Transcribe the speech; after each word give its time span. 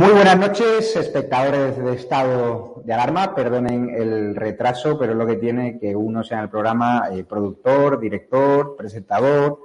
Muy 0.00 0.12
buenas 0.12 0.38
noches, 0.38 0.96
espectadores 0.96 1.76
de 1.76 1.92
estado 1.92 2.80
de 2.86 2.94
alarma. 2.94 3.34
Perdonen 3.34 3.90
el 3.90 4.34
retraso, 4.34 4.98
pero 4.98 5.12
es 5.12 5.18
lo 5.18 5.26
que 5.26 5.36
tiene 5.36 5.78
que 5.78 5.94
uno 5.94 6.24
sea 6.24 6.38
en 6.38 6.44
el 6.44 6.48
programa 6.48 7.10
eh, 7.12 7.22
productor, 7.22 8.00
director, 8.00 8.76
presentador, 8.78 9.60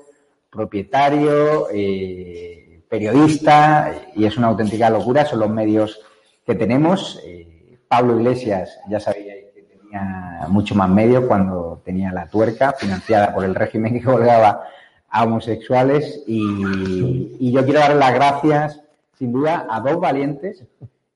propietario, 0.49 1.69
eh, 1.71 2.81
periodista, 2.89 3.93
y 4.13 4.25
es 4.25 4.37
una 4.37 4.47
auténtica 4.47 4.89
locura. 4.89 5.25
Son 5.25 5.39
los 5.39 5.49
medios 5.49 6.01
que 6.45 6.53
tenemos. 6.53 7.17
Eh, 7.23 7.79
Pablo 7.87 8.19
Iglesias, 8.19 8.77
ya 8.89 8.99
sabía 8.99 9.35
que 9.53 9.61
tenía 9.61 10.47
mucho 10.49 10.75
más 10.75 10.89
medios 10.89 11.23
cuando 11.27 11.81
tenía 11.85 12.11
la 12.11 12.27
tuerca 12.27 12.73
financiada 12.73 13.33
por 13.33 13.45
el 13.45 13.55
régimen 13.55 13.93
que 13.93 14.03
colgaba 14.03 14.63
a 15.07 15.23
homosexuales. 15.23 16.25
Y, 16.27 17.37
y 17.39 17.53
yo 17.53 17.63
quiero 17.63 17.79
dar 17.79 17.95
las 17.95 18.13
gracias 18.13 18.81
sin 19.17 19.31
duda, 19.31 19.67
a 19.69 19.79
dos 19.79 19.99
valientes 19.99 20.65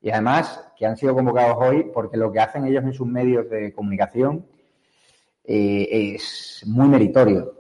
y 0.02 0.10
además 0.10 0.72
que 0.78 0.86
han 0.86 0.98
sido 0.98 1.14
convocados 1.14 1.58
hoy 1.60 1.92
porque 1.94 2.18
lo 2.18 2.32
que 2.32 2.40
hacen 2.40 2.66
ellos 2.66 2.84
en 2.84 2.94
sus 2.94 3.08
medios 3.08 3.50
de 3.50 3.74
comunicación 3.74 4.46
eh, 5.44 6.14
es 6.16 6.64
muy 6.68 6.88
meritorio. 6.88 7.54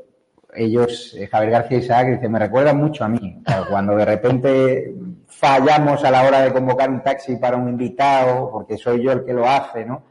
Ellos, 0.53 1.15
eh, 1.15 1.27
Javier 1.27 1.51
García 1.51 1.77
Isaac, 1.79 2.07
dice, 2.07 2.29
me 2.29 2.39
recuerda 2.39 2.73
mucho 2.73 3.03
a 3.03 3.09
mí. 3.09 3.41
cuando 3.69 3.95
de 3.95 4.05
repente 4.05 4.95
fallamos 5.27 6.03
a 6.03 6.11
la 6.11 6.23
hora 6.23 6.41
de 6.41 6.53
convocar 6.53 6.89
un 6.89 7.03
taxi 7.03 7.35
para 7.35 7.57
un 7.57 7.69
invitado, 7.69 8.49
porque 8.51 8.77
soy 8.77 9.03
yo 9.03 9.11
el 9.11 9.23
que 9.23 9.33
lo 9.33 9.47
hace, 9.47 9.85
¿no? 9.85 10.03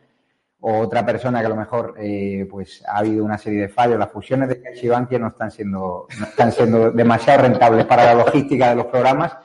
O 0.60 0.78
otra 0.78 1.06
persona 1.06 1.40
que 1.40 1.46
a 1.46 1.50
lo 1.50 1.56
mejor 1.56 1.94
eh, 1.98 2.46
pues 2.50 2.84
ha 2.86 2.98
habido 2.98 3.24
una 3.24 3.38
serie 3.38 3.62
de 3.62 3.68
fallos. 3.68 3.98
Las 3.98 4.10
fusiones 4.10 4.48
de 4.48 4.60
CaixaBank 4.60 5.12
no 5.12 5.28
están 5.28 5.50
siendo, 5.50 6.08
no 6.18 6.26
están 6.26 6.52
siendo 6.52 6.90
demasiado 6.90 7.42
rentables 7.42 7.84
para 7.86 8.06
la 8.06 8.24
logística 8.24 8.70
de 8.70 8.76
los 8.76 8.86
programas 8.86 9.36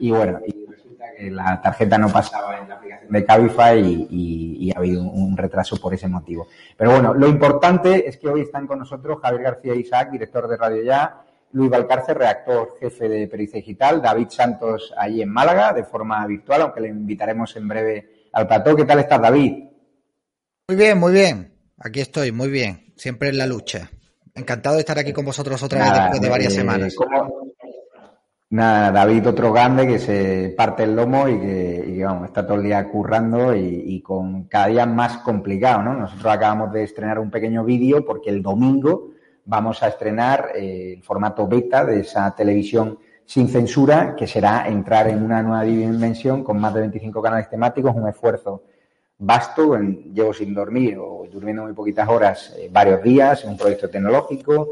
y 0.00 0.10
bueno, 0.10 0.40
y 0.46 0.66
resulta 0.66 1.04
que 1.16 1.30
la 1.30 1.60
tarjeta 1.60 1.98
no 1.98 2.08
pasaba 2.08 2.58
en 2.58 2.68
la 2.68 2.76
aplicación 2.76 3.12
de 3.12 3.24
Cabify 3.24 4.08
y, 4.10 4.72
ha 4.74 4.78
habido 4.78 5.02
un, 5.02 5.36
retraso 5.36 5.76
por 5.76 5.92
ese 5.92 6.08
motivo. 6.08 6.48
Pero 6.76 6.92
bueno, 6.92 7.12
lo 7.12 7.28
importante 7.28 8.08
es 8.08 8.16
que 8.16 8.28
hoy 8.28 8.42
están 8.42 8.66
con 8.66 8.78
nosotros 8.78 9.18
Javier 9.20 9.42
García 9.42 9.74
Isaac, 9.74 10.10
director 10.10 10.48
de 10.48 10.56
Radio 10.56 10.82
Ya, 10.82 11.22
Luis 11.52 11.70
Valcarce, 11.70 12.14
redactor 12.14 12.76
jefe 12.80 13.08
de 13.08 13.28
Pericia 13.28 13.58
Digital, 13.58 14.00
David 14.00 14.28
Santos 14.30 14.94
allí 14.96 15.20
en 15.20 15.28
Málaga 15.28 15.72
de 15.72 15.84
forma 15.84 16.26
virtual, 16.26 16.62
aunque 16.62 16.80
le 16.80 16.88
invitaremos 16.88 17.54
en 17.56 17.68
breve 17.68 18.28
al 18.32 18.46
plató. 18.46 18.74
¿Qué 18.74 18.84
tal 18.84 19.00
estás, 19.00 19.20
David? 19.20 19.64
Muy 20.68 20.76
bien, 20.76 20.98
muy 20.98 21.12
bien. 21.12 21.54
Aquí 21.78 22.00
estoy, 22.00 22.32
muy 22.32 22.48
bien. 22.48 22.94
Siempre 22.96 23.28
en 23.28 23.38
la 23.38 23.46
lucha. 23.46 23.90
Encantado 24.34 24.76
de 24.76 24.80
estar 24.80 24.98
aquí 24.98 25.12
con 25.12 25.24
vosotros 25.24 25.62
otra 25.62 25.80
vez 25.80 25.92
después 25.92 26.20
de 26.20 26.28
varias 26.28 26.52
eh, 26.52 26.56
semanas. 26.56 26.94
Nada, 28.52 28.90
David, 28.90 29.28
otro 29.28 29.52
grande 29.52 29.86
que 29.86 30.00
se 30.00 30.52
parte 30.56 30.82
el 30.82 30.96
lomo 30.96 31.28
y 31.28 31.38
que, 31.38 32.02
vamos, 32.04 32.26
está 32.26 32.44
todo 32.44 32.56
el 32.56 32.64
día 32.64 32.84
currando 32.88 33.54
y, 33.54 34.00
con 34.02 34.44
cada 34.48 34.66
día 34.66 34.86
más 34.86 35.18
complicado, 35.18 35.82
¿no? 35.82 35.94
Nosotros 35.94 36.32
acabamos 36.32 36.72
de 36.72 36.82
estrenar 36.82 37.20
un 37.20 37.30
pequeño 37.30 37.62
vídeo 37.62 38.04
porque 38.04 38.28
el 38.30 38.42
domingo 38.42 39.12
vamos 39.44 39.84
a 39.84 39.88
estrenar 39.88 40.50
eh, 40.56 40.94
el 40.96 41.02
formato 41.04 41.46
beta 41.46 41.84
de 41.84 42.00
esa 42.00 42.34
televisión 42.34 42.98
sin 43.24 43.48
censura, 43.48 44.16
que 44.16 44.26
será 44.26 44.66
entrar 44.66 45.06
en 45.06 45.22
una 45.22 45.42
nueva 45.44 45.62
dimensión 45.62 46.42
con 46.42 46.58
más 46.58 46.74
de 46.74 46.80
25 46.80 47.22
canales 47.22 47.48
temáticos, 47.48 47.94
un 47.94 48.08
esfuerzo 48.08 48.64
vasto, 49.16 49.78
llevo 49.78 50.34
sin 50.34 50.52
dormir 50.52 50.98
o 50.98 51.24
durmiendo 51.30 51.62
muy 51.62 51.72
poquitas 51.72 52.08
horas 52.08 52.52
eh, 52.58 52.68
varios 52.72 53.00
días, 53.00 53.44
en 53.44 53.50
un 53.50 53.56
proyecto 53.56 53.88
tecnológico, 53.88 54.70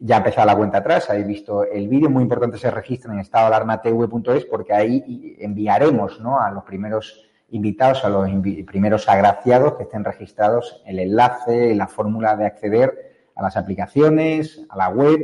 ya 0.00 0.16
empezado 0.16 0.46
la 0.46 0.56
cuenta 0.56 0.78
atrás, 0.78 1.10
habéis 1.10 1.26
visto 1.26 1.64
el 1.64 1.86
vídeo, 1.86 2.08
muy 2.08 2.22
importante 2.22 2.56
se 2.56 2.70
registren 2.70 3.14
en 3.14 3.20
estadoalarmatv.es 3.20 4.46
porque 4.46 4.72
ahí 4.72 5.36
enviaremos 5.38 6.20
¿no? 6.20 6.40
a 6.40 6.50
los 6.50 6.64
primeros 6.64 7.28
invitados, 7.50 8.04
a 8.04 8.08
los 8.08 8.28
primeros 8.66 9.08
agraciados 9.08 9.74
que 9.74 9.82
estén 9.82 10.04
registrados 10.04 10.82
el 10.86 11.00
enlace, 11.00 11.74
la 11.74 11.86
fórmula 11.86 12.34
de 12.34 12.46
acceder 12.46 13.10
a 13.34 13.42
las 13.42 13.58
aplicaciones, 13.58 14.64
a 14.70 14.76
la 14.76 14.88
web 14.88 15.20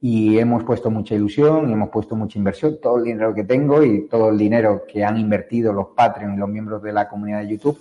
y 0.00 0.38
hemos 0.38 0.64
puesto 0.64 0.90
mucha 0.90 1.14
ilusión 1.14 1.70
hemos 1.70 1.90
puesto 1.90 2.16
mucha 2.16 2.38
inversión, 2.38 2.78
todo 2.80 2.98
el 2.98 3.04
dinero 3.04 3.34
que 3.34 3.44
tengo 3.44 3.84
y 3.84 4.08
todo 4.08 4.30
el 4.30 4.38
dinero 4.38 4.82
que 4.90 5.04
han 5.04 5.16
invertido 5.18 5.72
los 5.72 5.88
Patreon 5.88 6.34
y 6.34 6.38
los 6.38 6.48
miembros 6.48 6.82
de 6.82 6.92
la 6.92 7.08
comunidad 7.08 7.40
de 7.40 7.48
YouTube 7.48 7.78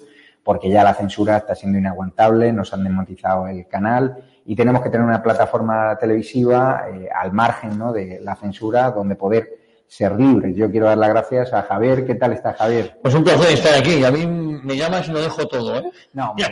porque 0.47 0.69
ya 0.69 0.81
la 0.81 0.93
censura 0.93 1.35
está 1.35 1.55
siendo 1.55 1.77
inaguantable, 1.77 2.53
nos 2.53 2.73
han 2.73 2.81
desmonetizado 2.81 3.47
el 3.47 3.67
canal 3.67 4.15
y 4.45 4.55
tenemos 4.55 4.81
que 4.81 4.89
tener 4.89 5.05
una 5.05 5.21
plataforma 5.21 5.97
televisiva 5.99 6.85
eh, 6.89 7.09
al 7.13 7.33
margen 7.33 7.77
¿no? 7.77 7.91
de 7.91 8.21
la 8.23 8.33
censura 8.33 8.91
donde 8.91 9.15
poder 9.15 9.49
ser 9.85 10.17
libres. 10.17 10.55
Yo 10.55 10.71
quiero 10.71 10.85
dar 10.85 10.99
las 10.99 11.09
gracias 11.09 11.51
a 11.51 11.63
Javier. 11.63 12.05
¿Qué 12.05 12.15
tal 12.15 12.31
está 12.31 12.53
Javier? 12.53 12.97
Pues 13.01 13.13
un 13.13 13.25
placer 13.25 13.51
estar 13.51 13.77
aquí. 13.77 14.05
A 14.05 14.09
mí 14.09 14.25
me 14.25 14.77
llamas 14.77 15.09
y 15.09 15.11
lo 15.11 15.19
dejo 15.19 15.45
todo, 15.49 15.79
¿eh? 15.79 15.91
No, 16.13 16.31
hombre. 16.31 16.47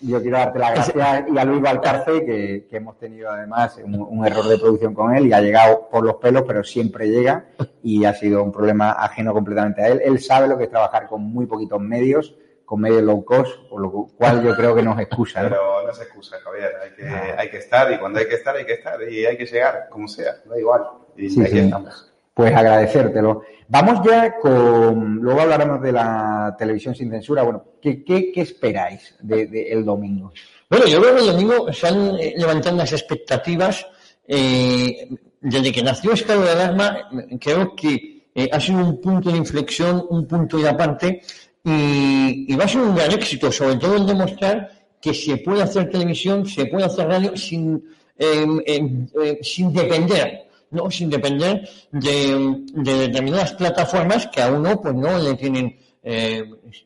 Yo 0.00 0.20
quiero 0.20 0.38
darte 0.38 0.58
las 0.58 0.74
gracias 0.74 1.24
y 1.32 1.38
a 1.38 1.44
Luis 1.44 1.62
Valcarce, 1.62 2.24
que, 2.26 2.66
que 2.68 2.76
hemos 2.76 2.98
tenido 2.98 3.30
además 3.30 3.78
un, 3.84 4.26
error 4.26 4.48
de 4.48 4.58
producción 4.58 4.94
con 4.94 5.14
él 5.14 5.28
y 5.28 5.32
ha 5.32 5.40
llegado 5.40 5.88
por 5.88 6.04
los 6.04 6.16
pelos, 6.16 6.42
pero 6.44 6.64
siempre 6.64 7.08
llega 7.08 7.44
y 7.84 8.04
ha 8.04 8.14
sido 8.14 8.42
un 8.42 8.50
problema 8.50 8.90
ajeno 8.90 9.32
completamente 9.32 9.80
a 9.80 9.86
él. 9.90 10.02
Él 10.04 10.18
sabe 10.18 10.48
lo 10.48 10.58
que 10.58 10.64
es 10.64 10.70
trabajar 10.70 11.06
con 11.06 11.22
muy 11.22 11.46
poquitos 11.46 11.80
medios 11.80 12.34
con 12.64 12.80
medio 12.80 13.00
low 13.00 13.24
cost, 13.24 13.68
por 13.68 13.80
lo 13.80 13.90
cual 14.16 14.42
yo 14.42 14.54
creo 14.54 14.74
que 14.74 14.82
nos 14.82 14.98
excusa. 14.98 15.42
Pero 15.42 15.86
no 15.86 15.92
se 15.92 16.04
excusa, 16.04 16.36
Javier. 16.42 16.72
Hay 16.82 16.90
que, 16.92 17.06
hay 17.38 17.50
que 17.50 17.58
estar 17.58 17.92
y 17.92 17.98
cuando 17.98 18.18
hay 18.18 18.26
que 18.26 18.34
estar, 18.34 18.56
hay 18.56 18.64
que 18.64 18.74
estar 18.74 19.02
y 19.02 19.26
hay 19.26 19.36
que 19.36 19.46
llegar, 19.46 19.88
como 19.90 20.08
sea, 20.08 20.36
da 20.44 20.58
igual. 20.58 20.82
Y 21.16 21.30
sí, 21.30 21.42
aquí 21.42 21.58
estamos. 21.58 22.12
Pues 22.32 22.54
agradecértelo. 22.54 23.42
Vamos 23.68 24.00
ya 24.04 24.36
con. 24.38 25.16
Luego 25.16 25.40
hablaremos 25.42 25.80
de 25.80 25.92
la 25.92 26.54
televisión 26.58 26.94
sin 26.94 27.10
censura. 27.10 27.42
Bueno, 27.42 27.64
¿qué, 27.80 28.02
qué, 28.02 28.32
qué 28.32 28.40
esperáis 28.40 29.14
del 29.20 29.50
de, 29.50 29.72
el 29.72 29.84
domingo? 29.84 30.32
Bueno, 30.68 30.86
yo 30.86 31.00
creo 31.00 31.14
que 31.14 31.20
el 31.20 31.26
domingo 31.28 31.72
se 31.72 31.86
han 31.86 32.16
eh, 32.18 32.34
levantado 32.36 32.76
las 32.76 32.92
expectativas. 32.92 33.86
Eh, 34.26 35.08
desde 35.40 35.72
que 35.72 35.82
nació 35.82 36.12
estado 36.12 36.42
de 36.42 36.50
alarma, 36.50 37.08
creo 37.38 37.76
que 37.76 38.14
eh, 38.34 38.48
ha 38.50 38.58
sido 38.58 38.78
un 38.78 39.00
punto 39.00 39.30
de 39.30 39.36
inflexión, 39.36 40.04
un 40.08 40.26
punto 40.26 40.56
de 40.56 40.68
aparte 40.68 41.22
y, 41.64 42.54
va 42.54 42.64
a 42.64 42.68
ser 42.68 42.82
un 42.82 42.94
gran 42.94 43.12
éxito, 43.12 43.50
sobre 43.50 43.76
todo 43.76 43.96
el 43.96 44.06
demostrar 44.06 44.70
que 45.00 45.14
se 45.14 45.38
puede 45.38 45.62
hacer 45.62 45.90
televisión, 45.90 46.46
se 46.46 46.66
puede 46.66 46.84
hacer 46.84 47.06
radio 47.08 47.36
sin, 47.36 47.82
em, 48.18 49.06
sin 49.42 49.72
depender, 49.72 50.48
¿no? 50.70 50.90
Sin 50.90 51.10
depender 51.10 51.68
de, 51.90 52.64
determinadas 52.74 53.52
plataformas 53.52 54.26
que 54.28 54.42
a 54.42 54.52
uno 54.52 54.80
pues 54.80 54.94
no 54.94 55.18
le 55.18 55.34
tienen 55.34 55.76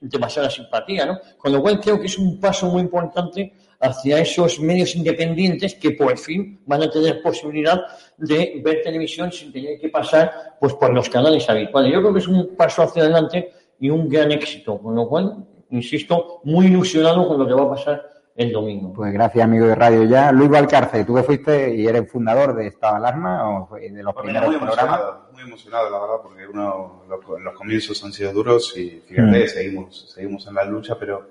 demasiada 0.00 0.48
simpatía, 0.48 1.04
¿no? 1.04 1.18
Con 1.36 1.52
lo 1.52 1.60
cual 1.60 1.80
creo 1.80 1.98
que 1.98 2.06
es 2.06 2.16
un 2.18 2.38
paso 2.38 2.70
muy 2.70 2.82
importante 2.82 3.52
hacia 3.80 4.20
esos 4.20 4.58
medios 4.60 4.94
independientes 4.96 5.74
que 5.74 5.92
por 5.92 6.16
fin 6.18 6.60
van 6.66 6.82
a 6.82 6.90
tener 6.90 7.22
posibilidad 7.22 7.80
de 8.16 8.60
ver 8.64 8.82
televisión 8.82 9.30
sin 9.30 9.52
tener 9.52 9.78
que 9.78 9.88
pasar 9.88 10.56
pues 10.60 10.74
por 10.74 10.92
los 10.92 11.08
canales 11.08 11.48
habituales. 11.48 11.92
Yo 11.92 12.00
creo 12.00 12.12
que 12.12 12.20
es 12.20 12.28
un 12.28 12.56
paso 12.56 12.82
hacia 12.82 13.02
adelante 13.02 13.52
y 13.80 13.90
un 13.90 14.08
gran 14.08 14.30
éxito, 14.32 14.78
con 14.78 14.94
lo 14.94 15.08
cual, 15.08 15.46
insisto, 15.70 16.40
muy 16.44 16.66
ilusionado 16.66 17.26
con 17.28 17.38
lo 17.38 17.46
que 17.46 17.54
va 17.54 17.62
a 17.64 17.70
pasar 17.70 18.08
el 18.36 18.52
domingo. 18.52 18.92
Pues 18.92 19.12
gracias, 19.12 19.44
amigo 19.44 19.66
de 19.66 19.74
Radio 19.74 20.04
Ya. 20.04 20.30
Luis 20.32 20.48
Valcarce, 20.48 21.04
tú 21.04 21.14
que 21.16 21.22
fuiste 21.24 21.74
y 21.74 21.86
eres 21.86 22.10
fundador 22.10 22.54
de 22.54 22.68
Estado 22.68 22.96
Alarma 22.96 23.48
o 23.68 23.74
de 23.76 23.90
los 24.02 24.14
Pues 24.14 24.24
primeros 24.24 24.48
muy 24.48 24.56
programas. 24.58 24.86
emocionado, 25.00 25.28
muy 25.32 25.42
emocionado, 25.42 25.90
la 25.90 25.98
verdad, 26.00 26.14
porque 26.22 26.46
uno, 26.46 27.02
los, 27.08 27.40
los 27.42 27.54
comienzos 27.54 28.04
han 28.04 28.12
sido 28.12 28.32
duros 28.32 28.76
y 28.76 29.02
fíjate, 29.06 29.44
Mm. 29.44 29.48
seguimos, 29.48 30.10
seguimos 30.14 30.46
en 30.46 30.54
la 30.54 30.64
lucha, 30.64 30.96
pero 30.98 31.28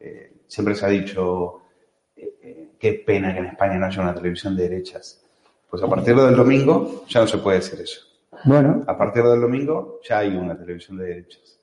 eh, 0.00 0.32
siempre 0.48 0.74
se 0.74 0.84
ha 0.86 0.88
dicho, 0.88 1.60
eh, 2.16 2.34
eh, 2.42 2.68
qué 2.78 2.92
pena 3.06 3.32
que 3.32 3.38
en 3.40 3.46
España 3.46 3.74
no 3.78 3.86
haya 3.86 4.02
una 4.02 4.14
televisión 4.14 4.56
de 4.56 4.68
derechas. 4.68 5.24
Pues 5.70 5.82
a 5.82 5.86
partir 5.88 6.16
del 6.16 6.34
domingo 6.34 7.04
ya 7.08 7.20
no 7.20 7.26
se 7.28 7.38
puede 7.38 7.58
decir 7.58 7.80
eso. 7.80 8.00
Bueno, 8.44 8.82
A 8.86 8.96
partir 8.98 9.22
del 9.22 9.40
domingo 9.40 10.00
ya 10.08 10.18
hay 10.18 10.34
una 10.36 10.56
televisión 10.58 10.96
de 10.98 11.04
derechas. 11.04 11.57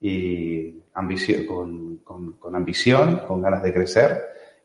Y 0.00 0.82
ambición, 0.94 1.46
con, 1.46 1.96
con- 1.98 2.32
con 2.34 2.56
ambición, 2.56 3.20
con 3.28 3.42
ganas 3.42 3.62
de 3.62 3.72
crecer 3.72 4.22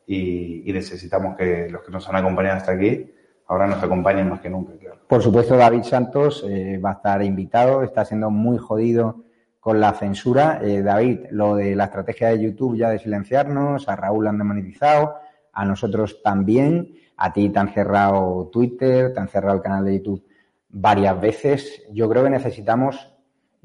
y, 0.07 0.69
y 0.69 0.73
necesitamos 0.73 1.35
que 1.35 1.67
los 1.69 1.81
que 1.83 1.91
nos 1.91 2.07
han 2.07 2.15
acompañado 2.15 2.57
hasta 2.57 2.71
aquí 2.71 3.11
ahora 3.47 3.67
nos 3.67 3.81
acompañen 3.83 4.29
más 4.29 4.39
que 4.41 4.49
nunca, 4.49 4.73
por 5.07 5.21
supuesto, 5.21 5.55
David 5.55 5.83
Santos 5.83 6.43
eh, 6.49 6.79
va 6.83 6.89
a 6.89 6.93
estar 6.93 7.21
invitado, 7.21 7.83
está 7.83 8.03
siendo 8.05 8.31
muy 8.31 8.57
jodido 8.57 9.23
con 9.59 9.79
la 9.79 9.93
censura. 9.93 10.59
Eh, 10.63 10.81
David, 10.81 11.27
lo 11.29 11.55
de 11.55 11.75
la 11.75 11.85
estrategia 11.85 12.29
de 12.29 12.41
YouTube 12.41 12.75
ya 12.75 12.89
de 12.89 12.97
silenciarnos, 12.97 13.87
a 13.87 13.95
Raúl 13.95 14.27
han 14.27 14.39
demonetizado, 14.39 15.15
a 15.53 15.63
nosotros 15.63 16.23
también, 16.23 16.95
a 17.17 17.31
ti 17.33 17.49
te 17.49 17.59
han 17.59 17.71
cerrado 17.71 18.49
Twitter, 18.51 19.13
te 19.13 19.19
han 19.19 19.27
cerrado 19.27 19.57
el 19.57 19.61
canal 19.61 19.85
de 19.85 19.97
YouTube 19.99 20.23
varias 20.69 21.21
veces. 21.21 21.83
Yo 21.91 22.09
creo 22.09 22.23
que 22.23 22.31
necesitamos 22.31 23.14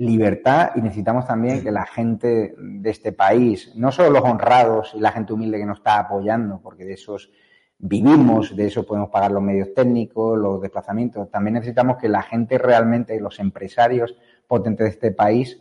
libertad 0.01 0.71
y 0.77 0.81
necesitamos 0.81 1.27
también 1.27 1.63
que 1.63 1.71
la 1.71 1.85
gente 1.85 2.55
de 2.57 2.89
este 2.91 3.13
país, 3.13 3.73
no 3.77 3.93
solo 3.93 4.09
los 4.09 4.23
honrados 4.23 4.93
y 4.95 4.99
la 4.99 5.13
gente 5.13 5.35
humilde 5.35 5.59
que 5.59 5.67
nos 5.67 5.79
está 5.79 5.99
apoyando, 5.99 6.59
porque 6.63 6.87
de 6.87 6.95
esos 6.95 7.31
vivimos, 7.79 8.57
de 8.57 8.67
eso 8.67 8.87
podemos 8.87 9.11
pagar 9.11 9.31
los 9.31 9.43
medios 9.43 9.75
técnicos, 9.75 10.39
los 10.39 10.63
desplazamientos, 10.63 11.31
también 11.31 11.55
necesitamos 11.55 11.99
que 11.99 12.09
la 12.09 12.23
gente 12.23 12.57
realmente, 12.57 13.21
los 13.21 13.39
empresarios 13.41 14.17
potentes 14.49 14.85
de 14.87 14.91
este 14.91 15.13
país, 15.13 15.61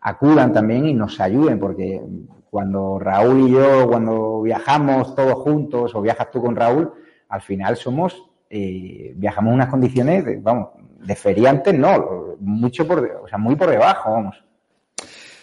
acudan 0.00 0.52
también 0.52 0.86
y 0.86 0.94
nos 0.94 1.18
ayuden, 1.18 1.58
porque 1.58 2.00
cuando 2.48 3.00
Raúl 3.00 3.48
y 3.48 3.50
yo, 3.50 3.88
cuando 3.88 4.42
viajamos 4.42 5.16
todos 5.16 5.34
juntos 5.34 5.96
o 5.96 6.00
viajas 6.00 6.30
tú 6.30 6.40
con 6.40 6.54
Raúl, 6.54 6.92
al 7.28 7.40
final 7.40 7.76
somos, 7.76 8.24
eh, 8.48 9.14
viajamos 9.16 9.50
en 9.50 9.54
unas 9.56 9.68
condiciones, 9.68 10.24
de, 10.24 10.36
vamos, 10.36 10.68
de 11.00 11.16
feriantes, 11.16 11.74
no, 11.74 12.36
mucho 12.40 12.86
por, 12.86 12.98
o 13.24 13.28
sea, 13.28 13.38
muy 13.38 13.56
por 13.56 13.70
debajo, 13.70 14.12
vamos. 14.12 14.36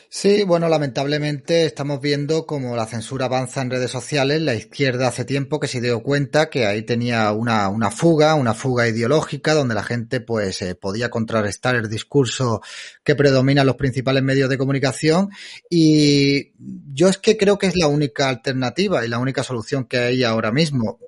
Sí, 0.10 0.44
bueno, 0.46 0.70
lamentablemente 0.70 1.66
estamos 1.66 2.00
viendo 2.00 2.46
como 2.46 2.78
la 2.78 2.86
censura 2.86 3.26
avanza 3.26 3.62
en 3.62 3.70
redes 3.70 3.92
sociales. 3.92 4.42
La 4.42 4.56
izquierda 4.56 5.10
hace 5.10 5.26
tiempo 5.26 5.60
que 5.60 5.68
se 5.68 5.82
dio 5.82 6.02
cuenta 6.02 6.50
que 6.50 6.66
ahí 6.66 6.84
tenía 6.84 7.34
una, 7.34 7.68
una 7.68 7.92
fuga, 7.92 8.34
una 8.36 8.54
fuga 8.54 8.88
ideológica, 8.88 9.54
donde 9.54 9.76
la 9.76 9.84
gente 9.84 10.22
pues 10.22 10.62
eh, 10.62 10.76
podía 10.76 11.10
contrarrestar 11.10 11.76
el 11.76 11.90
discurso 11.90 12.62
que 13.04 13.16
predomina 13.16 13.62
en 13.62 13.68
los 13.68 13.76
principales 13.76 14.24
medios 14.24 14.50
de 14.50 14.58
comunicación. 14.58 15.30
Y 15.70 16.54
yo 16.94 17.10
es 17.10 17.18
que 17.18 17.36
creo 17.36 17.58
que 17.58 17.68
es 17.68 17.76
la 17.76 17.88
única 17.88 18.30
alternativa 18.30 19.06
y 19.06 19.10
la 19.10 19.20
única 19.20 19.44
solución 19.44 19.86
que 19.86 19.98
hay 19.98 20.24
ahora 20.24 20.54
mismo 20.54 21.00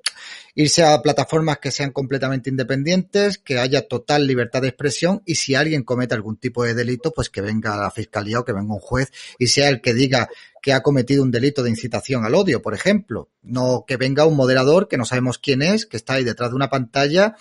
irse 0.61 0.83
a 0.83 1.01
plataformas 1.01 1.59
que 1.59 1.71
sean 1.71 1.91
completamente 1.91 2.49
independientes, 2.49 3.37
que 3.37 3.59
haya 3.59 3.87
total 3.87 4.27
libertad 4.27 4.61
de 4.61 4.67
expresión 4.67 5.21
y 5.25 5.35
si 5.35 5.55
alguien 5.55 5.83
comete 5.83 6.15
algún 6.15 6.35
tipo 6.35 6.65
de 6.65 6.73
delito, 6.73 7.11
pues 7.11 7.29
que 7.29 7.39
venga 7.39 7.77
la 7.77 7.89
fiscalía 7.91 8.41
o 8.41 8.43
que 8.43 8.51
venga 8.51 8.73
un 8.73 8.81
juez 8.81 9.09
y 9.37 9.47
sea 9.47 9.69
el 9.69 9.79
que 9.79 9.93
diga 9.93 10.27
que 10.61 10.73
ha 10.73 10.83
cometido 10.83 11.23
un 11.23 11.31
delito 11.31 11.63
de 11.63 11.69
incitación 11.69 12.25
al 12.25 12.35
odio, 12.35 12.61
por 12.61 12.73
ejemplo. 12.73 13.29
No 13.41 13.85
que 13.87 13.95
venga 13.95 14.25
un 14.25 14.35
moderador 14.35 14.89
que 14.89 14.97
no 14.97 15.05
sabemos 15.05 15.37
quién 15.37 15.61
es, 15.61 15.85
que 15.85 15.95
está 15.95 16.15
ahí 16.15 16.25
detrás 16.25 16.49
de 16.49 16.57
una 16.57 16.69
pantalla 16.69 17.37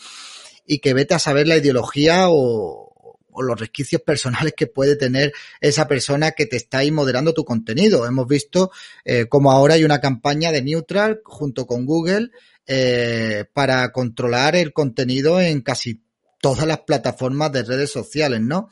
y 0.64 0.78
que 0.78 0.94
vete 0.94 1.14
a 1.14 1.18
saber 1.18 1.48
la 1.48 1.56
ideología 1.56 2.26
o, 2.28 2.87
o 3.30 3.42
los 3.42 3.58
resquicios 3.58 4.02
personales 4.02 4.54
que 4.56 4.66
puede 4.66 4.96
tener 4.96 5.32
esa 5.60 5.86
persona 5.86 6.32
que 6.32 6.46
te 6.46 6.56
está 6.56 6.78
ahí 6.78 6.90
moderando 6.90 7.34
tu 7.34 7.44
contenido. 7.44 8.06
Hemos 8.06 8.26
visto 8.26 8.70
eh, 9.04 9.26
como 9.26 9.52
ahora 9.52 9.74
hay 9.74 9.84
una 9.84 10.00
campaña 10.00 10.52
de 10.52 10.62
Neutral 10.62 11.20
junto 11.24 11.66
con 11.66 11.86
Google 11.86 12.30
eh, 12.66 13.44
para 13.52 13.92
controlar 13.92 14.56
el 14.56 14.72
contenido 14.72 15.40
en 15.40 15.62
casi 15.62 16.02
todas 16.40 16.66
las 16.66 16.80
plataformas 16.80 17.52
de 17.52 17.64
redes 17.64 17.90
sociales, 17.90 18.40
¿no? 18.40 18.68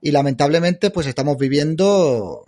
Y 0.00 0.12
lamentablemente, 0.12 0.90
pues 0.90 1.06
estamos 1.06 1.36
viviendo 1.36 2.47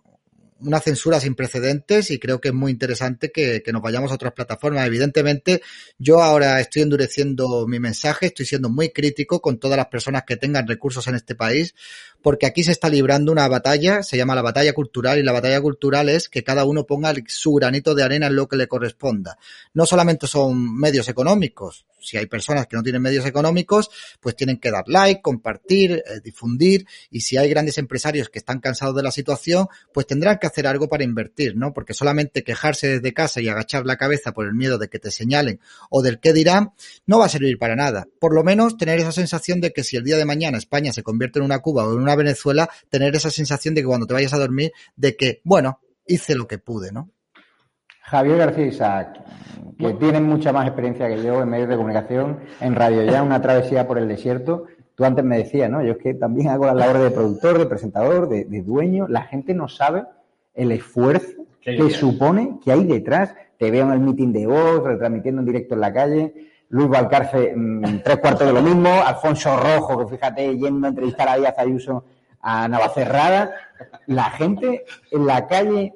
una 0.63 0.81
censura 0.81 1.21
sin 1.21 1.35
precedentes 1.35 2.11
y 2.11 2.19
creo 2.19 2.41
que 2.41 2.49
es 2.49 2.55
muy 2.55 2.73
interesante 2.73 3.31
que, 3.31 3.63
que, 3.63 3.73
nos 3.73 3.83
vayamos 3.83 4.11
a 4.11 4.15
otras 4.15 4.33
plataformas. 4.33 4.87
Evidentemente, 4.87 5.63
yo 5.99 6.23
ahora 6.23 6.61
estoy 6.61 6.83
endureciendo 6.83 7.67
mi 7.67 7.79
mensaje, 7.79 8.27
estoy 8.27 8.47
siendo 8.47 8.69
muy 8.69 8.91
crítico 8.91 9.41
con 9.41 9.59
todas 9.59 9.77
las 9.77 9.87
personas 9.87 10.25
que 10.27 10.37
tengan 10.37 10.67
recursos 10.67 11.07
en 11.07 11.15
este 11.15 11.35
país, 11.35 11.75
porque 12.23 12.47
aquí 12.47 12.65
se 12.65 12.73
está 12.73 12.89
librando 12.89 13.33
una 13.33 13.49
batalla, 13.49 14.03
se 14.03 14.17
llama 14.17 14.35
la 14.35 14.43
batalla 14.43 14.73
cultural, 14.73 15.19
y 15.19 15.23
la 15.23 15.33
batalla 15.33 15.61
cultural 15.61 16.09
es 16.09 16.29
que 16.29 16.45
cada 16.45 16.65
uno 16.65 16.85
ponga 16.85 17.15
su 17.27 17.55
granito 17.55 17.95
de 17.95 18.03
arena 18.03 18.27
en 18.27 18.37
lo 18.37 18.49
que 18.49 18.57
le 18.57 18.69
corresponda. 18.69 19.39
No 19.75 19.87
solamente 19.87 20.27
son 20.27 20.79
medios 20.79 21.09
económicos, 21.09 21.87
si 22.01 22.17
hay 22.17 22.27
personas 22.27 22.67
que 22.67 22.77
no 22.77 22.83
tienen 22.83 23.03
medios 23.03 23.27
económicos, 23.27 23.91
pues 24.21 24.37
tienen 24.37 24.59
que 24.59 24.71
dar 24.71 24.85
like, 24.87 25.21
compartir, 25.23 25.93
eh, 25.93 26.21
difundir, 26.23 26.87
y 27.11 27.21
si 27.21 27.37
hay 27.37 27.49
grandes 27.49 27.79
empresarios 27.79 28.29
que 28.29 28.39
están 28.39 28.61
cansados 28.61 28.97
de 28.97 29.03
la 29.03 29.11
situación, 29.11 29.69
pues 29.93 30.07
tendrán 30.07 30.39
que 30.39 30.47
hacer 30.47 30.67
algo 30.67 30.89
para 30.89 31.05
invertir, 31.05 31.57
¿no? 31.57 31.73
Porque 31.73 31.95
solamente 31.95 32.43
quejarse 32.43 32.89
desde 32.89 33.13
casa 33.13 33.41
y 33.41 33.49
agachar 33.49 33.87
la 33.87 33.97
cabeza 33.97 34.33
por 34.33 34.47
el 34.47 34.55
miedo 34.55 34.79
de 34.79 34.89
que 34.89 34.99
te 34.99 35.11
señalen 35.11 35.61
o 35.91 36.03
del 36.03 36.21
qué 36.21 36.33
dirán, 36.33 36.73
no 37.07 37.19
va 37.19 37.27
a 37.27 37.29
servir 37.29 37.59
para 37.59 37.77
nada. 37.77 38.07
Por 38.19 38.35
lo 38.35 38.45
menos 38.45 38.77
tener 38.77 38.99
esa 38.99 39.13
sensación 39.13 39.61
de 39.61 39.73
que 39.73 39.85
si 39.85 39.97
el 39.97 40.05
día 40.05 40.17
de 40.17 40.25
mañana 40.25 40.59
España 40.59 40.93
se 40.93 41.03
convierte 41.03 41.39
en 41.39 41.45
una 41.45 41.61
Cuba 41.61 41.87
o 41.87 41.93
en 41.93 42.01
una 42.01 42.17
Venezuela, 42.17 42.71
tener 42.89 43.15
esa 43.15 43.31
sensación 43.31 43.75
de 43.75 43.83
que 43.83 43.87
cuando 43.87 44.07
te 44.07 44.15
vayas 44.15 44.33
a 44.33 44.39
dormir, 44.39 44.73
de 44.97 45.17
que, 45.17 45.41
bueno, 45.45 45.81
hice 46.07 46.35
lo 46.35 46.47
que 46.47 46.59
pude, 46.59 46.93
¿no? 46.93 47.11
Javier 48.11 48.39
García 48.39 48.67
Isaac, 48.67 49.21
que 49.79 49.93
tiene 49.93 50.21
mucha 50.21 50.53
más 50.53 50.67
experiencia 50.67 51.07
que 51.07 51.23
yo 51.23 51.41
en 51.43 51.49
medios 51.49 51.69
de 51.69 51.77
comunicación, 51.77 52.41
en 52.61 52.75
radio 52.75 53.05
ya, 53.05 53.23
una 53.23 53.41
travesía 53.41 53.87
por 53.87 53.99
el 53.99 54.09
desierto. 54.09 54.65
Tú 54.97 55.05
antes 55.05 55.25
me 55.25 55.39
decías, 55.39 55.71
¿no? 55.71 55.81
Yo 55.81 55.93
es 55.93 55.99
que 55.99 56.15
también 56.15 56.49
hago 56.49 56.67
la 56.67 56.75
labor 56.75 56.99
de 56.99 57.13
productor, 57.13 57.59
de 57.59 57.67
presentador, 57.67 58.29
de, 58.29 58.47
de 58.47 58.63
dueño. 58.63 59.07
La 59.09 59.23
gente 59.23 59.55
no 59.55 59.69
sabe 59.69 60.03
el 60.55 60.73
esfuerzo 60.73 61.45
que 61.61 61.89
supone 61.91 62.59
que 62.65 62.73
hay 62.73 62.85
detrás. 62.85 63.33
Te 63.57 63.71
veo 63.71 63.87
en 63.87 63.93
el 63.93 64.01
meeting 64.01 64.33
de 64.33 64.47
voz, 64.47 64.83
retransmitiendo 64.83 65.43
en 65.43 65.47
directo 65.47 65.75
en 65.75 65.81
la 65.81 65.93
calle. 65.93 66.35
Luis 66.69 66.89
Valcarce, 66.89 67.55
mmm, 67.55 68.01
tres 68.03 68.17
cuartos 68.19 68.49
de 68.49 68.53
lo 68.53 68.61
mismo. 68.61 68.89
Alfonso 69.07 69.57
Rojo, 69.57 69.99
que 69.99 70.17
fíjate, 70.17 70.59
yendo 70.59 70.87
a 70.87 70.91
entrevistar 70.91 71.29
a 71.29 71.37
Díaz 71.37 71.55
Ayuso 71.59 72.05
a 72.41 72.67
Navacerrada. 72.67 73.53
La 74.07 74.25
gente 74.25 74.85
en 75.13 75.27
la 75.27 75.47
calle 75.47 75.95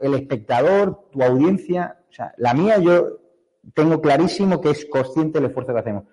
el 0.00 0.14
espectador, 0.14 1.08
tu 1.10 1.22
audiencia, 1.22 1.98
o 2.08 2.12
sea, 2.12 2.34
la 2.38 2.54
mía 2.54 2.78
yo 2.78 3.18
tengo 3.74 4.00
clarísimo 4.00 4.60
que 4.60 4.70
es 4.70 4.86
consciente 4.86 5.38
del 5.38 5.48
esfuerzo 5.48 5.72
que 5.72 5.80
hacemos, 5.80 6.04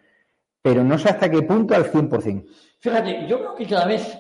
pero 0.62 0.84
no 0.84 0.98
sé 0.98 1.10
hasta 1.10 1.30
qué 1.30 1.42
punto 1.42 1.76
al 1.76 1.92
100%. 1.92 2.46
Fíjate, 2.80 3.28
yo 3.28 3.40
creo 3.40 3.56
que 3.56 3.68
cada 3.68 3.86
vez, 3.86 4.18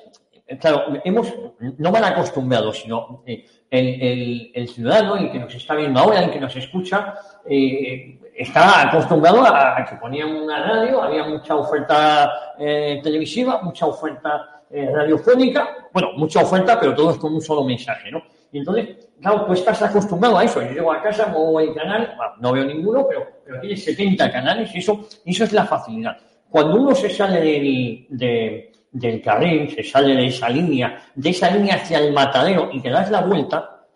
claro, 0.60 1.00
hemos, 1.04 1.34
no 1.78 1.92
mal 1.92 2.04
acostumbrado, 2.04 2.72
sino 2.74 3.24
el, 3.70 4.52
el, 4.54 4.68
ciudadano, 4.68 5.18
el 5.18 5.32
que 5.32 5.40
nos 5.40 5.54
está 5.56 5.76
viendo 5.76 6.00
ahora, 6.00 6.24
el 6.24 6.32
que 6.32 6.40
nos 6.40 6.56
escucha, 6.56 7.16
eh, 7.50 8.20
está 8.36 8.88
acostumbrado 8.88 9.44
a, 9.44 9.80
a, 9.80 9.86
que 9.86 9.96
ponían 9.96 10.36
una 10.36 10.68
radio, 10.68 11.02
había 11.02 11.26
mucha 11.26 11.56
oferta 11.56 12.56
eh, 12.58 13.00
televisiva, 13.04 13.62
mucha 13.62 13.86
oferta 13.86 14.64
eh, 14.70 14.90
radiofónica, 14.92 15.88
bueno, 15.92 16.14
mucha 16.18 16.42
oferta, 16.42 16.80
pero 16.80 16.96
todo 16.96 17.12
es 17.12 17.18
con 17.18 17.34
un 17.34 17.42
solo 17.42 17.64
mensaje, 17.64 18.12
¿no? 18.12 18.24
Y 18.52 18.60
entonces, 18.60 19.08
claro, 19.24 19.46
tú 19.46 19.54
estás 19.54 19.82
acostumbrado 19.82 20.38
a 20.38 20.44
eso. 20.44 20.62
Yo 20.62 20.72
llego 20.72 20.92
a 20.92 21.02
casa, 21.02 21.28
muevo 21.28 21.60
el 21.60 21.74
canal, 21.74 22.16
no 22.40 22.52
veo 22.52 22.66
ninguno, 22.66 23.08
pero, 23.08 23.26
pero 23.46 23.62
tienes 23.62 23.84
70 23.84 24.32
canales 24.32 24.76
y 24.76 24.80
eso, 24.80 25.08
eso 25.26 25.44
es 25.46 25.54
la 25.54 25.66
facilidad. 25.66 26.18
Cuando 26.50 26.76
uno 26.76 26.94
se 26.94 27.10
sale 27.10 27.40
del, 27.42 28.06
de, 28.10 28.72
del 28.92 29.22
carril, 29.22 29.74
se 29.74 29.84
sale 29.84 30.16
de 30.16 30.28
esa 30.28 30.50
línea, 30.50 31.02
de 31.16 31.30
esa 31.30 31.50
línea 31.50 31.76
hacia 31.76 32.00
el 32.00 32.14
matadero 32.14 32.70
y 32.72 32.82
te 32.82 32.90
das 32.90 33.10
la 33.10 33.22
vuelta, 33.22 33.88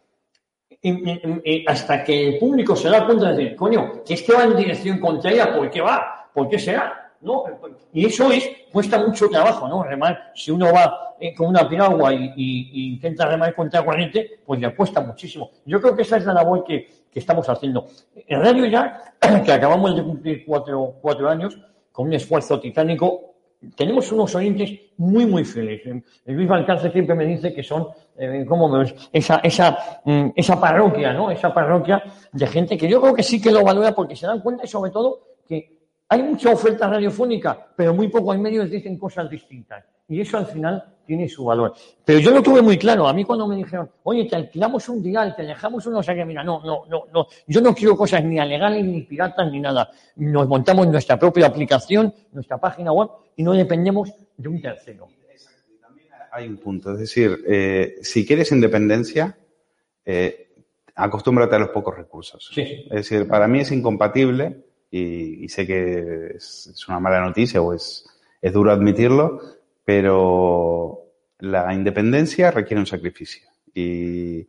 hasta 1.68 2.04
que 2.04 2.30
el 2.30 2.40
público 2.40 2.76
se 2.76 2.90
da 2.90 3.06
cuenta 3.06 3.32
de 3.32 3.36
decir, 3.36 3.56
coño, 3.56 4.04
que 4.06 4.14
este 4.14 4.34
va 4.34 4.46
en 4.46 4.56
dirección 4.56 5.00
contraria, 5.00 5.54
¿por 5.54 5.70
qué 5.70 5.82
va? 5.82 6.30
¿Por 6.34 6.48
qué 6.48 6.58
será? 6.58 7.14
¿No? 7.22 7.44
Y 7.94 8.06
eso 8.06 8.32
es, 8.32 8.50
cuesta 8.72 9.00
mucho 9.00 9.28
trabajo, 9.28 9.68
¿no? 9.68 9.84
Remar, 9.84 10.32
si 10.34 10.52
uno 10.52 10.72
va 10.72 11.07
eh, 11.20 11.34
con 11.34 11.48
una 11.48 11.68
piragua 11.68 12.14
y, 12.14 12.94
intenta 12.94 13.26
remar 13.26 13.54
contra 13.56 13.84
corriente, 13.84 14.40
pues 14.46 14.60
le 14.60 14.76
cuesta 14.76 15.02
muchísimo. 15.02 15.52
Yo 15.66 15.82
creo 15.82 15.96
que 15.96 16.02
esa 16.04 16.18
es 16.18 16.26
la 16.26 16.34
labor 16.34 16.64
que, 16.64 16.88
que 17.12 17.20
estamos 17.20 17.48
haciendo. 17.50 17.86
En 18.16 18.42
radio 18.42 18.66
ya, 18.66 19.16
que 19.46 19.52
acabamos 19.52 19.96
de 19.96 20.04
cumplir 20.04 20.46
cuatro, 20.46 20.96
cuatro 21.02 21.30
años, 21.30 21.60
con 21.92 22.08
un 22.08 22.14
esfuerzo 22.14 22.60
titánico, 22.60 23.28
tenemos 23.76 24.12
unos 24.12 24.34
oyentes 24.36 24.72
muy, 24.98 25.26
muy 25.26 25.44
fieles. 25.44 25.82
El 25.86 26.36
Luis 26.36 26.48
Balcárcel 26.48 26.92
siempre 26.92 27.16
me 27.16 27.26
dice 27.26 27.54
que 27.54 27.64
son, 27.64 27.88
eh. 28.18 28.46
Esa, 29.12 29.38
esa, 29.38 29.78
mm, 30.06 30.30
esa 30.36 30.60
parroquia, 30.60 31.14
¿no? 31.14 31.32
Esa 31.32 31.54
parroquia 31.54 32.04
de 32.32 32.48
gente 32.48 32.78
que 32.78 32.88
yo 32.88 33.02
creo 33.02 33.14
que 33.14 33.24
sí 33.24 33.42
que 33.42 33.52
lo 33.52 33.64
valora 33.64 33.94
porque 33.94 34.16
se 34.16 34.28
dan 34.28 34.42
cuenta 34.42 34.66
y 34.66 34.68
sobre 34.68 34.92
todo 34.92 35.38
que 35.48 35.78
hay 36.10 36.24
mucha 36.24 36.52
oferta 36.52 36.88
radiofónica, 36.88 37.68
pero 37.76 37.94
muy 37.94 38.08
pocos 38.08 38.38
medios 38.38 38.70
dicen 38.70 38.98
cosas 38.98 39.30
distintas. 39.30 39.84
Y 40.08 40.22
eso 40.22 40.38
al 40.38 40.46
final 40.46 40.84
tiene 41.08 41.28
su 41.30 41.46
valor. 41.46 41.74
Pero 42.04 42.20
yo 42.20 42.32
lo 42.32 42.44
tuve 42.44 42.62
muy 42.62 42.78
claro. 42.78 43.08
A 43.08 43.14
mí 43.14 43.24
cuando 43.24 43.48
me 43.48 43.56
dijeron, 43.56 43.90
oye, 44.04 44.26
te 44.26 44.36
alquilamos 44.36 44.88
un 44.90 45.02
dial, 45.02 45.34
te 45.36 45.44
dejamos 45.44 45.86
uno, 45.88 46.00
o 46.00 46.04
sea 46.04 46.14
que 46.14 46.26
mira, 46.26 46.44
no, 46.44 46.62
no, 46.64 46.86
no, 46.90 47.06
no. 47.14 47.28
Yo 47.48 47.62
no 47.62 47.74
quiero 47.74 47.96
cosas 47.96 48.24
ni 48.24 48.38
alegales, 48.38 48.86
ni 48.86 49.02
piratas, 49.02 49.50
ni 49.50 49.60
nada. 49.60 49.90
Nos 50.18 50.48
montamos 50.48 50.86
nuestra 50.88 51.18
propia 51.18 51.48
aplicación, 51.48 52.14
nuestra 52.34 52.58
página 52.58 52.92
web, 52.92 53.10
y 53.38 53.44
no 53.44 53.54
dependemos 53.54 54.14
de 54.36 54.50
un 54.50 54.62
tercero. 54.62 55.08
Hay 56.32 56.48
un 56.48 56.58
punto, 56.58 56.92
es 56.92 57.00
decir, 57.00 57.40
eh, 57.48 57.96
si 58.02 58.26
quieres 58.26 58.52
independencia, 58.52 59.38
eh, 60.06 60.50
acostúmbrate 60.94 61.56
a 61.56 61.60
los 61.60 61.70
pocos 61.70 61.96
recursos. 61.96 62.52
Sí. 62.54 62.62
Es 62.62 63.10
decir, 63.10 63.28
para 63.28 63.48
mí 63.48 63.62
es 63.62 63.72
incompatible, 63.72 64.66
y, 64.92 65.46
y 65.46 65.50
sé 65.50 65.66
que 65.66 66.34
es, 66.36 66.68
es, 66.68 66.88
una 66.88 67.00
mala 67.00 67.22
noticia 67.22 67.62
o 67.62 67.74
es, 67.74 68.06
es 68.42 68.54
duro 68.54 68.72
admitirlo, 68.72 69.57
pero 69.88 71.14
la 71.40 71.74
independencia 71.74 72.52
requiere 72.52 72.82
un 72.82 72.86
sacrificio 72.86 73.48
y, 73.74 74.46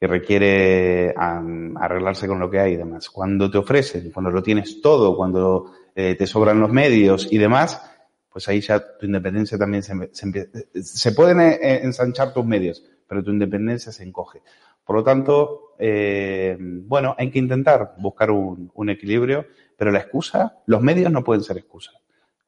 requiere 0.00 1.12
arreglarse 1.16 2.28
con 2.28 2.38
lo 2.38 2.48
que 2.48 2.60
hay 2.60 2.74
y 2.74 2.76
demás. 2.76 3.10
Cuando 3.10 3.50
te 3.50 3.58
ofrecen, 3.58 4.12
cuando 4.12 4.30
lo 4.30 4.40
tienes 4.40 4.80
todo, 4.80 5.16
cuando 5.16 5.72
eh, 5.96 6.14
te 6.14 6.28
sobran 6.28 6.60
los 6.60 6.70
medios 6.70 7.26
y 7.32 7.38
demás, 7.38 7.82
pues 8.30 8.46
ahí 8.46 8.60
ya 8.60 8.96
tu 8.96 9.06
independencia 9.06 9.58
también 9.58 9.82
se, 9.82 10.10
se, 10.12 10.50
se 10.80 11.10
pueden 11.10 11.40
eh, 11.40 11.80
ensanchar 11.82 12.32
tus 12.32 12.46
medios, 12.46 12.84
pero 13.08 13.24
tu 13.24 13.32
independencia 13.32 13.90
se 13.90 14.04
encoge. 14.04 14.42
Por 14.84 14.94
lo 14.94 15.02
tanto, 15.02 15.74
eh, 15.80 16.56
bueno, 16.60 17.16
hay 17.18 17.32
que 17.32 17.40
intentar 17.40 17.94
buscar 17.98 18.30
un, 18.30 18.70
un, 18.72 18.90
equilibrio, 18.90 19.44
pero 19.76 19.90
la 19.90 19.98
excusa, 19.98 20.58
los 20.66 20.80
medios 20.80 21.10
no 21.10 21.24
pueden 21.24 21.42
ser 21.42 21.58
excusas. 21.58 21.96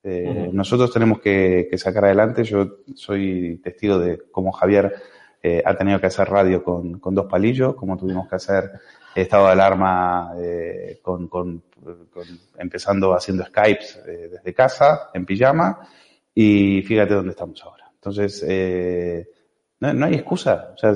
Eh. 0.03 0.51
Nosotros 0.53 0.93
tenemos 0.93 1.21
que, 1.21 1.69
sacar 1.77 2.05
adelante. 2.05 2.45
Yo 2.45 2.79
soy 2.95 3.61
testigo 3.63 3.99
de 3.99 4.23
cómo 4.31 4.53
Javier 4.53 4.95
eh, 5.43 5.63
ha 5.65 5.75
tenido 5.77 6.01
que 6.01 6.07
hacer 6.07 6.29
radio 6.29 6.63
con, 6.63 7.01
dos 7.01 7.27
palillos, 7.27 7.75
como 7.75 7.97
tuvimos 7.97 8.29
que 8.29 8.37
hacer 8.37 8.71
estado 9.15 9.47
de 9.47 9.53
alarma 9.53 10.33
eh, 10.39 11.01
con, 11.03 11.29
con, 11.29 11.63
empezando 12.59 13.15
haciendo 13.15 13.45
Skypes 13.45 14.03
desde 14.05 14.55
casa, 14.55 15.11
en 15.15 15.27
pijama, 15.27 15.89
y 16.35 16.83
fíjate 16.83 17.15
dónde 17.15 17.31
estamos 17.31 17.63
ahora. 17.65 17.91
Entonces, 17.95 18.43
no, 19.81 20.07
hay 20.07 20.15
excusa. 20.15 20.73
O 20.75 20.79
sea, 20.79 20.95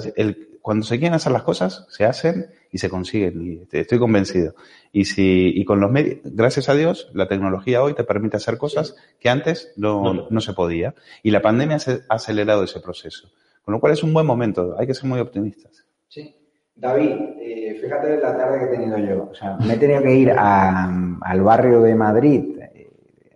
cuando 0.62 0.86
se 0.86 0.98
quieren 0.98 1.14
hacer 1.14 1.32
las 1.32 1.42
cosas, 1.42 1.86
se 1.90 2.04
hacen 2.04 2.46
y 2.74 2.78
se 2.78 2.90
consiguen. 2.90 3.40
Y 3.70 3.78
estoy 3.78 4.00
convencido. 4.00 4.56
Y 4.90 5.04
si, 5.04 5.52
y 5.54 5.64
con 5.64 5.78
los 5.78 5.92
medios, 5.92 6.18
gracias 6.24 6.68
a 6.68 6.74
Dios, 6.74 7.08
la 7.14 7.28
tecnología 7.28 7.80
hoy 7.80 7.94
te 7.94 8.02
permite 8.02 8.36
hacer 8.36 8.58
cosas 8.58 8.96
que 9.20 9.30
antes 9.30 9.72
no, 9.76 10.26
no. 10.28 10.40
se 10.40 10.54
podía. 10.54 10.92
Y 11.22 11.30
la 11.30 11.40
pandemia 11.40 11.76
ha 11.76 12.14
acelerado 12.16 12.64
ese 12.64 12.80
proceso. 12.80 13.30
Con 13.62 13.74
lo 13.74 13.80
cual 13.80 13.92
es 13.92 14.02
un 14.02 14.12
buen 14.12 14.26
momento. 14.26 14.74
Hay 14.76 14.88
que 14.88 14.94
ser 14.94 15.08
muy 15.08 15.20
optimistas. 15.20 15.86
Sí. 16.08 16.34
David, 16.74 17.12
eh, 17.40 17.78
fíjate 17.80 18.16
la 18.16 18.36
tarde 18.36 18.58
que 18.58 18.64
he 18.64 18.76
tenido 18.76 18.98
yo. 18.98 19.28
O 19.30 19.34
sea, 19.36 19.56
me 19.58 19.74
he 19.74 19.76
tenido 19.76 20.02
que 20.02 20.12
ir 20.12 20.32
a, 20.32 21.16
al 21.20 21.42
barrio 21.42 21.80
de 21.80 21.94
Madrid, 21.94 22.58
eh, 22.58 22.90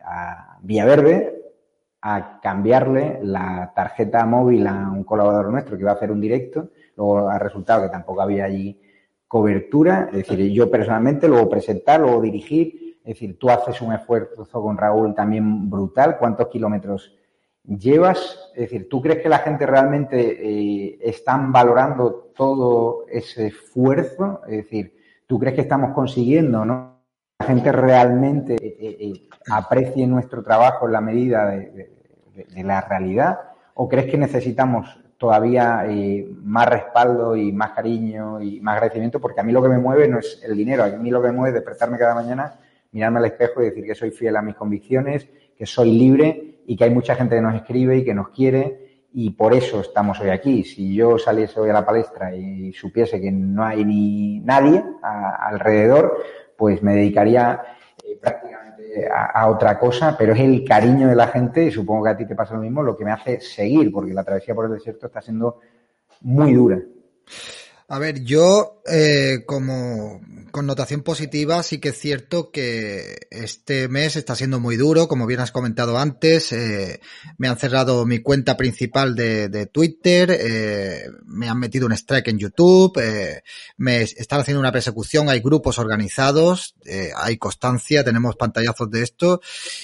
a 0.05 0.59
Villaverde, 0.63 1.53
a 2.03 2.41
cambiarle 2.41 3.21
la 3.23 3.73
tarjeta 3.73 4.27
móvil 4.27 4.67
a 4.67 4.91
un 4.91 5.05
colaborador 5.05 5.53
nuestro 5.53 5.77
que 5.77 5.83
iba 5.83 5.93
a 5.93 5.95
hacer 5.95 6.11
un 6.11 6.21
directo. 6.21 6.71
Luego 6.97 7.29
ha 7.29 7.39
resultado 7.39 7.83
que 7.83 7.89
tampoco 7.89 8.21
había 8.21 8.45
allí 8.45 8.77
cobertura. 9.29 10.09
Es 10.11 10.27
decir, 10.29 10.51
yo 10.51 10.71
personalmente, 10.71 11.29
luego 11.29 11.49
presentar, 11.49 12.01
luego 12.01 12.23
dirigir. 12.23 12.99
Es 13.05 13.15
decir, 13.15 13.39
tú 13.39 13.49
haces 13.51 13.81
un 13.81 13.93
esfuerzo 13.93 14.47
con 14.51 14.77
Raúl 14.77 15.15
también 15.15 15.71
brutal. 15.71 16.19
¿Cuántos 16.19 16.49
kilómetros 16.49 17.15
llevas? 17.63 18.51
Es 18.55 18.63
decir, 18.63 18.89
¿tú 18.89 19.01
crees 19.01 19.23
que 19.23 19.29
la 19.29 19.39
gente 19.39 19.67
realmente 19.67 20.19
eh, 20.19 20.99
están 21.03 21.53
valorando 21.53 22.33
todo 22.35 23.05
ese 23.09 23.49
esfuerzo? 23.49 24.41
Es 24.47 24.65
decir, 24.65 24.97
¿tú 25.27 25.39
crees 25.39 25.55
que 25.55 25.63
estamos 25.63 25.95
consiguiendo, 25.95 26.65
no? 26.65 26.99
La 27.39 27.47
gente 27.47 27.71
realmente 27.71 28.55
eh, 28.55 28.97
eh, 29.01 29.29
aprecie 29.51 30.07
nuestro 30.07 30.43
trabajo 30.43 30.87
en 30.87 30.93
la 30.93 31.01
medida 31.01 31.47
de, 31.47 31.71
de, 32.35 32.45
de, 32.45 32.65
la 32.65 32.81
realidad? 32.81 33.39
¿O 33.75 33.89
crees 33.89 34.11
que 34.11 34.19
necesitamos 34.19 34.99
todavía 35.19 35.85
más 36.43 36.69
respaldo 36.69 37.37
y 37.37 37.53
más 37.53 37.73
cariño 37.73 38.41
y 38.41 38.61
más 38.61 38.77
agradecimiento? 38.77 39.21
Porque 39.21 39.41
a 39.41 39.45
mí 39.45 39.53
lo 39.53 39.63
que 39.63 39.69
me 39.69 39.79
mueve 39.79 40.09
no 40.09 40.19
es 40.19 40.41
el 40.43 40.57
dinero, 40.57 40.85
a 40.85 40.89
mí 40.89 41.11
lo 41.11 41.21
que 41.21 41.29
me 41.29 41.35
mueve 41.35 41.51
es 41.51 41.55
despertarme 41.55 41.99
cada 41.99 42.15
mañana, 42.15 42.55
mirarme 42.93 43.19
al 43.19 43.27
espejo 43.27 43.61
y 43.61 43.67
decir 43.67 43.85
que 43.85 43.95
soy 43.95 44.11
fiel 44.11 44.37
a 44.37 44.43
mis 44.43 44.55
convicciones, 44.55 45.29
que 45.57 45.67
soy 45.67 45.93
libre 45.93 46.63
y 46.67 46.77
que 46.77 46.85
hay 46.85 46.91
mucha 46.91 47.15
gente 47.15 47.35
que 47.35 47.43
nos 47.43 47.55
escribe 47.55 47.99
y 47.99 48.05
que 48.05 48.15
nos 48.15 48.31
quiere 48.31 48.89
y 49.13 49.31
por 49.31 49.55
eso 49.55 49.81
estamos 49.81 50.21
hoy 50.21 50.31
aquí. 50.31 50.65
Si 50.65 50.95
yo 50.95 51.19
saliese 51.19 51.59
hoy 51.61 51.71
a 51.71 51.73
la 51.73 51.85
palestra 51.85 52.35
y 52.35 52.73
supiese 52.73 53.21
que 53.21 53.33
no 53.33 53.65
hay 53.65 53.85
ni 53.85 54.41
nadie 54.41 54.85
alrededor, 55.03 56.23
pues 56.57 56.83
me 56.83 56.95
dedicaría 56.95 57.63
eh, 58.05 58.19
prácticamente 58.21 58.68
a, 59.13 59.49
otra 59.49 59.79
cosa, 59.79 60.17
pero 60.17 60.33
es 60.33 60.41
el 60.41 60.65
cariño 60.65 61.09
de 61.09 61.17
la 61.17 61.29
gente, 61.29 61.65
y 61.65 61.71
supongo 61.71 62.05
que 62.05 62.11
a 62.11 62.17
ti 62.17 62.27
te 62.27 62.35
pasa 62.35 62.55
lo 62.55 62.61
mismo, 62.61 62.83
lo 62.83 62.97
que 62.97 63.05
me 63.05 63.13
hace 63.13 63.41
seguir, 63.41 63.91
porque 63.93 64.13
la 64.13 64.25
travesía 64.25 64.55
por 64.55 64.67
el 64.67 64.73
desierto 64.73 65.07
está 65.07 65.21
siendo 65.21 65.61
muy 66.23 66.55
dura. 66.55 66.81
A 67.91 67.99
ver, 67.99 68.23
yo 68.23 68.83
eh, 68.87 69.45
como 69.47 70.21
connotación 70.51 71.03
positiva 71.03 71.63
sí 71.63 71.79
que 71.79 71.91
es 71.91 71.99
cierto 71.99 72.51
que 72.51 73.17
este 73.31 73.89
mes 73.89 74.17
está 74.17 74.35
siendo 74.35 74.61
muy 74.61 74.77
duro, 74.77 75.09
como 75.09 75.27
bien 75.27 75.41
has 75.41 75.53
comentado 75.53 75.99
antes, 75.99 76.53
eh, 76.53 77.01
me 77.37 77.49
han 77.49 77.59
cerrado 77.59 78.05
mi 78.07 78.19
cuenta 78.21 78.57
principal 78.57 79.15
de, 79.15 79.49
de 79.49 79.67
Twitter, 79.67 80.37
eh, 80.39 81.05
me 81.25 81.49
han 81.49 81.59
metido 81.59 81.87
un 81.87 81.93
strike 81.93 82.29
en 82.29 82.39
YouTube, 82.39 82.99
eh, 83.01 83.43
me 83.77 84.03
están 84.03 84.41
haciendo 84.41 84.61
una 84.61 84.73
persecución, 84.73 85.29
hay 85.29 85.41
grupos 85.41 85.79
organizados, 85.79 86.75
eh, 86.85 87.11
hay 87.17 87.37
constancia, 87.37 88.05
tenemos 88.05 88.37
pantallazos 88.37 88.91
de 88.91 89.03
esto. 89.03 89.41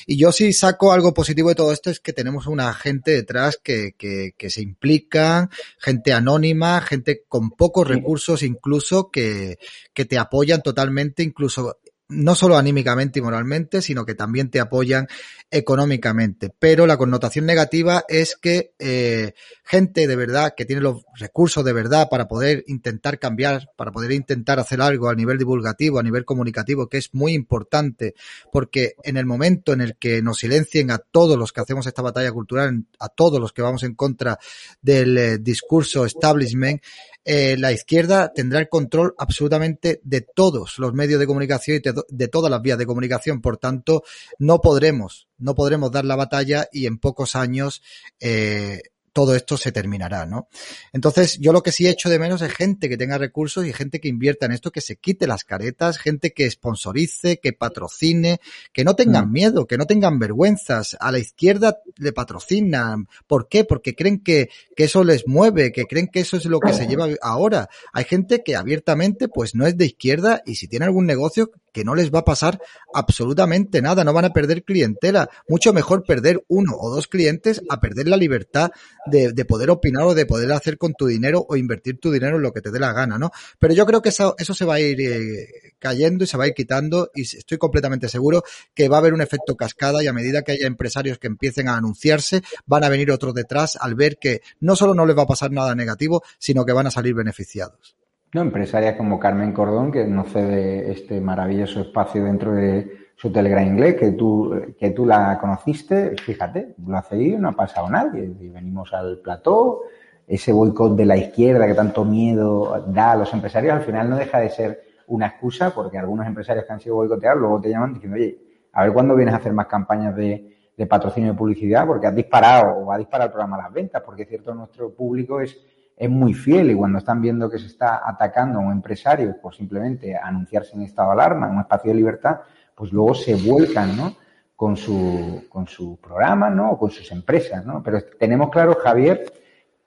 Y 0.07 0.19
yo 0.19 0.33
sí 0.33 0.53
saco 0.53 0.93
algo 0.93 1.15
positivo 1.15 1.51
de 1.51 1.55
todo 1.55 1.73
esto 1.73 1.91
es 1.91 2.01
que 2.01 2.13
tenemos 2.13 2.47
una 2.47 2.73
gente 2.75 3.13
detrás 3.13 3.59
que, 3.63 3.95
que, 3.97 4.35
que 4.37 4.51
se 4.51 4.63
implican, 4.63 5.51
gente 5.79 6.13
anónima, 6.13 6.81
gente 6.81 7.23
con 7.29 7.51
pocos 7.51 7.87
recursos 7.95 8.43
incluso 8.43 9.11
que, 9.11 9.59
que 9.93 10.05
te 10.05 10.19
apoyan 10.19 10.63
totalmente, 10.63 11.23
incluso 11.23 11.79
no 12.09 12.35
solo 12.35 12.57
anímicamente 12.57 13.19
y 13.19 13.23
moralmente, 13.23 13.81
sino 13.83 14.05
que 14.05 14.15
también 14.15 14.51
te 14.51 14.61
apoyan 14.61 15.09
económicamente. 15.51 16.51
Pero 16.59 16.87
la 16.87 16.97
connotación 16.97 17.47
negativa 17.47 18.05
es 18.09 18.37
que 18.37 18.73
eh, 18.79 19.35
gente 19.65 20.07
de 20.07 20.17
verdad 20.17 20.55
que 20.57 20.65
tiene 20.65 20.83
los 20.83 21.05
recursos 21.15 21.65
de 21.65 21.73
verdad 21.73 22.09
para 22.11 22.27
poder 22.27 22.65
intentar 22.67 23.19
cambiar, 23.19 23.71
para 23.77 23.93
poder 23.93 24.13
intentar 24.13 24.59
hacer 24.59 24.81
algo 24.81 25.09
a 25.09 25.15
nivel 25.15 25.39
divulgativo, 25.39 25.99
a 25.99 26.03
nivel 26.03 26.25
comunicativo, 26.25 26.89
que 26.89 26.99
es 26.99 27.15
muy 27.15 27.35
importante, 27.35 28.15
porque 28.53 28.95
en 29.05 29.17
el 29.17 29.27
momento 29.27 29.73
en 29.73 29.81
el 29.81 29.97
que 29.97 30.23
nos 30.23 30.39
silencien 30.39 30.91
a 30.91 30.99
todos 30.99 31.39
los 31.39 31.53
que 31.53 31.61
hacemos 31.61 31.87
esta 31.87 32.03
batalla 32.03 32.33
cultural, 32.33 32.85
a 32.99 33.09
todos 33.09 33.41
los 33.41 33.53
que 33.53 33.63
vamos 33.63 33.85
en 33.85 33.95
contra 33.95 34.39
del 34.83 35.17
eh, 35.17 35.39
discurso 35.39 36.05
establishment, 36.05 36.83
eh, 37.25 37.57
la 37.59 37.73
izquierda 37.73 38.33
tendrá 38.35 38.61
el 38.61 38.69
control 38.69 39.15
absolutamente 39.17 40.01
de 40.05 40.21
todos 40.21 40.79
los 40.79 40.93
medios 40.93 41.19
de 41.19 41.27
comunicación 41.27 41.79
y 41.79 41.81
de, 41.81 42.03
de, 42.07 42.29
todas 42.29 42.51
las 42.51 42.61
vías 42.61 42.77
de 42.77 42.85
comunicación. 42.85 43.41
Por 43.41 43.57
tanto, 43.57 44.03
no 44.39 44.61
podremos, 44.61 45.27
no 45.39 45.55
podremos 45.55 45.91
dar 45.91 46.05
la 46.05 46.17
batalla 46.17 46.69
y 46.73 46.87
en 46.87 46.99
pocos 46.99 47.37
años 47.37 47.83
eh, 48.21 48.81
todo 49.15 49.37
esto 49.37 49.57
se 49.57 49.71
terminará, 49.71 50.27
¿no? 50.27 50.49
Entonces, 50.93 51.39
yo 51.39 51.53
lo 51.53 51.63
que 51.63 51.71
sí 51.71 51.87
he 51.87 51.91
hecho 51.91 52.11
de 52.11 52.19
menos 52.19 52.43
es 52.43 52.53
gente 52.53 52.89
que 52.89 52.97
tenga 52.97 53.17
recursos 53.17 53.65
y 53.65 53.73
gente 53.73 54.01
que 54.01 54.09
invierta 54.09 54.47
en 54.47 54.53
esto, 54.53 54.73
que 54.73 54.81
se 54.81 54.97
quite 54.97 55.29
las 55.29 55.45
caretas, 55.45 55.99
gente 55.99 56.33
que 56.33 56.51
sponsorice, 56.51 57.39
que 57.39 57.53
patrocine, 57.53 58.41
que 58.73 58.83
no 58.83 58.97
tengan 58.97 59.29
mm. 59.29 59.33
miedo, 59.33 59.67
que 59.67 59.79
no 59.79 59.87
tengan 59.87 60.19
vergüenzas. 60.19 60.97
A 60.99 61.13
la 61.13 61.21
izquierda 61.21 61.79
le 61.97 62.13
patrocinan. 62.13 63.07
¿Por 63.29 63.49
qué? 63.49 63.65
Porque 63.65 63.95
creen 63.95 64.19
que, 64.19 64.49
que 64.77 64.85
eso 64.85 65.05
les 65.05 65.29
mueve, 65.29 65.71
que 65.71 65.85
creen 65.85 66.09
que 66.09 66.21
eso 66.21 66.37
es 66.37 66.47
lo 66.47 66.59
que 66.59 66.73
se 66.73 66.89
lleva 66.89 67.07
ahora. 67.23 67.69
Hay 67.93 68.05
gente 68.05 68.43
que 68.43 68.57
abiertamente, 68.57 69.29
pues 69.29 69.55
no 69.55 69.65
es 69.65 69.77
de 69.79 69.87
izquierda 69.87 70.43
y 70.45 70.57
si 70.57 70.67
tiene 70.67 70.87
algún 70.87 71.07
negocio, 71.07 71.53
que 71.75 71.85
no 71.85 71.95
les 71.97 72.11
va 72.11 72.21
a 72.21 72.25
pasar 72.25 72.61
absolutamente 72.95 73.83
nada, 73.83 74.05
no 74.05 74.13
van 74.13 74.27
a 74.27 74.33
perder 74.33 74.63
clientela. 74.63 75.29
Mucho 75.49 75.73
mejor 75.73 76.05
perder 76.05 76.45
uno 76.49 76.73
o 76.79 76.95
dos 76.95 77.09
clientes 77.09 77.61
a 77.69 77.81
perder 77.81 78.07
la 78.07 78.17
libertad 78.17 78.71
de, 79.07 79.33
de 79.33 79.45
poder 79.45 79.71
opinar 79.71 80.05
o 80.05 80.15
de 80.15 80.25
poder 80.25 80.53
hacer 80.53 80.79
con 80.79 80.95
tu 80.95 81.07
dinero 81.07 81.45
o 81.49 81.57
invertir 81.57 81.99
tu 81.99 82.13
dinero 82.13 82.37
en 82.37 82.43
lo 82.43 82.53
que 82.53 82.61
te 82.61 82.71
dé 82.71 82.79
la 82.79 82.93
gana, 82.93 83.19
¿no? 83.19 83.33
Pero 83.59 83.75
yo 83.75 83.85
creo 83.87 84.01
que 84.01 84.11
eso, 84.11 84.37
eso 84.39 84.55
se 84.55 84.65
va 84.65 84.75
a 84.75 84.81
ir 84.81 85.01
eh, 85.01 85.75
cayendo 85.81 86.23
y 86.23 86.27
se 86.29 86.37
va 86.37 86.45
a 86.45 86.47
ir 86.47 86.55
quitando 86.55 87.11
y 87.13 87.23
estoy 87.23 87.59
completamente 87.59 88.09
seguro 88.09 88.45
que 88.73 88.89
va 88.89 88.99
a 88.99 89.01
haber 89.01 89.13
un 89.13 89.21
efecto 89.21 89.57
cascada 89.57 90.03
y 90.03 90.07
a 90.07 90.13
medida 90.13 90.43
que 90.43 90.53
haya 90.53 90.69
empresarios 90.69 91.19
que 91.19 91.27
empiecen 91.27 91.69
a 91.69 91.77
anunciarse, 91.77 92.43
van 92.67 92.85
a 92.85 92.89
venir 92.89 93.11
otros 93.11 93.35
detrás 93.35 93.77
al 93.81 93.97
ver 93.97 94.19
que 94.19 94.43
no 94.61 94.77
solo 94.77 94.95
no 94.95 95.07
les 95.07 95.19
va 95.19 95.23
a 95.23 95.27
pasar 95.27 95.51
nada 95.51 95.75
negativo, 95.75 96.23
sino 96.39 96.65
que 96.65 96.73
van 96.73 96.87
a 96.87 96.93
salir 96.93 97.15
beneficiados. 97.15 97.97
No, 98.35 98.41
empresarias 98.41 98.97
como 98.97 99.21
Carmen 99.21 99.53
Cordón, 99.53 99.93
que 99.93 100.05
nos 100.09 100.33
cede 100.33 100.91
este 100.91 101.21
maravilloso 101.21 101.81
espacio 101.81 102.25
dentro 102.25 102.53
de 102.53 103.13
su 103.15 103.31
Telegram 103.31 103.65
inglés, 103.65 103.95
que 103.95 104.11
tú, 104.11 104.53
que 104.77 104.91
tú 104.91 105.07
la 105.07 105.39
conociste, 105.39 106.17
fíjate, 106.17 106.75
lo 106.85 106.97
hace 106.97 107.15
ahí, 107.15 107.37
no 107.37 107.51
ha 107.51 107.53
pasado 107.53 107.89
nadie. 107.89 108.25
Y 108.41 108.49
venimos 108.49 108.93
al 108.93 109.19
plató, 109.19 109.83
ese 110.27 110.53
boicot 110.53 110.97
de 110.97 111.07
la 111.07 111.17
izquierda 111.17 111.65
que 111.65 111.75
tanto 111.75 112.05
miedo 112.05 112.85
da 112.89 113.13
a 113.13 113.17
los 113.17 113.33
empresarios, 113.33 113.73
al 113.73 113.83
final 113.83 114.11
no 114.11 114.17
deja 114.17 114.41
de 114.41 114.51
ser 114.51 114.83
una 115.07 115.29
excusa, 115.29 115.73
porque 115.73 115.97
algunos 115.97 116.27
empresarios 116.27 116.65
que 116.67 116.73
han 116.73 116.81
sido 116.81 116.97
boicoteados 116.97 117.39
luego 117.39 117.61
te 117.61 117.71
llaman 117.71 117.95
diciendo, 117.95 118.17
oye, 118.17 118.37
a 118.73 118.83
ver 118.83 118.93
cuándo 118.93 119.15
vienes 119.15 119.35
a 119.35 119.37
hacer 119.37 119.53
más 119.53 119.69
campañas 119.69 120.17
de, 120.17 120.57
de 120.77 120.87
patrocinio 120.87 121.31
de 121.31 121.39
publicidad, 121.39 121.87
porque 121.87 122.09
has 122.09 122.15
disparado 122.17 122.79
o 122.79 122.91
ha 122.91 122.99
disparado 122.99 123.29
el 123.29 123.33
programa 123.33 123.59
las 123.59 123.73
ventas, 123.73 124.03
porque 124.05 124.23
es 124.23 124.29
cierto, 124.29 124.53
nuestro 124.57 124.93
público 124.93 125.41
es 125.41 125.57
es 125.97 126.11
muy 126.11 126.35
fiel 126.35 126.71
y 126.71 126.75
cuando 126.75 126.99
están 126.99 127.21
viendo 127.21 127.49
que 127.49 127.59
se 127.59 127.67
está 127.67 128.03
atacando 128.05 128.59
a 128.59 128.63
un 128.63 128.73
empresario 128.73 129.37
por 129.41 129.55
simplemente 129.55 130.17
anunciarse 130.17 130.75
en 130.75 130.83
estado 130.83 131.09
de 131.09 131.15
alarma, 131.15 131.47
en 131.47 131.55
un 131.55 131.61
espacio 131.61 131.93
de 131.93 131.97
libertad, 131.97 132.41
pues 132.75 132.93
luego 132.93 133.15
se 133.15 133.35
vuelcan, 133.37 133.97
¿no? 133.97 134.17
Con 134.57 134.77
su, 134.77 135.45
con 135.49 135.67
su 135.67 135.99
programa, 136.01 136.51
¿no? 136.51 136.73
O 136.73 136.79
con 136.79 136.91
sus 136.91 137.11
empresas, 137.13 137.65
¿no? 137.65 137.83
Pero 137.83 138.01
tenemos 138.19 138.51
claro, 138.51 138.77
Javier, 138.83 139.25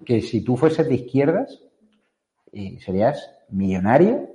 que 0.06 0.22
si 0.22 0.42
tú 0.44 0.56
fueses 0.56 0.88
de 0.88 0.96
izquierdas, 0.96 1.62
eh, 2.54 2.78
serías 2.80 3.32
millonario. 3.50 4.30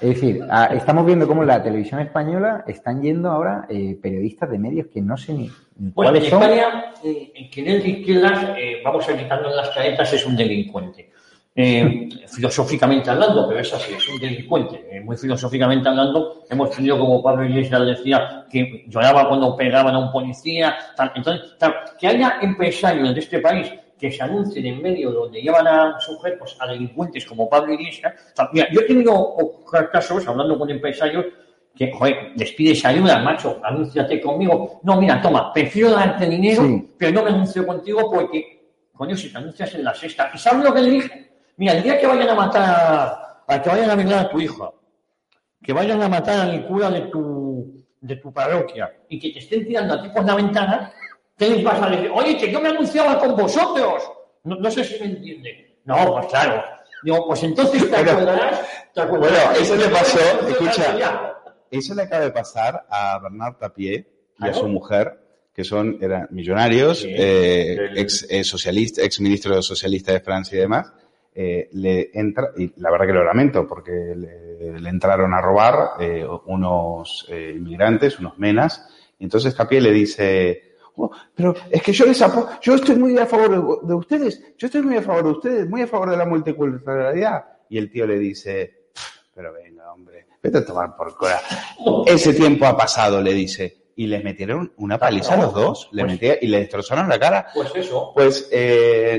Es 0.00 0.08
decir, 0.08 0.46
estamos 0.72 1.04
viendo 1.04 1.28
cómo 1.28 1.42
en 1.42 1.48
la 1.48 1.62
televisión 1.62 2.00
española 2.00 2.64
están 2.66 3.02
yendo 3.02 3.30
ahora 3.30 3.66
eh, 3.68 3.98
periodistas 4.00 4.50
de 4.50 4.58
medios 4.58 4.86
que 4.86 5.02
no 5.02 5.16
sé 5.16 5.34
ni, 5.34 5.50
bueno, 5.76 6.16
en 6.16 6.24
España, 6.24 6.92
eh, 7.04 7.48
quien 7.52 7.68
es 7.68 7.82
de 7.82 7.88
izquierdas, 7.90 8.56
eh, 8.58 8.80
vamos 8.82 9.08
a 9.08 9.16
quitarnos 9.16 9.54
las 9.54 9.70
caretas, 9.70 10.12
es 10.12 10.26
un 10.26 10.34
delincuente 10.34 11.10
eh, 11.60 12.08
filosóficamente 12.28 13.10
hablando, 13.10 13.48
pero 13.48 13.58
es 13.58 13.74
así, 13.74 13.92
es 13.92 14.08
un 14.08 14.20
delincuente. 14.20 14.86
Eh, 14.92 15.00
muy 15.00 15.16
filosóficamente 15.16 15.88
hablando, 15.88 16.44
hemos 16.48 16.70
tenido, 16.70 16.96
como 16.96 17.20
Pablo 17.20 17.44
Iglesias 17.44 17.84
decía, 17.84 18.46
que 18.48 18.84
lloraba 18.86 19.28
cuando 19.28 19.56
pegaban 19.56 19.92
a 19.92 19.98
un 19.98 20.12
policía. 20.12 20.76
Tal. 20.94 21.10
Entonces, 21.16 21.56
que 21.98 22.06
haya 22.06 22.38
empresarios 22.42 23.12
de 23.12 23.18
este 23.18 23.40
país 23.40 23.72
que 23.98 24.08
se 24.12 24.22
anuncien 24.22 24.66
en 24.66 24.80
medio 24.80 25.10
donde 25.10 25.42
llevan 25.42 25.66
a 25.66 25.98
sujetos 25.98 26.56
a 26.60 26.68
delincuentes 26.68 27.26
como 27.26 27.50
Pablo 27.50 27.72
Iglesias. 27.72 28.14
Mira, 28.52 28.68
yo 28.70 28.82
he 28.82 28.84
tenido 28.84 29.34
casos, 29.90 30.28
hablando 30.28 30.56
con 30.56 30.70
empresarios, 30.70 31.26
que, 31.74 31.90
joder, 31.90 32.34
despides 32.36 32.84
ayuda, 32.84 33.18
macho, 33.18 33.58
anúnciate 33.64 34.20
conmigo. 34.20 34.78
No, 34.84 35.00
mira, 35.00 35.20
toma, 35.20 35.52
prefiero 35.52 35.90
darte 35.90 36.28
dinero, 36.28 36.84
pero 36.96 37.10
no 37.14 37.24
me 37.24 37.30
anuncio 37.30 37.66
contigo 37.66 38.08
porque, 38.08 38.62
coño, 38.92 39.16
si 39.16 39.32
te 39.32 39.38
anuncias 39.38 39.74
en 39.74 39.82
la 39.82 39.92
sexta. 39.92 40.30
¿Y 40.32 40.38
sabes 40.38 40.62
lo 40.64 40.72
que 40.72 40.82
le 40.82 40.90
dije? 40.90 41.28
Mira, 41.58 41.72
el 41.72 41.82
día 41.82 41.98
que 41.98 42.06
vayan 42.06 42.28
a 42.28 42.34
matar, 42.34 43.44
a, 43.48 43.60
que 43.60 43.68
vayan 43.68 43.90
a 43.90 43.96
violar 43.96 44.26
a 44.26 44.30
tu 44.30 44.40
hija, 44.40 44.70
que 45.60 45.72
vayan 45.72 46.00
a 46.00 46.08
matar 46.08 46.48
al 46.48 46.64
cura 46.68 46.88
de 46.88 47.00
tu, 47.02 47.84
de 48.00 48.14
tu 48.14 48.32
parroquia 48.32 48.92
y 49.08 49.18
que 49.18 49.30
te 49.30 49.40
estén 49.40 49.66
tirando 49.66 49.94
a 49.94 50.02
ti 50.02 50.08
por 50.10 50.24
la 50.24 50.36
ventana, 50.36 50.92
¿qué 51.36 51.50
les 51.50 51.64
vas 51.64 51.82
a 51.82 51.90
decir? 51.90 52.12
Oye, 52.14 52.36
que 52.36 52.52
yo 52.52 52.60
me 52.60 52.68
anunciaba 52.68 53.18
con 53.18 53.34
vosotros. 53.34 54.04
No, 54.44 54.70
sé 54.70 54.84
si 54.84 55.00
me 55.00 55.06
entiende. 55.06 55.80
No, 55.84 56.12
pues 56.12 56.26
claro. 56.26 56.62
Digo, 57.02 57.26
pues 57.26 57.42
entonces 57.42 57.90
te 57.90 57.96
acordarás. 57.96 58.60
Bueno, 58.94 59.36
eso 59.60 59.74
le 59.74 59.88
pasó, 59.88 60.20
escucha, 60.48 61.34
eso 61.72 61.94
le 61.94 62.02
acaba 62.02 62.24
de 62.24 62.30
pasar 62.30 62.86
a 62.88 63.18
Bernard 63.18 63.56
Tapié 63.56 64.06
y 64.38 64.46
a 64.46 64.54
su 64.54 64.68
mujer, 64.68 65.18
que 65.52 65.64
son, 65.64 65.98
eran 66.00 66.28
millonarios, 66.30 67.04
eh, 67.04 67.90
ex, 67.96 68.26
eh, 68.30 68.44
socialista, 68.44 69.02
ex 69.02 69.20
ministro 69.20 69.60
socialista 69.60 70.12
de 70.12 70.20
Francia 70.20 70.56
y 70.56 70.60
demás, 70.60 70.92
eh, 71.40 71.68
le 71.74 72.10
entra, 72.14 72.50
y 72.56 72.72
la 72.80 72.90
verdad 72.90 73.06
que 73.06 73.12
lo 73.12 73.22
lamento, 73.22 73.64
porque 73.64 73.92
le, 73.92 74.88
entraron 74.88 75.32
a 75.32 75.40
robar 75.40 75.90
eh, 76.00 76.26
unos 76.46 77.26
eh, 77.28 77.54
inmigrantes, 77.54 78.18
unos 78.18 78.36
menas, 78.40 78.88
y 79.20 79.22
entonces 79.22 79.54
Capié 79.54 79.80
le 79.80 79.92
dice, 79.92 80.74
oh, 80.96 81.08
pero 81.32 81.54
es 81.70 81.80
que 81.80 81.92
yo 81.92 82.06
les 82.06 82.18
yo 82.60 82.74
estoy 82.74 82.96
muy 82.96 83.16
a 83.18 83.26
favor 83.26 83.84
de, 83.86 83.94
ustedes, 83.94 84.42
yo 84.58 84.66
estoy 84.66 84.82
muy 84.82 84.96
a 84.96 85.02
favor 85.02 85.22
de 85.22 85.30
ustedes, 85.30 85.68
muy 85.68 85.82
a 85.82 85.86
favor 85.86 86.10
de 86.10 86.16
la 86.16 86.26
multiculturalidad. 86.26 87.44
Y 87.68 87.78
el 87.78 87.88
tío 87.88 88.04
le 88.04 88.18
dice, 88.18 88.88
pero 89.32 89.52
venga, 89.52 89.92
hombre, 89.92 90.26
vete 90.42 90.58
a 90.58 90.64
tomar 90.64 90.96
por 90.96 91.16
cora. 91.16 91.40
Ese 92.04 92.34
tiempo 92.34 92.66
ha 92.66 92.76
pasado, 92.76 93.22
le 93.22 93.32
dice. 93.32 93.92
Y 93.94 94.08
les 94.08 94.24
metieron 94.24 94.72
una 94.78 94.98
paliza 94.98 95.34
a 95.34 95.36
los 95.36 95.54
dos, 95.54 95.88
le 95.92 96.04
pues 96.04 96.38
y 96.42 96.48
le 96.48 96.58
destrozaron 96.58 97.08
la 97.08 97.18
cara. 97.20 97.46
Pues 97.54 97.70
eso. 97.76 98.10
Pues, 98.12 98.50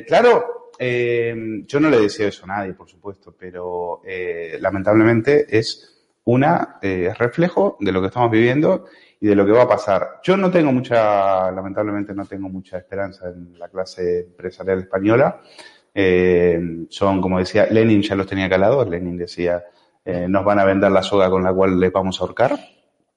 claro, 0.06 0.59
eh, 0.80 1.36
yo 1.68 1.80
no 1.80 1.90
le 1.90 2.00
deseo 2.00 2.30
eso 2.30 2.46
a 2.46 2.48
nadie, 2.48 2.74
por 2.74 2.90
supuesto, 2.90 3.36
pero 3.38 4.02
eh, 4.06 4.58
lamentablemente 4.62 5.46
es 5.58 6.00
una 6.30 6.78
eh, 6.82 7.12
reflejo 7.18 7.78
de 7.80 7.92
lo 7.92 8.02
que 8.02 8.08
estamos 8.08 8.30
viviendo 8.30 8.86
y 9.20 9.28
de 9.28 9.36
lo 9.36 9.46
que 9.46 9.52
va 9.52 9.64
a 9.64 9.68
pasar. 9.68 10.20
Yo 10.24 10.38
no 10.38 10.52
tengo 10.52 10.72
mucha, 10.72 11.52
lamentablemente 11.52 12.14
no 12.14 12.26
tengo 12.26 12.50
mucha 12.50 12.78
esperanza 12.78 13.30
en 13.30 13.58
la 13.58 13.68
clase 13.68 14.20
empresarial 14.22 14.80
española. 14.80 15.42
Eh, 15.94 16.86
son, 16.90 17.20
como 17.20 17.40
decía, 17.40 17.66
Lenin 17.70 18.04
ya 18.04 18.16
los 18.16 18.28
tenía 18.28 18.48
calados. 18.48 18.88
Lenin 18.88 19.18
decía, 19.18 19.64
eh, 20.06 20.28
nos 20.30 20.46
van 20.46 20.60
a 20.60 20.66
vender 20.66 20.92
la 20.92 21.02
soga 21.02 21.30
con 21.32 21.44
la 21.44 21.54
cual 21.54 21.80
les 21.80 21.92
vamos 21.92 22.20
a 22.20 22.24
ahorcar. 22.24 22.60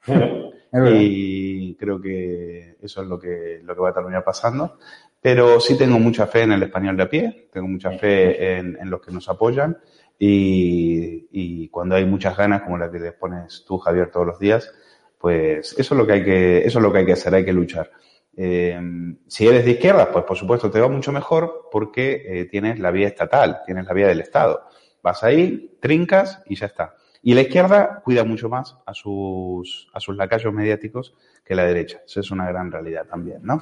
y 0.91 1.75
creo 1.75 2.01
que 2.01 2.77
eso 2.81 3.03
es 3.03 3.09
lo 3.09 3.19
que, 3.19 3.61
lo 3.63 3.75
que 3.75 3.81
va 3.81 3.91
a 3.91 3.95
terminar 3.95 4.25
pasando. 4.25 4.79
Pero 5.23 5.61
sí 5.61 5.79
tengo 5.79 5.99
mucha 5.99 6.27
fe 6.27 6.43
en 6.43 6.53
el 6.53 6.65
español 6.65 6.97
de 6.97 7.03
a 7.05 7.09
pie, 7.09 7.49
tengo 7.53 7.69
mucha 7.69 7.93
fe 7.93 8.59
en, 8.59 8.91
los 8.91 9.01
que 9.01 9.13
nos 9.13 9.29
apoyan 9.29 9.79
y, 10.19 11.29
y, 11.31 11.69
cuando 11.69 11.95
hay 11.95 12.05
muchas 12.05 12.37
ganas, 12.37 12.63
como 12.63 12.77
la 12.77 12.91
que 12.91 12.99
les 12.99 13.13
pones 13.15 13.65
tú, 13.65 13.79
Javier, 13.79 14.11
todos 14.11 14.27
los 14.27 14.39
días, 14.41 14.75
pues 15.19 15.75
eso 15.79 15.95
es 15.95 15.99
lo 15.99 16.05
que 16.05 16.13
hay 16.13 16.25
que, 16.25 16.59
eso 16.59 16.81
es 16.81 16.83
lo 16.83 16.93
que 16.93 16.99
hay 16.99 17.07
que 17.07 17.13
hacer, 17.13 17.35
hay 17.35 17.45
que 17.45 17.53
luchar. 17.53 17.91
Eh, 18.37 18.81
si 19.27 19.47
eres 19.47 19.65
de 19.65 19.73
izquierda, 19.73 20.11
pues 20.11 20.25
por 20.25 20.37
supuesto 20.37 20.71
te 20.71 20.81
va 20.81 20.89
mucho 20.89 21.13
mejor 21.13 21.69
porque 21.71 22.25
eh, 22.27 22.45
tienes 22.47 22.79
la 22.79 22.91
vía 22.91 23.09
estatal, 23.09 23.61
tienes 23.65 23.87
la 23.87 23.93
vía 23.93 24.09
del 24.09 24.21
Estado. 24.21 24.67
Vas 25.03 25.23
ahí, 25.23 25.77
trincas 25.81 26.43
y 26.47 26.57
ya 26.57 26.67
está. 26.67 26.97
Y 27.23 27.35
la 27.35 27.43
izquierda 27.43 28.01
cuida 28.05 28.25
mucho 28.25 28.49
más 28.49 28.77
a 28.85 28.95
sus, 28.95 29.89
a 29.93 30.01
sus 30.01 30.17
lacayos 30.17 30.53
mediáticos 30.53 31.15
que 31.45 31.55
la 31.55 31.65
derecha. 31.65 32.01
Eso 32.05 32.21
es 32.21 32.31
una 32.31 32.49
gran 32.49 32.73
realidad 32.73 33.07
también, 33.07 33.43
¿no? 33.43 33.61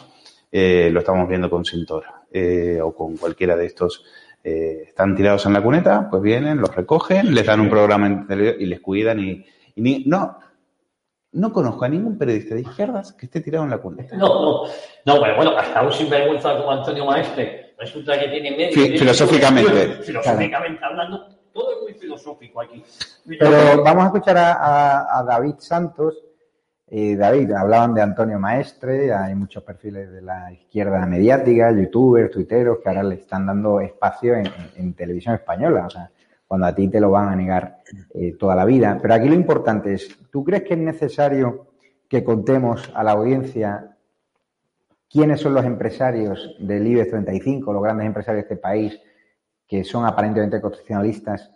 Eh, 0.53 0.91
lo 0.93 1.01
estamos 1.01 1.29
viendo 1.29 1.49
con 1.49 1.65
Sintora 1.65 2.23
eh, 2.33 2.81
o 2.83 2.93
con 2.95 3.17
cualquiera 3.17 3.57
de 3.57 3.67
estos. 3.67 4.05
Eh, 4.43 4.85
están 4.89 5.15
tirados 5.15 5.45
en 5.47 5.53
la 5.53 5.63
cuneta, 5.63 6.09
pues 6.11 6.23
vienen, 6.23 6.59
los 6.59 6.75
recogen, 6.75 7.35
les 7.35 7.47
dan 7.47 7.61
un 7.61 7.69
programa 7.69 8.07
en 8.07 8.27
y 8.59 8.67
les 8.67 8.81
cuidan 8.81 9.21
y, 9.21 9.45
y 9.77 10.05
no, 10.09 10.39
no 11.33 11.53
conozco 11.53 11.85
a 11.85 11.89
ningún 11.89 12.17
periodista 12.17 12.55
de 12.55 12.63
izquierdas 12.63 13.13
que 13.13 13.27
esté 13.27 13.41
tirado 13.41 13.65
en 13.65 13.71
la 13.71 13.79
cuneta. 13.79 14.17
No, 14.17 14.27
no, 14.27 14.65
no, 15.05 15.21
pero 15.21 15.37
bueno, 15.37 15.57
hasta 15.57 15.83
un 15.83 15.93
sinvergüenza 15.93 16.57
como 16.57 16.73
Antonio 16.73 17.05
Maestre 17.05 17.75
resulta 17.79 18.19
que 18.19 18.29
tiene 18.29 18.51
medio. 18.53 18.99
filosóficamente. 18.99 20.03
Filosóficamente 20.03 20.85
hablando, 20.85 21.29
todo 21.53 21.73
es 21.73 21.83
muy 21.83 21.95
filosófico 21.95 22.63
aquí. 22.63 22.83
Pero 23.39 23.85
vamos 23.85 24.05
a 24.05 24.07
escuchar 24.07 24.39
a, 24.39 25.19
a 25.19 25.23
David 25.23 25.57
Santos, 25.59 26.15
eh, 26.93 27.15
David, 27.15 27.53
hablaban 27.53 27.95
de 27.95 28.03
Antonio 28.03 28.41
Maestre, 28.41 29.15
hay 29.15 29.37
muchos 29.37 29.63
perfiles 29.63 30.11
de 30.11 30.23
la 30.23 30.53
izquierda 30.53 31.07
mediática, 31.07 31.71
youtubers, 31.71 32.33
tuiteros, 32.33 32.79
que 32.83 32.89
ahora 32.89 33.05
le 33.05 33.15
están 33.15 33.47
dando 33.47 33.81
espacio 33.81 34.35
en, 34.35 34.95
televisión 34.95 35.37
española, 35.37 35.87
o 35.87 35.91
sea, 35.91 36.11
cuando 36.49 36.67
a 36.67 36.75
ti 36.75 36.89
te 36.89 37.01
lo 37.01 37.13
van 37.13 37.29
a 37.29 37.37
negar 37.37 37.79
eh, 38.13 38.37
toda 38.37 38.57
la 38.57 38.65
vida. 38.65 38.99
Pero 39.01 39.15
aquí 39.15 39.29
lo 39.29 39.37
importante 39.37 39.95
es, 39.95 40.19
¿tú 40.33 40.43
crees 40.43 40.65
que 40.65 40.75
es 40.75 40.81
necesario 40.81 41.69
que 42.09 42.25
contemos 42.25 42.91
a 42.93 43.05
la 43.05 43.13
audiencia 43.13 43.97
quiénes 45.09 45.41
son 45.41 45.55
los 45.55 45.65
empresarios 45.65 46.57
del 46.59 46.89
IBEX 46.89 47.11
35, 47.11 47.73
los 47.73 47.83
grandes 47.85 48.07
empresarios 48.07 48.49
de 48.49 48.55
este 48.55 48.61
país, 48.61 49.01
que 49.69 49.85
son 49.85 50.05
aparentemente 50.07 50.61
constitucionalistas 50.61 51.53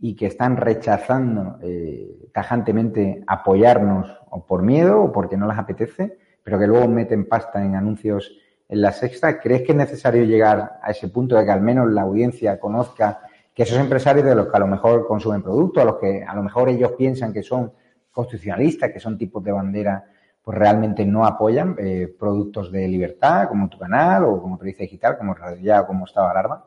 y 0.00 0.16
que 0.16 0.26
están 0.26 0.56
rechazando 0.56 1.58
eh, 1.62 2.28
tajantemente 2.32 3.22
apoyarnos 3.26 4.10
o 4.30 4.46
por 4.46 4.62
miedo 4.62 5.02
o 5.02 5.12
porque 5.12 5.36
no 5.36 5.46
les 5.46 5.58
apetece, 5.58 6.16
pero 6.42 6.58
que 6.58 6.66
luego 6.66 6.88
meten 6.88 7.28
pasta 7.28 7.62
en 7.62 7.74
anuncios 7.74 8.32
en 8.68 8.82
la 8.82 8.92
sexta, 8.92 9.40
¿crees 9.40 9.62
que 9.62 9.72
es 9.72 9.78
necesario 9.78 10.24
llegar 10.24 10.78
a 10.80 10.90
ese 10.90 11.08
punto 11.08 11.36
de 11.36 11.44
que 11.44 11.50
al 11.50 11.60
menos 11.60 11.90
la 11.90 12.02
audiencia 12.02 12.58
conozca 12.58 13.20
que 13.52 13.64
esos 13.64 13.78
empresarios 13.78 14.24
de 14.24 14.34
los 14.34 14.46
que 14.46 14.56
a 14.56 14.60
lo 14.60 14.68
mejor 14.68 15.06
consumen 15.06 15.42
productos, 15.42 15.82
a 15.82 15.86
los 15.86 15.96
que 15.96 16.24
a 16.24 16.34
lo 16.34 16.42
mejor 16.44 16.68
ellos 16.68 16.92
piensan 16.92 17.32
que 17.32 17.42
son 17.42 17.72
constitucionalistas, 18.12 18.92
que 18.92 19.00
son 19.00 19.18
tipos 19.18 19.42
de 19.42 19.52
bandera, 19.52 20.04
pues 20.42 20.56
realmente 20.56 21.04
no 21.04 21.26
apoyan 21.26 21.76
eh, 21.78 22.14
productos 22.18 22.72
de 22.72 22.88
libertad, 22.88 23.48
como 23.48 23.68
tu 23.68 23.78
canal 23.78 24.24
o 24.24 24.40
como 24.40 24.56
periodista 24.56 24.84
digital, 24.84 25.18
como 25.18 25.34
Radio 25.34 25.60
Ya 25.62 25.80
o 25.80 25.86
como 25.86 26.06
Estado 26.06 26.26
de 26.26 26.30
Alarma? 26.30 26.64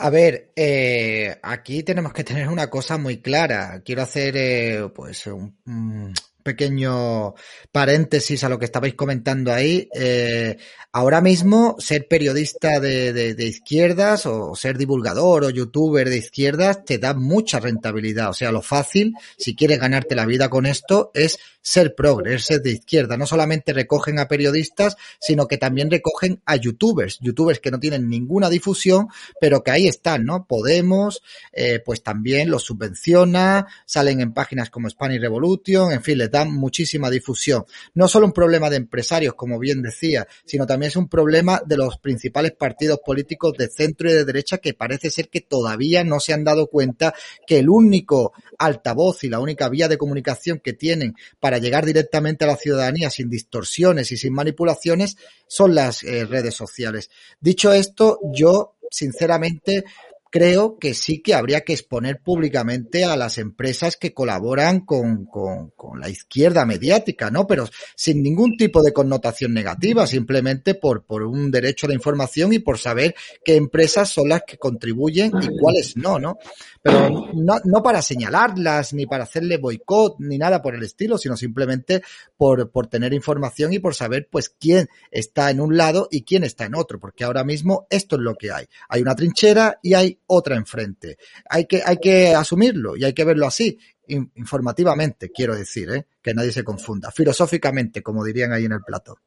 A 0.00 0.10
ver, 0.10 0.52
eh, 0.54 1.40
aquí 1.42 1.82
tenemos 1.82 2.12
que 2.12 2.22
tener 2.22 2.48
una 2.48 2.70
cosa 2.70 2.98
muy 2.98 3.20
clara. 3.20 3.82
Quiero 3.84 4.02
hacer, 4.02 4.36
eh, 4.36 4.88
pues, 4.94 5.26
un, 5.26 6.14
pequeño 6.48 7.34
paréntesis 7.70 8.42
a 8.42 8.48
lo 8.48 8.58
que 8.58 8.64
estabais 8.64 8.94
comentando 8.94 9.52
ahí. 9.52 9.86
Eh, 9.94 10.56
ahora 10.92 11.20
mismo, 11.20 11.76
ser 11.78 12.08
periodista 12.08 12.80
de, 12.80 13.36
izquierdas 13.38 14.24
o 14.24 14.56
ser 14.56 14.78
divulgador 14.78 15.44
o 15.44 15.50
youtuber 15.50 16.08
de 16.08 16.16
izquierdas 16.16 16.86
te 16.86 16.96
da 16.96 17.12
mucha 17.12 17.60
rentabilidad. 17.60 18.30
O 18.30 18.32
sea, 18.32 18.50
lo 18.50 18.62
fácil, 18.62 19.12
si 19.36 19.54
quieres 19.54 19.78
ganarte 19.78 20.14
la 20.14 20.24
vida 20.24 20.48
con 20.48 20.64
esto, 20.64 21.10
es 21.12 21.38
ser 21.60 21.94
progres, 21.94 22.46
ser 22.46 22.62
de 22.62 22.72
izquierda. 22.72 23.18
No 23.18 23.26
solamente 23.26 23.74
recogen 23.74 24.18
a 24.18 24.26
periodistas, 24.26 24.96
sino 25.20 25.46
que 25.46 25.58
también 25.58 25.90
recogen 25.90 26.40
a 26.46 26.56
youtubers, 26.56 27.18
youtubers 27.20 27.60
que 27.60 27.70
no 27.70 27.78
tienen 27.78 28.08
ninguna 28.08 28.48
difusión, 28.48 29.08
pero 29.38 29.62
que 29.62 29.72
ahí 29.72 29.86
están, 29.86 30.24
¿no? 30.24 30.46
Podemos, 30.46 31.22
eh, 31.52 31.80
pues 31.84 32.02
también 32.02 32.50
los 32.50 32.62
subvenciona, 32.62 33.66
salen 33.84 34.22
en 34.22 34.32
páginas 34.32 34.70
como 34.70 34.88
Spanish 34.88 35.20
Revolution, 35.20 35.92
en 35.92 36.02
fin, 36.02 36.16
les 36.16 36.30
muchísima 36.44 37.10
difusión. 37.10 37.64
No 37.94 38.08
solo 38.08 38.26
un 38.26 38.32
problema 38.32 38.70
de 38.70 38.76
empresarios, 38.76 39.34
como 39.34 39.58
bien 39.58 39.82
decía, 39.82 40.26
sino 40.44 40.66
también 40.66 40.88
es 40.88 40.96
un 40.96 41.08
problema 41.08 41.62
de 41.64 41.76
los 41.76 41.98
principales 41.98 42.52
partidos 42.52 43.00
políticos 43.04 43.54
de 43.56 43.68
centro 43.68 44.10
y 44.10 44.14
de 44.14 44.24
derecha 44.24 44.58
que 44.58 44.74
parece 44.74 45.10
ser 45.10 45.28
que 45.28 45.40
todavía 45.40 46.04
no 46.04 46.20
se 46.20 46.32
han 46.32 46.44
dado 46.44 46.68
cuenta 46.68 47.14
que 47.46 47.58
el 47.58 47.68
único 47.68 48.32
altavoz 48.58 49.24
y 49.24 49.28
la 49.28 49.40
única 49.40 49.68
vía 49.68 49.88
de 49.88 49.98
comunicación 49.98 50.60
que 50.60 50.72
tienen 50.72 51.14
para 51.40 51.58
llegar 51.58 51.84
directamente 51.86 52.44
a 52.44 52.48
la 52.48 52.56
ciudadanía 52.56 53.10
sin 53.10 53.30
distorsiones 53.30 54.12
y 54.12 54.16
sin 54.16 54.32
manipulaciones 54.32 55.16
son 55.46 55.74
las 55.74 56.02
eh, 56.02 56.24
redes 56.24 56.54
sociales. 56.54 57.10
Dicho 57.40 57.72
esto, 57.72 58.18
yo 58.32 58.76
sinceramente 58.90 59.84
creo 60.30 60.78
que 60.78 60.94
sí 60.94 61.20
que 61.20 61.34
habría 61.34 61.62
que 61.62 61.72
exponer 61.72 62.20
públicamente 62.20 63.04
a 63.04 63.16
las 63.16 63.38
empresas 63.38 63.96
que 63.96 64.12
colaboran 64.12 64.80
con, 64.80 65.26
con, 65.26 65.72
la 65.98 66.08
izquierda 66.08 66.64
mediática, 66.64 67.30
¿no? 67.30 67.46
Pero 67.46 67.68
sin 67.96 68.22
ningún 68.22 68.56
tipo 68.56 68.82
de 68.82 68.92
connotación 68.92 69.52
negativa, 69.52 70.06
simplemente 70.06 70.74
por, 70.74 71.04
por 71.04 71.22
un 71.22 71.50
derecho 71.50 71.86
a 71.86 71.88
la 71.88 71.94
información 71.94 72.52
y 72.52 72.58
por 72.60 72.78
saber 72.78 73.14
qué 73.44 73.56
empresas 73.56 74.10
son 74.10 74.28
las 74.28 74.42
que 74.46 74.58
contribuyen 74.58 75.32
y 75.40 75.58
cuáles 75.58 75.96
no, 75.96 76.18
¿no? 76.18 76.38
Pero 76.82 77.10
no, 77.34 77.56
no 77.64 77.82
para 77.82 78.02
señalarlas, 78.02 78.92
ni 78.92 79.06
para 79.06 79.24
hacerle 79.24 79.56
boicot, 79.56 80.16
ni 80.20 80.38
nada 80.38 80.62
por 80.62 80.74
el 80.74 80.82
estilo, 80.82 81.18
sino 81.18 81.36
simplemente 81.36 82.02
por, 82.36 82.70
por 82.70 82.86
tener 82.86 83.12
información 83.12 83.72
y 83.72 83.78
por 83.78 83.94
saber, 83.94 84.28
pues, 84.30 84.48
quién 84.50 84.88
está 85.10 85.50
en 85.50 85.60
un 85.60 85.76
lado 85.76 86.08
y 86.10 86.22
quién 86.22 86.44
está 86.44 86.66
en 86.66 86.76
otro, 86.76 87.00
porque 87.00 87.24
ahora 87.24 87.44
mismo 87.44 87.86
esto 87.90 88.16
es 88.16 88.22
lo 88.22 88.34
que 88.34 88.52
hay. 88.52 88.66
Hay 88.88 89.02
una 89.02 89.16
trinchera 89.16 89.78
y 89.82 89.94
hay 89.94 90.17
otra 90.28 90.56
enfrente. 90.56 91.18
Hay 91.50 91.66
que, 91.66 91.82
hay 91.84 91.98
que 91.98 92.34
asumirlo 92.34 92.96
y 92.96 93.04
hay 93.04 93.12
que 93.12 93.24
verlo 93.24 93.46
así, 93.46 93.78
informativamente, 94.06 95.30
quiero 95.30 95.54
decir, 95.54 95.90
¿eh? 95.90 96.06
que 96.22 96.34
nadie 96.34 96.52
se 96.52 96.64
confunda, 96.64 97.10
filosóficamente, 97.10 98.02
como 98.02 98.24
dirían 98.24 98.52
ahí 98.52 98.64
en 98.64 98.72
el 98.72 98.82
plato. 98.82 99.18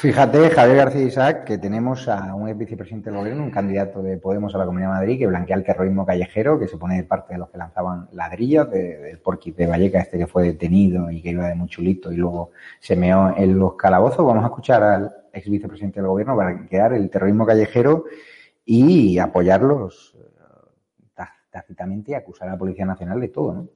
Fíjate, 0.00 0.50
Javier 0.50 0.76
García 0.76 1.02
Isaac, 1.02 1.44
que 1.44 1.58
tenemos 1.58 2.06
a 2.08 2.34
un 2.36 2.48
ex 2.48 2.56
vicepresidente 2.56 3.10
del 3.10 3.18
gobierno, 3.18 3.42
un 3.42 3.50
candidato 3.50 4.00
de 4.00 4.16
Podemos 4.16 4.54
a 4.54 4.58
la 4.58 4.64
Comunidad 4.64 4.90
de 4.90 4.94
Madrid, 4.94 5.18
que 5.18 5.26
blanquea 5.26 5.56
el 5.56 5.64
terrorismo 5.64 6.06
callejero, 6.06 6.58
que 6.58 6.68
se 6.68 6.76
pone 6.76 6.96
de 6.96 7.02
parte 7.02 7.34
de 7.34 7.40
los 7.40 7.50
que 7.50 7.58
lanzaban 7.58 8.08
ladrillos, 8.12 8.70
del 8.70 9.18
porquis 9.18 9.56
de 9.56 9.66
Valleca, 9.66 9.98
este 9.98 10.18
que 10.18 10.28
fue 10.28 10.44
detenido 10.44 11.10
y 11.10 11.20
que 11.20 11.30
iba 11.30 11.48
de 11.48 11.56
muy 11.56 11.68
chulito 11.68 12.12
y 12.12 12.16
luego 12.16 12.52
se 12.78 12.94
meó 12.94 13.34
en 13.36 13.58
los 13.58 13.74
calabozos. 13.74 14.24
Vamos 14.24 14.44
a 14.44 14.46
escuchar 14.46 14.84
al 14.84 15.12
ex 15.32 15.50
vicepresidente 15.50 16.00
del 16.00 16.08
gobierno 16.08 16.36
para 16.36 16.52
blanquear 16.52 16.92
el 16.92 17.10
terrorismo 17.10 17.44
callejero 17.44 18.04
y 18.64 19.18
apoyarlos 19.18 20.14
eh, 20.16 21.24
tácitamente 21.50 22.12
y 22.12 22.14
acusar 22.14 22.48
a 22.48 22.52
la 22.52 22.58
Policía 22.58 22.86
Nacional 22.86 23.20
de 23.20 23.28
todo, 23.28 23.52
¿no? 23.54 23.68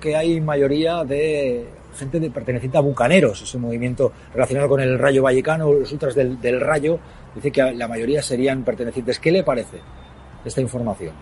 que 0.00 0.16
hay 0.16 0.40
mayoría 0.40 1.04
de 1.04 1.68
gente 1.94 2.18
de, 2.18 2.30
perteneciente 2.30 2.78
a 2.78 2.80
bucaneros, 2.80 3.42
ese 3.42 3.58
movimiento 3.58 4.12
relacionado 4.32 4.68
con 4.68 4.80
el 4.80 4.98
Rayo 4.98 5.22
Vallecano, 5.22 5.72
los 5.72 5.92
ultras 5.92 6.14
del, 6.14 6.40
del 6.40 6.60
Rayo, 6.60 6.98
dice 7.34 7.50
que 7.50 7.72
la 7.74 7.86
mayoría 7.86 8.22
serían 8.22 8.64
pertenecientes. 8.64 9.18
¿Qué 9.18 9.30
le 9.30 9.44
parece 9.44 9.80
esta 10.44 10.60
información? 10.62 11.14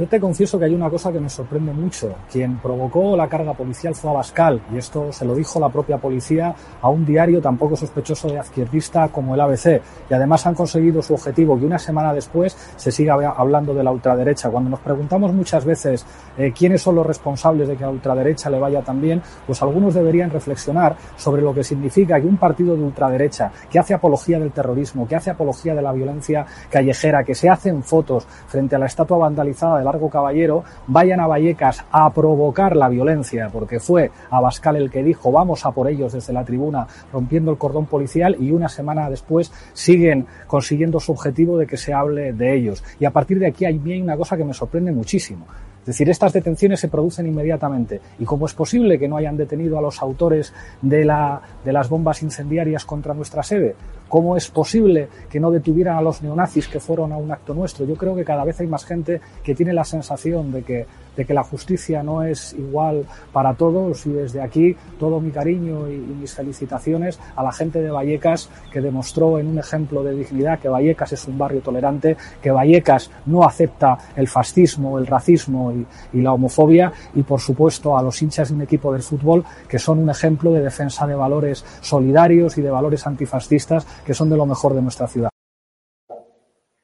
Yo 0.00 0.08
te 0.08 0.18
confieso 0.18 0.58
que 0.58 0.64
hay 0.64 0.74
una 0.74 0.88
cosa 0.88 1.12
que 1.12 1.20
me 1.20 1.28
sorprende 1.28 1.74
mucho. 1.74 2.14
Quien 2.32 2.56
provocó 2.56 3.14
la 3.18 3.28
carga 3.28 3.52
policial 3.52 3.94
fue 3.94 4.08
Abascal, 4.08 4.58
y 4.72 4.78
esto 4.78 5.12
se 5.12 5.26
lo 5.26 5.34
dijo 5.34 5.60
la 5.60 5.68
propia 5.68 5.98
policía 5.98 6.54
a 6.80 6.88
un 6.88 7.04
diario 7.04 7.42
tan 7.42 7.58
poco 7.58 7.76
sospechoso 7.76 8.28
de 8.28 8.38
izquierdista 8.38 9.08
como 9.08 9.34
el 9.34 9.42
ABC. 9.42 9.82
Y 10.08 10.14
además 10.14 10.46
han 10.46 10.54
conseguido 10.54 11.02
su 11.02 11.12
objetivo, 11.12 11.58
que 11.58 11.66
una 11.66 11.78
semana 11.78 12.14
después 12.14 12.56
se 12.76 12.90
siga 12.90 13.12
hablando 13.36 13.74
de 13.74 13.84
la 13.84 13.90
ultraderecha. 13.90 14.48
Cuando 14.48 14.70
nos 14.70 14.80
preguntamos 14.80 15.34
muchas 15.34 15.66
veces 15.66 16.06
eh, 16.38 16.50
quiénes 16.56 16.80
son 16.80 16.94
los 16.94 17.04
responsables 17.06 17.68
de 17.68 17.76
que 17.76 17.84
la 17.84 17.90
ultraderecha 17.90 18.48
le 18.48 18.58
vaya 18.58 18.80
tan 18.80 19.02
bien, 19.02 19.20
pues 19.46 19.60
algunos 19.60 19.92
deberían 19.92 20.30
reflexionar 20.30 20.96
sobre 21.18 21.42
lo 21.42 21.52
que 21.52 21.62
significa 21.62 22.18
que 22.18 22.26
un 22.26 22.38
partido 22.38 22.74
de 22.74 22.84
ultraderecha 22.84 23.52
que 23.68 23.78
hace 23.78 23.92
apología 23.92 24.38
del 24.38 24.52
terrorismo, 24.52 25.06
que 25.06 25.16
hace 25.16 25.28
apología 25.28 25.74
de 25.74 25.82
la 25.82 25.92
violencia 25.92 26.46
callejera, 26.70 27.22
que 27.22 27.34
se 27.34 27.50
hacen 27.50 27.82
fotos 27.82 28.26
frente 28.46 28.76
a 28.76 28.78
la 28.78 28.86
estatua 28.86 29.18
vandalizada 29.18 29.76
de 29.76 29.89
Largo 29.90 30.08
Caballero 30.08 30.62
vayan 30.86 31.20
a 31.20 31.26
Vallecas 31.26 31.84
a 31.90 32.12
provocar 32.12 32.76
la 32.76 32.88
violencia, 32.88 33.48
porque 33.52 33.80
fue 33.80 34.10
Abascal 34.30 34.76
el 34.76 34.90
que 34.90 35.02
dijo 35.02 35.32
vamos 35.32 35.66
a 35.66 35.72
por 35.72 35.88
ellos 35.88 36.12
desde 36.12 36.32
la 36.32 36.44
tribuna 36.44 36.86
rompiendo 37.12 37.50
el 37.50 37.58
cordón 37.58 37.86
policial 37.86 38.36
y 38.38 38.52
una 38.52 38.68
semana 38.68 39.10
después 39.10 39.52
siguen 39.72 40.26
consiguiendo 40.46 41.00
su 41.00 41.12
objetivo 41.12 41.58
de 41.58 41.66
que 41.66 41.76
se 41.76 41.92
hable 41.92 42.32
de 42.32 42.54
ellos. 42.54 42.84
Y 43.00 43.04
a 43.04 43.10
partir 43.10 43.38
de 43.38 43.48
aquí 43.48 43.64
hay 43.64 43.80
una 44.00 44.16
cosa 44.16 44.36
que 44.36 44.44
me 44.44 44.54
sorprende 44.54 44.92
muchísimo. 44.92 45.46
Es 45.90 45.96
decir, 45.96 46.08
estas 46.08 46.32
detenciones 46.32 46.78
se 46.78 46.86
producen 46.86 47.26
inmediatamente. 47.26 48.00
¿Y 48.20 48.24
cómo 48.24 48.46
es 48.46 48.54
posible 48.54 48.96
que 48.96 49.08
no 49.08 49.16
hayan 49.16 49.36
detenido 49.36 49.76
a 49.76 49.82
los 49.82 50.00
autores 50.00 50.54
de, 50.80 51.04
la, 51.04 51.42
de 51.64 51.72
las 51.72 51.88
bombas 51.88 52.22
incendiarias 52.22 52.84
contra 52.84 53.12
nuestra 53.12 53.42
sede? 53.42 53.74
¿Cómo 54.08 54.36
es 54.36 54.48
posible 54.52 55.08
que 55.28 55.40
no 55.40 55.50
detuvieran 55.50 55.96
a 55.96 56.00
los 56.00 56.22
neonazis 56.22 56.68
que 56.68 56.78
fueron 56.78 57.12
a 57.12 57.16
un 57.16 57.32
acto 57.32 57.54
nuestro? 57.54 57.84
Yo 57.86 57.96
creo 57.96 58.14
que 58.14 58.24
cada 58.24 58.44
vez 58.44 58.60
hay 58.60 58.68
más 58.68 58.84
gente 58.84 59.20
que 59.42 59.56
tiene 59.56 59.72
la 59.72 59.82
sensación 59.82 60.52
de 60.52 60.62
que 60.62 60.86
de 61.20 61.26
que 61.26 61.34
la 61.34 61.44
justicia 61.44 62.02
no 62.02 62.22
es 62.22 62.54
igual 62.54 63.04
para 63.30 63.52
todos 63.52 64.06
y 64.06 64.10
desde 64.10 64.40
aquí 64.40 64.74
todo 64.98 65.20
mi 65.20 65.30
cariño 65.30 65.86
y, 65.86 65.98
mis 66.20 66.32
felicitaciones 66.34 67.20
a 67.36 67.42
la 67.42 67.52
gente 67.52 67.82
de 67.82 67.90
Vallecas 67.90 68.48
que 68.72 68.80
demostró 68.80 69.38
en 69.38 69.46
un 69.46 69.58
ejemplo 69.58 70.02
de 70.02 70.14
dignidad 70.14 70.58
que 70.58 70.70
Vallecas 70.70 71.12
es 71.12 71.28
un 71.28 71.36
barrio 71.36 71.60
tolerante, 71.60 72.16
que 72.40 72.50
Vallecas 72.50 73.10
no 73.26 73.44
acepta 73.44 73.98
el 74.16 74.28
fascismo, 74.28 74.98
el 74.98 75.06
racismo 75.06 75.72
y, 75.72 76.20
la 76.22 76.32
homofobia 76.32 76.90
y 77.14 77.22
por 77.22 77.40
supuesto 77.40 77.98
a 77.98 78.02
los 78.02 78.20
hinchas 78.22 78.48
de 78.48 78.54
un 78.54 78.62
equipo 78.62 78.92
del 78.92 79.02
fútbol 79.02 79.44
que 79.68 79.78
son 79.78 79.98
un 79.98 80.08
ejemplo 80.08 80.52
de 80.52 80.62
defensa 80.62 81.06
de 81.06 81.14
valores 81.14 81.64
solidarios 81.82 82.56
y 82.56 82.62
de 82.62 82.70
valores 82.70 83.06
antifascistas 83.06 83.86
que 84.06 84.14
son 84.14 84.30
de 84.30 84.38
lo 84.38 84.46
mejor 84.46 84.74
de 84.74 84.82
nuestra 84.82 85.06
ciudad. 85.06 85.30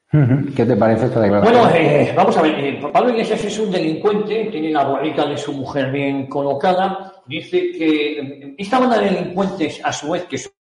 ¿Qué 0.09 0.65
te 0.65 0.75
parece 0.77 1.07
esta 1.07 1.19
declaración? 1.19 1.53
Bueno, 1.53 1.75
eh, 1.75 2.13
vamos 2.15 2.37
a 2.37 2.41
ver. 2.41 2.59
Eh, 2.59 2.79
Pablo 2.93 3.09
Iglesias 3.09 3.43
es 3.43 3.59
un 3.59 3.69
delincuente, 3.69 4.45
tiene 4.45 4.71
la 4.71 4.85
bolita 4.85 5.25
de 5.25 5.37
su 5.37 5.51
mujer 5.51 5.91
bien 5.91 6.27
colocada. 6.27 7.13
Dice 7.25 7.71
que 7.71 8.19
eh, 8.19 8.55
esta 8.57 8.79
banda 8.79 8.99
de 8.99 9.09
delincuentes, 9.09 9.81
a 9.83 9.91
su 9.91 10.11
vez, 10.11 10.23
que 10.23 10.37
son 10.37 10.53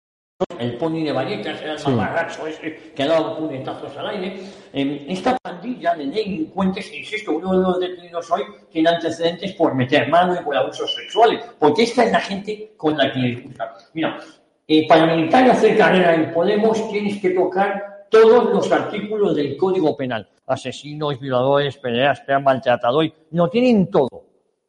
el 0.59 0.79
pony 0.79 1.05
de 1.05 1.13
Vallecas, 1.13 1.61
el 1.61 1.79
sí. 1.79 1.91
mamarracho 1.91 2.47
ese 2.47 2.93
que 2.97 3.03
ha 3.03 3.07
dado 3.07 3.37
puñetazos 3.37 3.95
al 3.99 4.09
aire. 4.09 4.41
esta 4.73 5.37
pandilla 5.37 5.95
de 5.95 6.07
delincuentes, 6.07 6.93
insisto, 6.95 7.33
uno 7.33 7.53
de 7.53 7.63
los 7.63 7.81
detenidos 7.81 8.31
hoy 8.31 8.43
tiene 8.71 8.89
antecedentes 8.89 9.53
por 9.53 9.75
meter 9.75 10.09
mano 10.09 10.35
y 10.41 10.43
por 10.43 10.57
abusos 10.57 10.95
sexuales, 10.95 11.45
porque 11.59 11.83
esta 11.83 12.05
es 12.05 12.13
la 12.13 12.21
gente 12.21 12.73
con 12.79 12.97
la 12.97 13.13
que 13.13 13.21
discuta. 13.21 13.75
Mira, 13.93 14.19
para 14.89 15.15
militar 15.15 15.47
y 15.47 15.51
hacer 15.51 15.77
carrera 15.77 16.15
en 16.15 16.33
Podemos 16.33 16.91
tienes 16.91 17.21
que 17.21 17.31
tocar 17.31 17.94
todos 18.15 18.53
los 18.53 18.71
artículos 18.71 19.35
del 19.35 19.57
Código 19.57 19.97
Penal. 19.97 20.29
Asesinos, 20.47 21.19
violadores, 21.19 21.77
pederastas, 21.79 22.41
maltratadores, 22.41 23.13
lo 23.33 23.49
tienen 23.49 23.91
todo, 23.91 24.25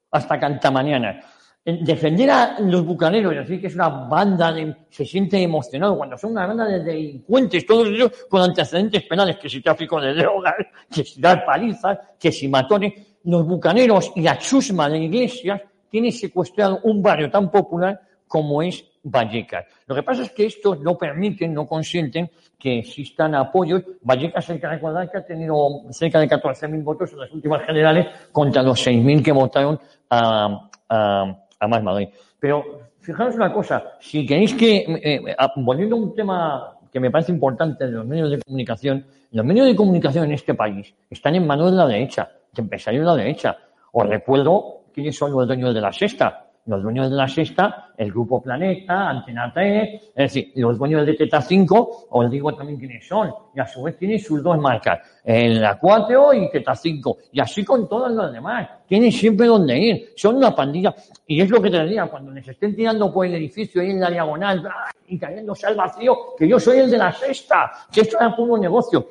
hasta 0.10 0.39
canta 0.39 0.71
mañana. 0.71 1.21
Defender 1.63 2.29
a 2.29 2.60
los 2.60 2.86
bucaneros 2.86 3.34
y 3.34 3.38
decir 3.38 3.62
que 3.62 3.67
es 3.67 3.75
una 3.75 3.89
banda 3.89 4.51
de. 4.51 4.75
se 4.89 5.05
siente 5.05 5.41
emocionado 5.41 5.97
cuando 5.97 6.17
son 6.17 6.31
una 6.31 6.45
banda 6.45 6.65
de 6.65 6.84
delincuentes, 6.84 7.65
todos 7.65 7.88
ellos 7.88 8.12
con 8.29 8.41
antecedentes 8.41 9.03
penales, 9.03 9.38
que 9.38 9.49
si 9.49 9.62
tráfico 9.62 9.99
de 9.99 10.13
drogas, 10.13 10.53
que 10.91 11.03
si 11.03 11.19
dar 11.21 11.45
palizas, 11.45 11.99
que 12.19 12.31
si 12.31 12.47
matones. 12.47 12.93
Los 13.23 13.45
bucaneros 13.47 14.12
y 14.15 14.21
la 14.21 14.38
chusma 14.38 14.88
de 14.88 14.99
iglesias 14.99 15.60
tienen 15.89 16.12
secuestrado 16.12 16.79
un 16.84 17.01
barrio 17.01 17.31
tan 17.31 17.49
popular 17.49 17.99
como 18.27 18.62
es 18.62 18.86
Vallecas. 19.06 19.65
Lo 19.86 19.96
que 19.96 20.02
pasa 20.02 20.24
es 20.24 20.32
que 20.32 20.48
estos 20.48 20.80
no 20.82 20.98
permiten, 20.98 21.54
no 21.54 21.68
consienten 21.68 22.30
que 22.58 22.80
existan 22.80 23.36
apoyos. 23.36 23.84
Vallecas 24.02 24.50
hay 24.50 24.60
que 24.60 24.68
recordar 24.68 25.10
que 25.12 25.20
ha 25.20 25.26
tenido 25.26 25.84
cerca 25.91 26.20
de 26.20 26.28
14.000 26.28 26.84
votos 26.84 27.13
en 27.13 27.20
las 27.20 27.32
últimas 27.32 27.63
generales 27.65 28.08
contra 28.32 28.63
los 28.63 28.86
6.000 28.86 29.24
que 29.24 29.32
votaron 29.32 29.80
a, 30.10 30.70
a, 30.89 31.36
a 31.60 31.68
Más 31.68 31.84
Madrid. 31.84 32.10
Pero 32.39 32.89
fijaros 33.00 33.36
una 33.36 33.54
cosa, 33.54 33.84
si 34.00 34.26
queréis 34.26 34.56
que, 34.56 34.78
eh, 34.78 35.22
eh, 35.28 35.36
volviendo 35.58 35.96
a 35.96 36.00
un 36.00 36.15
tema 36.15 36.78
que 36.91 37.00
me 37.00 37.12
parece 37.12 37.32
importante 37.32 37.86
de 37.86 37.91
los 37.91 38.08
medios 38.08 38.32
de 38.32 38.39
comunicación, 38.39 39.06
los 39.32 39.46
medios 39.46 39.68
de 39.68 39.76
comunicación 39.76 40.26
en 40.26 40.32
este 40.32 40.56
país 40.56 40.96
están 41.12 41.36
en 41.36 41.46
manos 41.46 41.70
de 41.70 41.78
la 41.78 41.86
derecha, 41.86 42.28
de 42.52 42.62
empresarios 42.63 43.02
de 43.02 43.06
la 43.06 43.15
derecha. 43.15 43.56
Os 43.91 44.08
recuerdo 44.08 44.86
quiénes 44.91 45.15
son 45.15 45.32
los 45.32 45.46
dueños 45.46 45.76
de 45.76 45.82
la 45.82 45.91
sexta 45.91 46.44
los 46.65 46.82
dueños 46.82 47.12
de 47.12 47.15
la 47.15 47.28
sexta, 47.28 47.91
el 47.95 48.12
Grupo 48.12 48.41
Planeta, 48.41 49.10
Antena 49.10 49.51
3, 49.54 49.89
es 49.93 50.13
decir, 50.15 50.51
los 50.56 50.78
dueños 50.80 51.06
de 51.06 51.13
Teta 51.13 51.39
5, 51.39 52.08
os 52.10 52.32
digo 52.32 52.56
también 52.56 52.80
quiénes 52.80 53.08
son, 53.08 53.32
y 53.54 53.60
a 53.60 53.67
su 53.67 53.84
vez 53.84 53.97
tienen 53.97 54.19
sus 54.19 54.41
dos 54.41 54.58
marcas, 54.58 54.99
la 55.23 55.78
4 55.78 56.34
y 56.34 56.49
Teta 56.49 56.75
5, 56.75 57.17
y 57.34 57.39
así 57.39 57.63
con 57.63 57.88
todas 57.88 58.12
las 58.12 58.34
demás, 58.34 58.67
tienen 58.88 59.12
siempre 59.12 59.45
donde 59.45 59.78
ir, 59.78 60.13
son 60.15 60.38
una 60.38 60.56
pandilla, 60.56 60.93
y 61.28 61.39
es 61.39 61.49
lo 61.51 61.62
que 61.62 61.69
te 61.69 61.84
diría, 61.84 62.08
cuando 62.08 62.32
les 62.32 62.47
estén 62.47 62.75
tirando 62.75 63.13
por 63.13 63.28
el 63.28 63.36
edificio 63.36 63.82
ahí 63.82 63.91
en 63.91 63.99
la 63.99 64.10
diagonal, 64.10 64.67
y 65.08 65.19
cayéndose 65.19 65.67
al 65.67 65.75
vacío, 65.75 66.36
que 66.36 66.47
yo 66.47 66.60
soy 66.60 66.80
el 66.80 66.89
de 66.89 66.97
la 66.97 67.12
sexta, 67.12 67.71
que 67.91 68.01
esto 68.01 68.17
es 68.19 68.34
puro 68.34 68.58
negocio, 68.58 69.08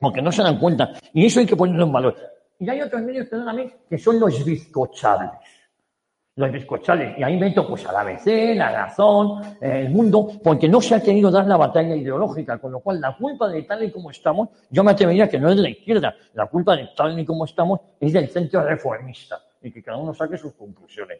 porque 0.00 0.20
no 0.20 0.32
se 0.32 0.42
dan 0.42 0.58
cuenta, 0.58 0.92
y 1.12 1.26
eso 1.26 1.38
hay 1.38 1.46
que 1.46 1.54
ponerlo 1.54 1.84
en 1.84 1.92
valor. 1.92 2.16
Y 2.58 2.68
hay 2.68 2.80
otros 2.80 3.02
medios, 3.02 3.28
perdóname, 3.28 3.70
que 3.88 3.98
son 3.98 4.18
los 4.18 4.44
bizcochables 4.44 5.30
los 6.36 6.52
bizcochales. 6.52 7.18
Y 7.18 7.22
ahí 7.22 7.38
meto 7.38 7.66
pues 7.66 7.86
a 7.86 7.92
la 7.92 8.00
ABC, 8.00 8.54
la 8.54 8.70
razón, 8.70 9.40
el 9.60 9.90
mundo, 9.90 10.32
porque 10.44 10.68
no 10.68 10.80
se 10.80 10.94
ha 10.94 11.02
querido 11.02 11.30
dar 11.30 11.46
la 11.46 11.56
batalla 11.56 11.96
ideológica, 11.96 12.58
con 12.58 12.72
lo 12.72 12.80
cual 12.80 13.00
la 13.00 13.16
culpa 13.16 13.48
de 13.48 13.62
tal 13.62 13.82
y 13.84 13.90
como 13.90 14.10
estamos, 14.10 14.50
yo 14.70 14.84
me 14.84 14.90
atrevería 14.90 15.28
que 15.28 15.38
no 15.38 15.48
es 15.48 15.56
de 15.56 15.62
la 15.62 15.70
izquierda, 15.70 16.14
la 16.34 16.46
culpa 16.46 16.76
de 16.76 16.90
tal 16.94 17.18
y 17.18 17.24
como 17.24 17.46
estamos 17.46 17.80
es 17.98 18.12
del 18.12 18.28
centro 18.28 18.62
reformista, 18.62 19.40
y 19.62 19.72
que 19.72 19.82
cada 19.82 19.96
uno 19.96 20.12
saque 20.12 20.36
sus 20.36 20.52
conclusiones. 20.52 21.18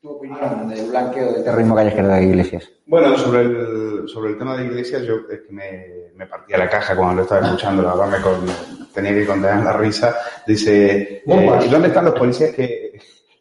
¿Tu 0.00 0.10
opinión 0.10 0.68
del 0.68 0.90
blanqueo 0.90 1.32
del 1.32 1.44
terrorismo 1.44 1.76
callejero 1.76 2.08
de 2.08 2.24
Iglesias? 2.24 2.68
Bueno, 2.86 3.16
sobre 3.16 3.40
el, 3.40 4.08
sobre 4.08 4.32
el 4.32 4.38
tema 4.38 4.56
de 4.56 4.66
Iglesias, 4.66 5.02
yo 5.04 5.14
es 5.30 5.42
que 5.42 5.52
me, 5.52 6.10
me 6.14 6.26
partía 6.26 6.58
la 6.58 6.68
caja 6.68 6.94
cuando 6.94 7.14
lo 7.14 7.22
estaba 7.22 7.46
escuchando, 7.46 7.82
la 7.82 7.94
verdad 7.94 8.18
me 8.18 8.22
con, 8.22 8.90
tenía 8.92 9.14
que 9.14 9.24
contener 9.24 9.64
la 9.64 9.72
risa. 9.72 10.14
Dice, 10.46 11.22
eh, 11.26 11.60
¿y 11.64 11.68
dónde 11.68 11.88
están 11.88 12.04
los 12.04 12.14
policías 12.14 12.50
que 12.50 12.92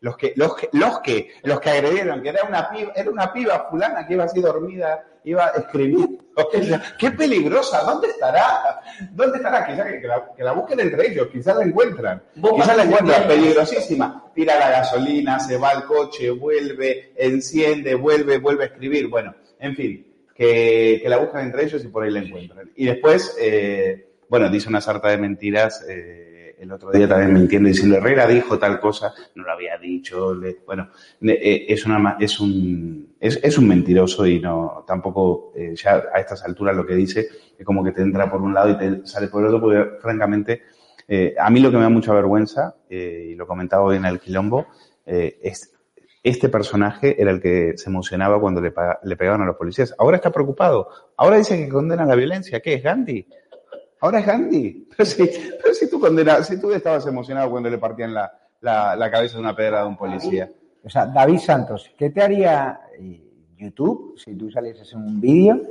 los 0.03 0.17
que, 0.17 0.33
los 0.35 0.53
que, 0.57 0.67
los 0.73 0.99
que, 0.99 1.31
los 1.43 1.61
que 1.61 1.69
agredieron, 1.69 2.21
que 2.21 2.27
era 2.27 2.43
una 2.43 2.69
piba, 2.69 2.91
era 2.93 3.09
una 3.09 3.31
piba 3.31 3.67
fulana 3.69 4.05
que 4.05 4.15
iba 4.15 4.25
así 4.25 4.41
dormida, 4.41 5.01
iba 5.23 5.47
escribiendo. 5.55 6.21
Qué 6.99 7.11
peligrosa, 7.11 7.83
¿dónde 7.83 8.09
estará? 8.09 8.81
¿Dónde 9.11 9.37
estará? 9.37 9.65
Quizás 9.65 9.85
que, 9.85 10.05
la, 10.05 10.33
que 10.35 10.43
la 10.43 10.51
busquen 10.51 10.81
entre 10.81 11.07
ellos, 11.07 11.29
quizás 11.31 11.55
la 11.55 11.63
encuentran. 11.63 12.21
Quizás 12.35 12.75
la 12.75 12.83
encuentran, 12.83 13.27
peligrosísima. 13.29 14.29
Tira 14.35 14.59
la 14.59 14.71
gasolina, 14.71 15.39
se 15.39 15.55
va 15.55 15.69
al 15.69 15.85
coche, 15.85 16.31
vuelve, 16.31 17.13
enciende, 17.15 17.95
vuelve, 17.95 18.39
vuelve 18.39 18.65
a 18.65 18.67
escribir. 18.67 19.07
Bueno, 19.07 19.33
en 19.57 19.73
fin, 19.73 20.05
que, 20.35 20.99
que 21.01 21.07
la 21.07 21.15
buscan 21.15 21.45
entre 21.45 21.63
ellos 21.63 21.81
y 21.81 21.87
por 21.87 22.03
ahí 22.03 22.11
la 22.11 22.19
encuentran. 22.19 22.73
Y 22.75 22.87
después, 22.87 23.37
eh, 23.39 24.09
bueno, 24.27 24.49
dice 24.49 24.67
una 24.67 24.81
sarta 24.81 25.07
de 25.07 25.17
mentiras, 25.17 25.85
eh, 25.87 26.42
el 26.63 26.71
otro 26.71 26.91
día 26.91 27.07
también 27.07 27.33
mintiendo 27.33 27.67
diciendo 27.67 27.97
Herrera 27.97 28.25
dijo 28.25 28.57
tal 28.57 28.79
cosa, 28.79 29.13
no 29.35 29.43
lo 29.43 29.51
había 29.51 29.77
dicho, 29.77 30.33
bueno, 30.65 30.89
eh, 31.21 31.65
es 31.67 31.85
una 31.85 32.15
es 32.19 32.39
un 32.39 33.15
es, 33.19 33.39
es 33.43 33.57
un 33.57 33.67
mentiroso 33.67 34.25
y 34.25 34.39
no 34.39 34.83
tampoco 34.87 35.51
eh, 35.55 35.75
ya 35.75 36.03
a 36.13 36.19
estas 36.19 36.43
alturas 36.43 36.75
lo 36.75 36.85
que 36.85 36.95
dice 36.95 37.27
es 37.57 37.65
como 37.65 37.83
que 37.83 37.91
te 37.91 38.01
entra 38.01 38.31
por 38.31 38.41
un 38.41 38.53
lado 38.53 38.69
y 38.69 38.77
te 38.77 39.05
sale 39.05 39.27
por 39.27 39.41
el 39.41 39.47
otro, 39.47 39.61
porque 39.61 40.01
francamente 40.01 40.63
eh, 41.07 41.35
a 41.37 41.49
mí 41.49 41.59
lo 41.59 41.69
que 41.69 41.77
me 41.77 41.83
da 41.83 41.89
mucha 41.89 42.13
vergüenza 42.13 42.75
y 42.89 43.35
lo 43.35 43.45
comentaba 43.45 43.83
hoy 43.83 43.97
en 43.97 44.05
el 44.05 44.19
quilombo 44.19 44.67
es 45.05 45.73
este 46.23 46.47
personaje 46.47 47.21
era 47.21 47.31
el 47.31 47.41
que 47.41 47.73
se 47.75 47.89
emocionaba 47.89 48.39
cuando 48.39 48.61
le, 48.61 48.73
le 49.03 49.17
pegaban 49.17 49.41
a 49.41 49.45
los 49.45 49.57
policías. 49.57 49.93
Ahora 49.97 50.15
está 50.15 50.31
preocupado. 50.31 50.87
Ahora 51.17 51.35
dice 51.35 51.57
que 51.57 51.67
condena 51.67 52.05
la 52.05 52.15
violencia. 52.15 52.61
¿Qué 52.61 52.75
es 52.75 52.83
Gandhi? 52.83 53.27
Ahora 54.03 54.19
es 54.19 54.25
Gandhi. 54.25 54.85
Pero 54.97 55.05
si, 55.05 55.23
pero 55.23 55.89
tú 55.89 55.99
condenas, 55.99 56.45
si 56.45 56.59
tú 56.59 56.71
estabas 56.71 57.07
emocionado 57.07 57.49
cuando 57.49 57.69
le 57.69 57.77
partían 57.77 58.13
la, 58.13 59.09
cabeza 59.09 59.35
de 59.35 59.39
una 59.39 59.55
pedra 59.55 59.81
de 59.81 59.87
un 59.87 59.95
policía. 59.95 60.49
O 60.83 60.89
sea, 60.89 61.05
David 61.05 61.39
Santos, 61.39 61.89
¿qué 61.97 62.09
te 62.09 62.21
haría 62.21 62.81
eh, 62.99 63.21
YouTube 63.57 64.15
si 64.17 64.35
tú 64.35 64.51
salieses 64.51 64.91
en 64.91 64.99
un 64.99 65.21
vídeo 65.21 65.61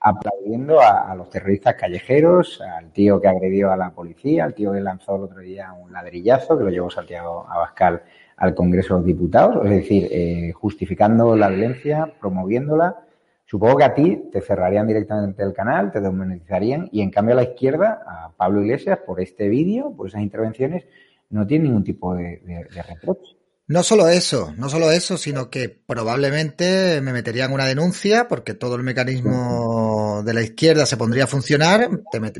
aplaudiendo 0.00 0.80
a, 0.80 1.10
a, 1.10 1.14
los 1.16 1.30
terroristas 1.30 1.74
callejeros, 1.76 2.60
al 2.60 2.92
tío 2.92 3.20
que 3.20 3.28
agredió 3.28 3.72
a 3.72 3.76
la 3.76 3.90
policía, 3.90 4.44
al 4.44 4.54
tío 4.54 4.72
que 4.72 4.80
lanzó 4.80 5.16
el 5.16 5.22
otro 5.22 5.40
día 5.40 5.72
un 5.72 5.90
ladrillazo, 5.90 6.58
que 6.58 6.64
lo 6.64 6.70
llevó 6.70 6.90
Santiago 6.90 7.46
Abascal 7.48 8.02
al 8.36 8.54
Congreso 8.54 8.94
de 8.94 9.00
los 9.00 9.06
Diputados, 9.06 9.64
es 9.64 9.70
decir, 9.70 10.08
eh, 10.10 10.52
justificando 10.52 11.34
la 11.34 11.48
violencia, 11.48 12.12
promoviéndola 12.20 13.07
Supongo 13.50 13.78
que 13.78 13.84
a 13.84 13.94
ti 13.94 14.24
te 14.30 14.42
cerrarían 14.42 14.86
directamente 14.86 15.42
el 15.42 15.54
canal, 15.54 15.90
te 15.90 16.02
desmonetizarían 16.02 16.90
y 16.92 17.00
en 17.00 17.10
cambio 17.10 17.32
a 17.32 17.36
la 17.36 17.44
izquierda, 17.44 18.02
a 18.06 18.30
Pablo 18.36 18.60
Iglesias, 18.62 18.98
por 19.06 19.22
este 19.22 19.48
vídeo, 19.48 19.94
por 19.96 20.08
esas 20.08 20.20
intervenciones, 20.20 20.84
no 21.30 21.46
tiene 21.46 21.64
ningún 21.64 21.82
tipo 21.82 22.14
de, 22.14 22.42
de, 22.44 22.66
de 22.70 22.82
reproche. 22.82 23.38
No 23.66 23.82
solo 23.82 24.08
eso, 24.08 24.54
no 24.56 24.68
solo 24.68 24.90
eso, 24.90 25.16
sino 25.16 25.48
que 25.48 25.68
probablemente 25.68 27.00
me 27.02 27.12
meterían 27.12 27.52
una 27.52 27.66
denuncia 27.66 28.28
porque 28.28 28.54
todo 28.54 28.76
el 28.76 28.82
mecanismo 28.82 30.22
de 30.24 30.34
la 30.34 30.42
izquierda 30.42 30.84
se 30.84 30.96
pondría 30.96 31.24
a 31.24 31.26
funcionar, 31.26 31.88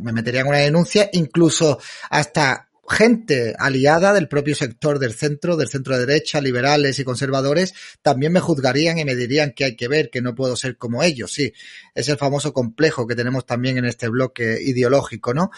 me 0.02 0.12
meterían 0.12 0.46
una 0.46 0.58
denuncia, 0.58 1.08
incluso 1.12 1.78
hasta 2.10 2.67
gente 2.88 3.54
aliada 3.58 4.12
del 4.12 4.28
propio 4.28 4.54
sector 4.54 4.98
del 4.98 5.14
centro, 5.14 5.56
del 5.56 5.68
centro 5.68 5.96
de 5.96 6.06
derecha, 6.06 6.40
liberales 6.40 6.98
y 6.98 7.04
conservadores, 7.04 7.74
también 8.02 8.32
me 8.32 8.40
juzgarían 8.40 8.98
y 8.98 9.04
me 9.04 9.14
dirían 9.14 9.52
que 9.52 9.64
hay 9.64 9.76
que 9.76 9.88
ver, 9.88 10.10
que 10.10 10.22
no 10.22 10.34
puedo 10.34 10.56
ser 10.56 10.76
como 10.76 11.02
ellos. 11.02 11.32
Sí, 11.32 11.52
es 11.94 12.08
el 12.08 12.16
famoso 12.16 12.52
complejo 12.52 13.06
que 13.06 13.16
tenemos 13.16 13.46
también 13.46 13.78
en 13.78 13.84
este 13.84 14.08
bloque 14.08 14.58
ideológico, 14.62 15.34
¿no? 15.34 15.50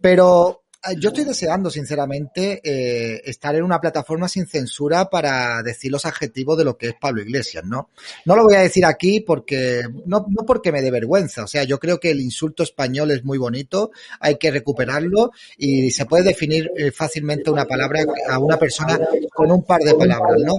Pero 0.00 0.65
yo 0.98 1.08
estoy 1.08 1.24
deseando, 1.24 1.70
sinceramente, 1.70 2.60
eh, 2.62 3.22
estar 3.24 3.54
en 3.54 3.62
una 3.62 3.80
plataforma 3.80 4.28
sin 4.28 4.46
censura 4.46 5.10
para 5.10 5.62
decir 5.62 5.90
los 5.90 6.06
adjetivos 6.06 6.56
de 6.58 6.64
lo 6.64 6.76
que 6.76 6.88
es 6.88 6.94
Pablo 6.94 7.22
Iglesias, 7.22 7.64
¿no? 7.64 7.90
No 8.24 8.36
lo 8.36 8.44
voy 8.44 8.54
a 8.54 8.60
decir 8.60 8.84
aquí 8.84 9.20
porque, 9.20 9.82
no, 10.04 10.26
no 10.28 10.44
porque 10.46 10.72
me 10.72 10.82
dé 10.82 10.90
vergüenza, 10.90 11.44
o 11.44 11.46
sea, 11.46 11.64
yo 11.64 11.78
creo 11.78 11.98
que 11.98 12.10
el 12.10 12.20
insulto 12.20 12.62
español 12.62 13.10
es 13.10 13.24
muy 13.24 13.38
bonito, 13.38 13.90
hay 14.20 14.36
que 14.36 14.50
recuperarlo 14.50 15.32
y 15.56 15.90
se 15.90 16.06
puede 16.06 16.24
definir 16.24 16.70
eh, 16.76 16.90
fácilmente 16.92 17.50
una 17.50 17.64
palabra 17.64 18.04
a 18.28 18.38
una 18.38 18.58
persona 18.58 18.98
con 19.32 19.50
un 19.50 19.64
par 19.64 19.80
de 19.80 19.94
palabras, 19.94 20.40
¿no? 20.44 20.54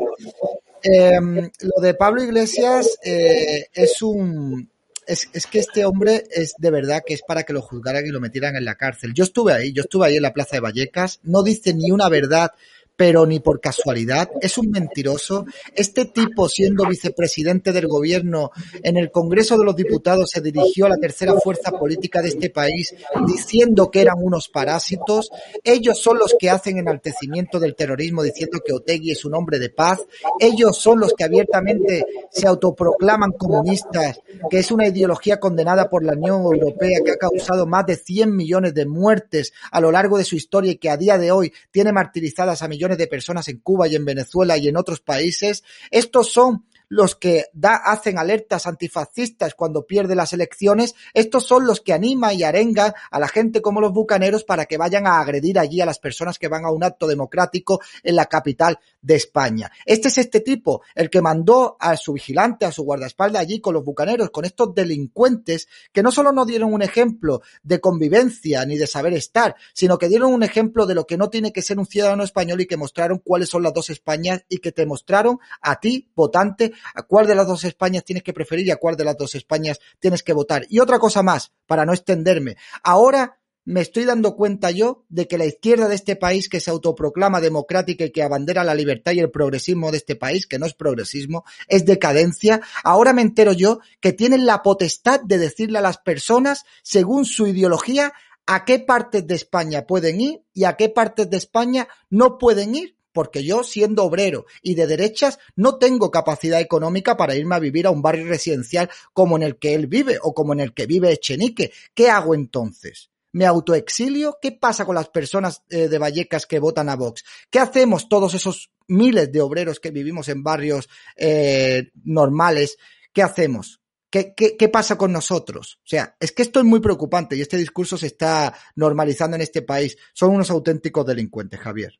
Eh, 0.83 1.19
lo 1.61 1.81
de 1.81 1.93
Pablo 1.95 2.23
Iglesias 2.23 2.97
eh, 3.03 3.65
es 3.73 4.01
un 4.01 4.69
es, 5.07 5.29
es, 5.33 5.47
que 5.47 5.59
este 5.59 5.85
hombre 5.85 6.23
es 6.31 6.53
de 6.57 6.69
verdad 6.69 7.01
que 7.05 7.13
es 7.13 7.21
para 7.27 7.43
que 7.43 7.53
lo 7.53 7.61
juzgaran 7.61 8.05
y 8.05 8.09
lo 8.09 8.19
metieran 8.19 8.55
en 8.55 8.65
la 8.65 8.75
cárcel. 8.75 9.13
Yo 9.13 9.23
estuve 9.23 9.53
ahí, 9.53 9.73
yo 9.73 9.83
estuve 9.83 10.07
ahí 10.07 10.17
en 10.17 10.21
la 10.21 10.33
Plaza 10.33 10.57
de 10.57 10.61
Vallecas, 10.61 11.19
no 11.23 11.43
dice 11.43 11.73
ni 11.73 11.91
una 11.91 12.09
verdad 12.09 12.51
pero 12.97 13.27
ni 13.27 13.39
por 13.39 13.61
casualidad, 13.61 14.29
es 14.41 14.57
un 14.57 14.71
mentiroso. 14.71 15.45
Este 15.73 16.05
tipo, 16.05 16.49
siendo 16.49 16.85
vicepresidente 16.87 17.71
del 17.71 17.87
gobierno 17.87 18.51
en 18.83 18.97
el 18.97 19.11
Congreso 19.11 19.57
de 19.57 19.63
los 19.63 19.75
Diputados, 19.75 20.31
se 20.31 20.41
dirigió 20.41 20.87
a 20.87 20.89
la 20.89 20.97
tercera 20.97 21.33
fuerza 21.35 21.71
política 21.71 22.23
de 22.23 22.29
este 22.29 22.49
país 22.49 22.95
diciendo 23.27 23.91
que 23.91 24.01
eran 24.01 24.15
unos 24.19 24.49
parásitos. 24.49 25.29
Ellos 25.63 26.01
son 26.01 26.17
los 26.17 26.35
que 26.39 26.49
hacen 26.49 26.79
enaltecimiento 26.79 27.59
del 27.59 27.75
terrorismo 27.75 28.23
diciendo 28.23 28.59
que 28.65 28.73
Otegui 28.73 29.11
es 29.11 29.23
un 29.23 29.35
hombre 29.35 29.59
de 29.59 29.69
paz. 29.69 29.99
Ellos 30.39 30.77
son 30.77 30.99
los 30.99 31.13
que 31.13 31.23
abiertamente 31.23 32.03
se 32.31 32.47
autoproclaman 32.47 33.33
comunistas, 33.33 34.21
que 34.49 34.57
es 34.57 34.71
una 34.71 34.87
ideología 34.87 35.39
condenada 35.39 35.87
por 35.87 36.03
la 36.03 36.13
Unión 36.13 36.41
Europea 36.41 36.99
que 37.05 37.11
ha 37.11 37.17
causado 37.17 37.67
más 37.67 37.85
de 37.85 37.95
100 37.95 38.35
millones 38.35 38.73
de 38.73 38.87
muertes 38.87 39.53
a 39.71 39.79
lo 39.79 39.91
largo 39.91 40.17
de 40.17 40.23
su 40.23 40.35
historia 40.35 40.71
y 40.71 40.77
que 40.77 40.89
a 40.89 40.97
día 40.97 41.19
de 41.19 41.31
hoy 41.31 41.53
tiene 41.69 41.93
martirizadas 41.93 42.63
a 42.63 42.67
millones 42.67 42.86
de 42.95 43.07
personas 43.07 43.47
en 43.47 43.57
Cuba 43.59 43.87
y 43.87 43.95
en 43.95 44.05
Venezuela 44.05 44.57
y 44.57 44.67
en 44.67 44.77
otros 44.77 45.01
países. 45.01 45.63
Estos 45.91 46.31
son 46.31 46.65
los 46.89 47.15
que 47.15 47.45
da, 47.53 47.75
hacen 47.75 48.17
alertas 48.17 48.67
antifascistas 48.67 49.55
cuando 49.55 49.85
pierde 49.85 50.15
las 50.15 50.33
elecciones, 50.33 50.95
estos 51.13 51.45
son 51.45 51.65
los 51.65 51.81
que 51.81 51.93
animan 51.93 52.35
y 52.35 52.43
arengan 52.43 52.93
a 53.11 53.19
la 53.19 53.27
gente 53.27 53.61
como 53.61 53.81
los 53.81 53.91
bucaneros 53.93 54.43
para 54.43 54.65
que 54.65 54.77
vayan 54.77 55.07
a 55.07 55.19
agredir 55.19 55.59
allí 55.59 55.81
a 55.81 55.85
las 55.85 55.99
personas 55.99 56.39
que 56.39 56.47
van 56.47 56.65
a 56.65 56.71
un 56.71 56.83
acto 56.83 57.07
democrático 57.07 57.81
en 58.03 58.15
la 58.15 58.25
capital 58.25 58.79
de 59.01 59.15
España. 59.15 59.71
Este 59.85 60.07
es 60.09 60.17
este 60.17 60.41
tipo, 60.41 60.81
el 60.95 61.09
que 61.09 61.21
mandó 61.21 61.77
a 61.79 61.97
su 61.97 62.13
vigilante, 62.13 62.65
a 62.65 62.71
su 62.71 62.83
guardaespaldas 62.83 63.41
allí 63.41 63.59
con 63.59 63.73
los 63.73 63.83
bucaneros, 63.83 64.29
con 64.29 64.45
estos 64.45 64.73
delincuentes 64.73 65.67
que 65.91 66.03
no 66.03 66.11
solo 66.11 66.31
no 66.31 66.45
dieron 66.45 66.73
un 66.73 66.81
ejemplo 66.81 67.41
de 67.63 67.79
convivencia 67.79 68.65
ni 68.65 68.77
de 68.77 68.87
saber 68.87 69.13
estar, 69.13 69.55
sino 69.73 69.97
que 69.97 70.09
dieron 70.09 70.33
un 70.33 70.43
ejemplo 70.43 70.85
de 70.85 70.95
lo 70.95 71.05
que 71.05 71.17
no 71.17 71.29
tiene 71.29 71.51
que 71.51 71.61
ser 71.61 71.79
un 71.79 71.85
ciudadano 71.85 72.23
español 72.23 72.61
y 72.61 72.67
que 72.67 72.77
mostraron 72.77 73.19
cuáles 73.19 73.49
son 73.49 73.63
las 73.63 73.73
dos 73.73 73.89
Españas 73.89 74.43
y 74.49 74.59
que 74.59 74.71
te 74.71 74.85
mostraron 74.85 75.39
a 75.61 75.79
ti, 75.79 76.09
votante, 76.15 76.73
a 76.93 77.03
cuál 77.03 77.27
de 77.27 77.35
las 77.35 77.47
dos 77.47 77.63
Españas 77.63 78.03
tienes 78.03 78.23
que 78.23 78.33
preferir 78.33 78.67
y 78.67 78.71
a 78.71 78.77
cuál 78.77 78.95
de 78.95 79.05
las 79.05 79.17
dos 79.17 79.35
Españas 79.35 79.79
tienes 79.99 80.23
que 80.23 80.33
votar. 80.33 80.65
Y 80.69 80.79
otra 80.79 80.99
cosa 80.99 81.23
más, 81.23 81.51
para 81.65 81.85
no 81.85 81.93
extenderme. 81.93 82.57
Ahora 82.83 83.37
me 83.67 83.81
estoy 83.81 84.05
dando 84.05 84.37
cuenta 84.37 84.71
yo 84.71 85.03
de 85.09 85.27
que 85.27 85.37
la 85.37 85.45
izquierda 85.45 85.89
de 85.89 85.95
este 85.95 86.15
país 86.15 86.47
que 86.47 86.61
se 86.61 86.71
autoproclama 86.71 87.41
democrática 87.41 88.05
y 88.05 88.11
que 88.11 88.23
abandera 88.23 88.63
la 88.63 88.73
libertad 88.73 89.11
y 89.11 89.19
el 89.19 89.29
progresismo 89.29 89.91
de 89.91 89.97
este 89.97 90.15
país, 90.15 90.47
que 90.47 90.57
no 90.57 90.65
es 90.65 90.73
progresismo, 90.73 91.43
es 91.67 91.85
decadencia, 91.85 92.61
ahora 92.85 93.11
me 93.11 93.21
entero 93.21 93.51
yo 93.51 93.81
que 93.99 94.13
tienen 94.13 94.45
la 94.45 94.63
potestad 94.63 95.19
de 95.19 95.37
decirle 95.37 95.79
a 95.79 95.81
las 95.81 95.97
personas, 95.97 96.63
según 96.81 97.25
su 97.25 97.45
ideología, 97.45 98.13
a 98.45 98.63
qué 98.63 98.79
partes 98.79 99.27
de 99.27 99.35
España 99.35 99.85
pueden 99.85 100.21
ir 100.21 100.41
y 100.53 100.63
a 100.63 100.77
qué 100.77 100.87
partes 100.87 101.29
de 101.29 101.35
España 101.35 101.89
no 102.09 102.37
pueden 102.37 102.73
ir 102.73 102.96
porque 103.17 103.43
yo, 103.43 103.63
siendo 103.63 104.03
obrero 104.03 104.45
y 104.61 104.75
de 104.75 104.85
derechas, 104.85 105.39
no 105.55 105.79
tengo 105.79 106.11
capacidad 106.11 106.61
económica 106.61 107.17
para 107.17 107.33
irme 107.33 107.55
a 107.55 107.59
vivir 107.59 107.87
a 107.87 107.89
un 107.89 108.03
barrio 108.03 108.27
residencial 108.27 108.91
como 109.11 109.37
en 109.37 109.41
el 109.41 109.57
que 109.57 109.73
él 109.73 109.87
vive 109.87 110.19
o 110.21 110.35
como 110.35 110.53
en 110.53 110.59
el 110.59 110.71
que 110.71 110.85
vive 110.85 111.11
Echenique. 111.11 111.71
¿Qué 111.95 112.11
hago 112.11 112.35
entonces? 112.35 113.09
¿Me 113.31 113.47
autoexilio? 113.47 114.37
¿Qué 114.39 114.51
pasa 114.51 114.85
con 114.85 114.93
las 114.93 115.09
personas 115.09 115.63
eh, 115.71 115.87
de 115.87 115.97
Vallecas 115.97 116.45
que 116.45 116.59
votan 116.59 116.89
a 116.89 116.95
Vox? 116.95 117.23
¿Qué 117.49 117.57
hacemos 117.57 118.07
todos 118.07 118.35
esos 118.35 118.69
miles 118.87 119.31
de 119.31 119.41
obreros 119.41 119.79
que 119.79 119.89
vivimos 119.89 120.29
en 120.29 120.43
barrios 120.43 120.87
eh, 121.15 121.89
normales? 122.03 122.77
¿Qué 123.11 123.23
hacemos? 123.23 123.81
¿Qué, 124.11 124.35
¿Qué, 124.35 124.55
qué, 124.55 124.69
pasa 124.69 124.95
con 124.95 125.11
nosotros? 125.11 125.79
O 125.83 125.87
sea, 125.87 126.15
es 126.19 126.31
que 126.33 126.43
esto 126.43 126.59
es 126.59 126.65
muy 126.65 126.81
preocupante 126.81 127.35
y 127.35 127.41
este 127.41 127.57
discurso 127.57 127.97
se 127.97 128.05
está 128.05 128.53
normalizando 128.75 129.37
en 129.37 129.41
este 129.41 129.63
país. 129.63 129.97
Son 130.13 130.29
unos 130.35 130.51
auténticos 130.51 131.03
delincuentes, 131.03 131.59
Javier 131.59 131.99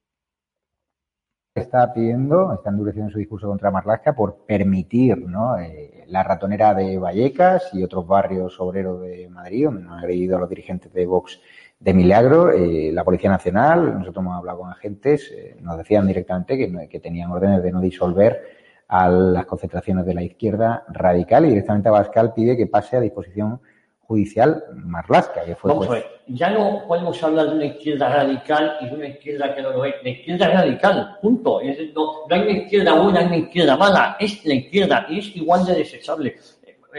está 1.60 1.94
pidiendo, 1.94 2.54
está 2.54 2.70
endureciendo 2.70 3.12
su 3.12 3.20
discurso 3.20 3.48
contra 3.48 3.72
Marlaska 3.72 4.14
por 4.14 4.46
permitir 4.46 5.18
¿no? 5.18 5.58
eh, 5.58 6.04
la 6.08 6.24
ratonera 6.24 6.74
de 6.74 6.98
Vallecas 6.98 7.70
y 7.74 7.84
otros 7.84 8.08
barrios 8.08 8.60
obreros 8.60 9.02
de 9.02 9.30
Madrid, 9.30 9.66
donde 9.66 9.84
han 9.84 9.92
agredido 9.92 10.38
a 10.38 10.40
los 10.40 10.50
dirigentes 10.50 10.94
de 10.94 11.06
Vox 11.06 11.40
de 11.80 11.94
milagro. 11.94 12.52
Eh, 12.52 12.92
la 12.92 13.04
Policía 13.04 13.30
Nacional, 13.30 14.00
nosotros 14.00 14.24
hemos 14.24 14.38
hablado 14.38 14.60
con 14.60 14.70
agentes, 14.72 15.32
eh, 15.32 15.58
nos 15.62 15.78
decían 15.78 16.08
directamente 16.08 16.58
que, 16.58 16.88
que, 16.90 17.00
tenían 17.00 17.32
órdenes 17.32 17.62
de 17.64 17.72
no 17.72 17.82
disolver 17.82 18.42
a 18.88 19.10
las 19.10 19.46
concentraciones 19.46 20.06
de 20.06 20.14
la 20.14 20.24
izquierda 20.24 20.86
radical 20.88 21.46
y 21.46 21.50
directamente 21.50 21.90
Abascal 21.90 22.34
pide 22.34 22.56
que 22.56 22.68
pase 22.68 22.98
a 22.98 23.02
disposición 23.02 23.60
judicial 24.08 24.64
Marlaska, 24.74 25.44
que 25.44 25.56
fue... 25.56 25.70
Vamos 25.70 25.88
a 25.88 25.92
ver, 25.92 26.06
ya 26.28 26.50
no 26.52 26.84
podemos 26.88 27.22
hablar 27.22 27.50
de 27.50 27.56
una 27.56 27.66
izquierda 27.66 28.10
radical 28.10 28.78
y 28.82 28.86
de 28.86 28.96
una 28.96 29.08
izquierda 29.08 29.54
que 29.54 29.62
no 29.62 29.72
lo 29.72 29.86
es. 29.86 29.96
La 30.02 30.10
izquierda 30.10 30.48
radical, 30.50 31.18
punto. 31.22 31.60
Es, 31.60 31.78
no, 31.94 32.26
no 32.28 32.36
hay 32.36 32.42
una 32.42 32.52
izquierda 32.52 32.94
buena, 32.94 33.20
hay 33.20 33.26
una 33.26 33.38
izquierda 33.38 33.78
mala. 33.78 34.18
Es 34.20 34.46
la 34.46 34.54
izquierda 34.54 35.06
y 35.10 35.20
es 35.20 35.36
igual 35.36 35.66
de 35.66 35.76
desechable. 35.76 36.36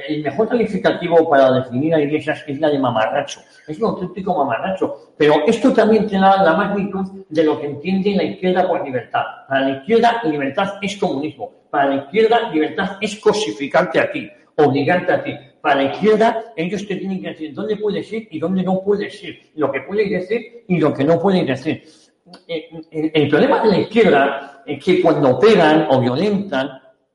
El 0.06 0.22
mejor 0.22 0.48
calificativo 0.48 1.28
para 1.28 1.50
definir 1.50 1.94
a 1.94 2.00
Iglesias 2.00 2.44
es 2.46 2.60
la 2.60 2.68
de 2.68 2.78
mamarracho. 2.78 3.40
Es 3.66 3.78
un 3.78 3.86
auténtico 3.86 4.36
mamarracho. 4.36 5.14
Pero 5.16 5.46
esto 5.46 5.72
también 5.72 6.06
tiene 6.06 6.24
la 6.24 6.54
magnitud 6.54 7.24
de 7.28 7.42
lo 7.42 7.58
que 7.58 7.66
entiende 7.66 8.14
la 8.14 8.22
izquierda 8.22 8.68
por 8.68 8.84
libertad. 8.84 9.24
Para 9.48 9.62
la 9.62 9.70
izquierda, 9.78 10.20
libertad 10.24 10.74
es 10.82 10.96
comunismo. 10.98 11.50
Para 11.70 11.86
la 11.86 11.94
izquierda, 12.02 12.50
libertad 12.50 12.98
es 13.00 13.18
cosificarte 13.18 13.98
a 13.98 14.12
ti, 14.12 14.30
obligarte 14.56 15.12
a 15.12 15.24
ti 15.24 15.34
para 15.60 15.82
la 15.82 15.92
izquierda, 15.92 16.52
ellos 16.56 16.86
te 16.86 16.96
tienen 16.96 17.20
que 17.20 17.28
decir 17.28 17.54
dónde 17.54 17.76
puedes 17.76 18.12
ir 18.12 18.28
y 18.30 18.38
dónde 18.38 18.62
no 18.62 18.80
puedes 18.82 19.22
ir, 19.22 19.50
lo 19.56 19.70
que 19.70 19.80
puedes 19.82 20.10
decir 20.10 20.64
y 20.68 20.78
lo 20.78 20.92
que 20.92 21.04
no 21.04 21.18
puedes 21.18 21.46
decir. 21.46 21.82
Eh, 22.46 22.68
eh, 22.90 23.10
el, 23.14 23.28
problema 23.28 23.62
de 23.62 23.68
la 23.68 23.78
izquierda 23.78 24.62
es 24.66 24.84
que 24.84 25.00
cuando 25.00 25.38
pegan 25.38 25.86
o 25.90 26.00
violentan, 26.00 26.70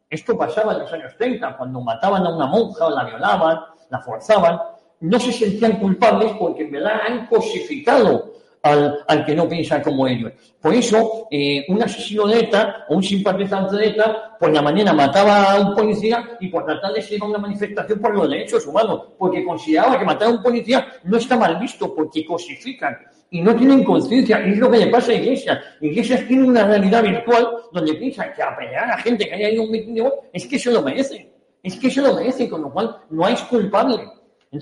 esto 0.09 0.37
pasaba 0.37 0.73
en 0.73 0.79
los 0.79 0.93
años 0.93 1.13
30, 1.17 1.57
cuando 1.57 1.81
mataban 1.81 2.25
a 2.25 2.35
una 2.35 2.47
monja 2.47 2.87
o 2.87 2.89
la 2.89 3.03
violaban, 3.03 3.59
la 3.89 3.99
forzaban, 3.99 4.59
no 5.01 5.19
se 5.19 5.31
sentían 5.31 5.79
culpables 5.79 6.31
porque 6.39 6.63
en 6.63 6.71
verdad 6.71 7.01
han 7.07 7.27
cosificado 7.27 8.33
al, 8.63 9.03
al, 9.07 9.25
que 9.25 9.35
no 9.35 9.47
piensa 9.47 9.81
como 9.81 10.07
ellos. 10.07 10.31
Por 10.59 10.73
eso, 10.73 11.27
eh, 11.29 11.65
un 11.67 11.83
asesino 11.83 12.27
de 12.27 12.39
ETA 12.39 12.85
o 12.89 12.95
un 12.95 13.03
simpatizante 13.03 13.75
de 13.75 13.87
ETA, 13.87 14.37
por 14.39 14.51
la 14.51 14.61
mañana 14.61 14.93
mataba 14.93 15.51
a 15.51 15.59
un 15.59 15.75
policía 15.75 16.37
y 16.39 16.47
por 16.47 16.65
tratar 16.65 16.93
de 16.93 17.01
ser 17.01 17.21
una 17.21 17.37
manifestación 17.37 17.99
por 17.99 18.15
los 18.15 18.29
derechos 18.29 18.65
humanos, 18.65 19.01
porque 19.17 19.43
consideraba 19.43 19.99
que 19.99 20.05
matar 20.05 20.29
a 20.29 20.31
un 20.31 20.41
policía 20.41 20.87
no 21.03 21.17
está 21.17 21.37
mal 21.37 21.59
visto, 21.59 21.93
porque 21.93 22.25
cosifican 22.25 22.97
y 23.33 23.41
no 23.41 23.55
tienen 23.55 23.83
conciencia. 23.83 24.37
Es 24.45 24.57
lo 24.57 24.71
que 24.71 24.77
le 24.77 24.87
pasa 24.87 25.11
a 25.11 25.15
Iglesias. 25.15 25.59
Iglesias 25.81 26.25
tiene 26.27 26.43
una 26.43 26.65
realidad 26.65 27.03
virtual 27.03 27.49
donde 27.71 27.95
piensa 27.95 28.31
que 28.31 28.43
apedrear 28.43 28.85
a 28.85 28.95
la 28.95 28.97
gente 28.99 29.27
que 29.27 29.33
haya 29.33 29.49
ido 29.49 29.63
a 29.63 29.65
un 29.65 29.71
mitin 29.71 30.03
es 30.31 30.47
que 30.47 30.57
se 30.57 30.71
lo 30.71 30.81
merece. 30.81 31.33
Es 31.61 31.75
que 31.77 31.89
se 31.89 32.01
lo 32.01 32.13
merece, 32.13 32.47
con 32.47 32.61
lo 32.61 32.71
cual 32.71 32.95
no 33.09 33.25
hay 33.25 33.35
culpable. 33.49 34.03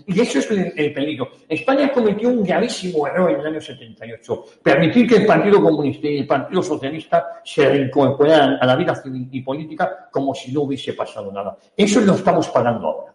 Y 0.07 0.21
eso 0.21 0.39
es 0.39 0.49
el, 0.49 0.93
peligro. 0.93 1.29
España 1.49 1.91
cometió 1.91 2.29
un 2.29 2.43
gravísimo 2.43 3.05
error 3.07 3.31
en 3.31 3.41
el 3.41 3.47
año 3.47 3.61
78. 3.61 4.45
Permitir 4.63 5.07
que 5.07 5.15
el 5.17 5.25
Partido 5.25 5.61
Comunista 5.61 6.07
y 6.07 6.19
el 6.19 6.27
Partido 6.27 6.63
Socialista 6.63 7.41
se 7.43 7.67
reincorporaran 7.67 8.57
a 8.61 8.65
la 8.65 8.75
vida 8.77 8.95
civil 8.95 9.27
y 9.31 9.41
política 9.41 10.07
como 10.09 10.33
si 10.33 10.53
no 10.53 10.61
hubiese 10.61 10.93
pasado 10.93 11.31
nada. 11.31 11.57
Eso 11.75 11.99
lo 11.99 12.13
estamos 12.13 12.47
pagando 12.49 12.87
ahora. 12.87 13.13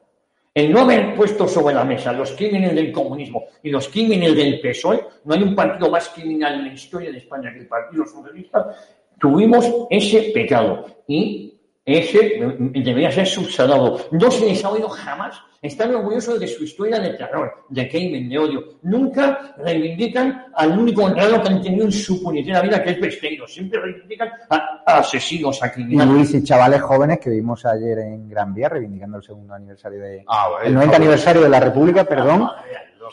El 0.53 0.73
no 0.73 0.81
haber 0.81 1.15
puesto 1.15 1.47
sobre 1.47 1.75
la 1.75 1.85
mesa 1.85 2.13
los 2.13 2.33
crímenes 2.33 2.75
del 2.75 2.91
comunismo 2.91 3.45
y 3.63 3.71
los 3.71 3.89
crímenes 3.89 4.35
del 4.35 4.61
PSOE, 4.61 5.05
no 5.25 5.35
hay 5.35 5.43
un 5.43 5.55
partido 5.55 5.91
más 5.91 6.09
criminal 6.09 6.55
en 6.55 6.67
la 6.67 6.73
historia 6.73 7.11
de 7.11 7.19
España 7.19 7.53
que 7.53 7.61
el 7.61 7.67
Partido 7.67 8.07
Socialista, 8.07 8.75
tuvimos 9.19 9.71
ese 9.91 10.31
pecado. 10.33 10.87
Y 11.07 11.56
ese 11.87 12.37
debería 12.59 13.13
ser 13.13 13.29
subsanado. 13.29 14.01
No 14.11 14.29
se 14.29 14.45
les 14.45 14.65
ha 14.65 14.71
oído 14.71 14.89
jamás. 14.89 15.41
Están 15.63 15.95
orgullosos 15.95 16.41
de 16.41 16.49
su 16.49 16.65
historia 16.65 16.99
de 16.99 17.11
terror, 17.11 17.65
de 17.69 17.89
crimen, 17.89 18.29
de 18.29 18.39
odio. 18.39 18.65
Nunca 18.83 19.55
reivindican 19.57 20.47
al 20.55 20.77
único 20.77 21.05
honrado 21.05 21.41
que 21.41 21.49
han 21.49 21.63
tenido 21.63 21.85
en 21.85 21.93
su 21.93 22.21
puñetera 22.21 22.61
vida, 22.61 22.83
que 22.83 22.91
es 22.91 23.01
Besteiro. 23.01 23.47
Siempre 23.47 23.81
reivindican 23.81 24.31
a, 24.51 24.99
asesinos, 24.99 25.63
a 25.63 25.71
criminales. 25.71 26.13
Y 26.13 26.17
Luis 26.17 26.35
y 26.35 26.43
chavales 26.43 26.83
jóvenes 26.83 27.21
que 27.21 27.31
vimos 27.31 27.65
ayer 27.65 28.01
en 28.01 28.29
Gran 28.29 28.53
Vía 28.53 28.69
reivindicando 28.69 29.19
el 29.19 29.23
segundo 29.23 29.55
aniversario 29.55 30.01
de... 30.01 30.25
Ah, 30.27 30.49
el 30.65 30.75
90 30.75 30.97
aniversario 30.97 31.43
de 31.43 31.49
la 31.49 31.61
República, 31.61 32.05
perdón. 32.05 32.43
Ah, 32.43 32.65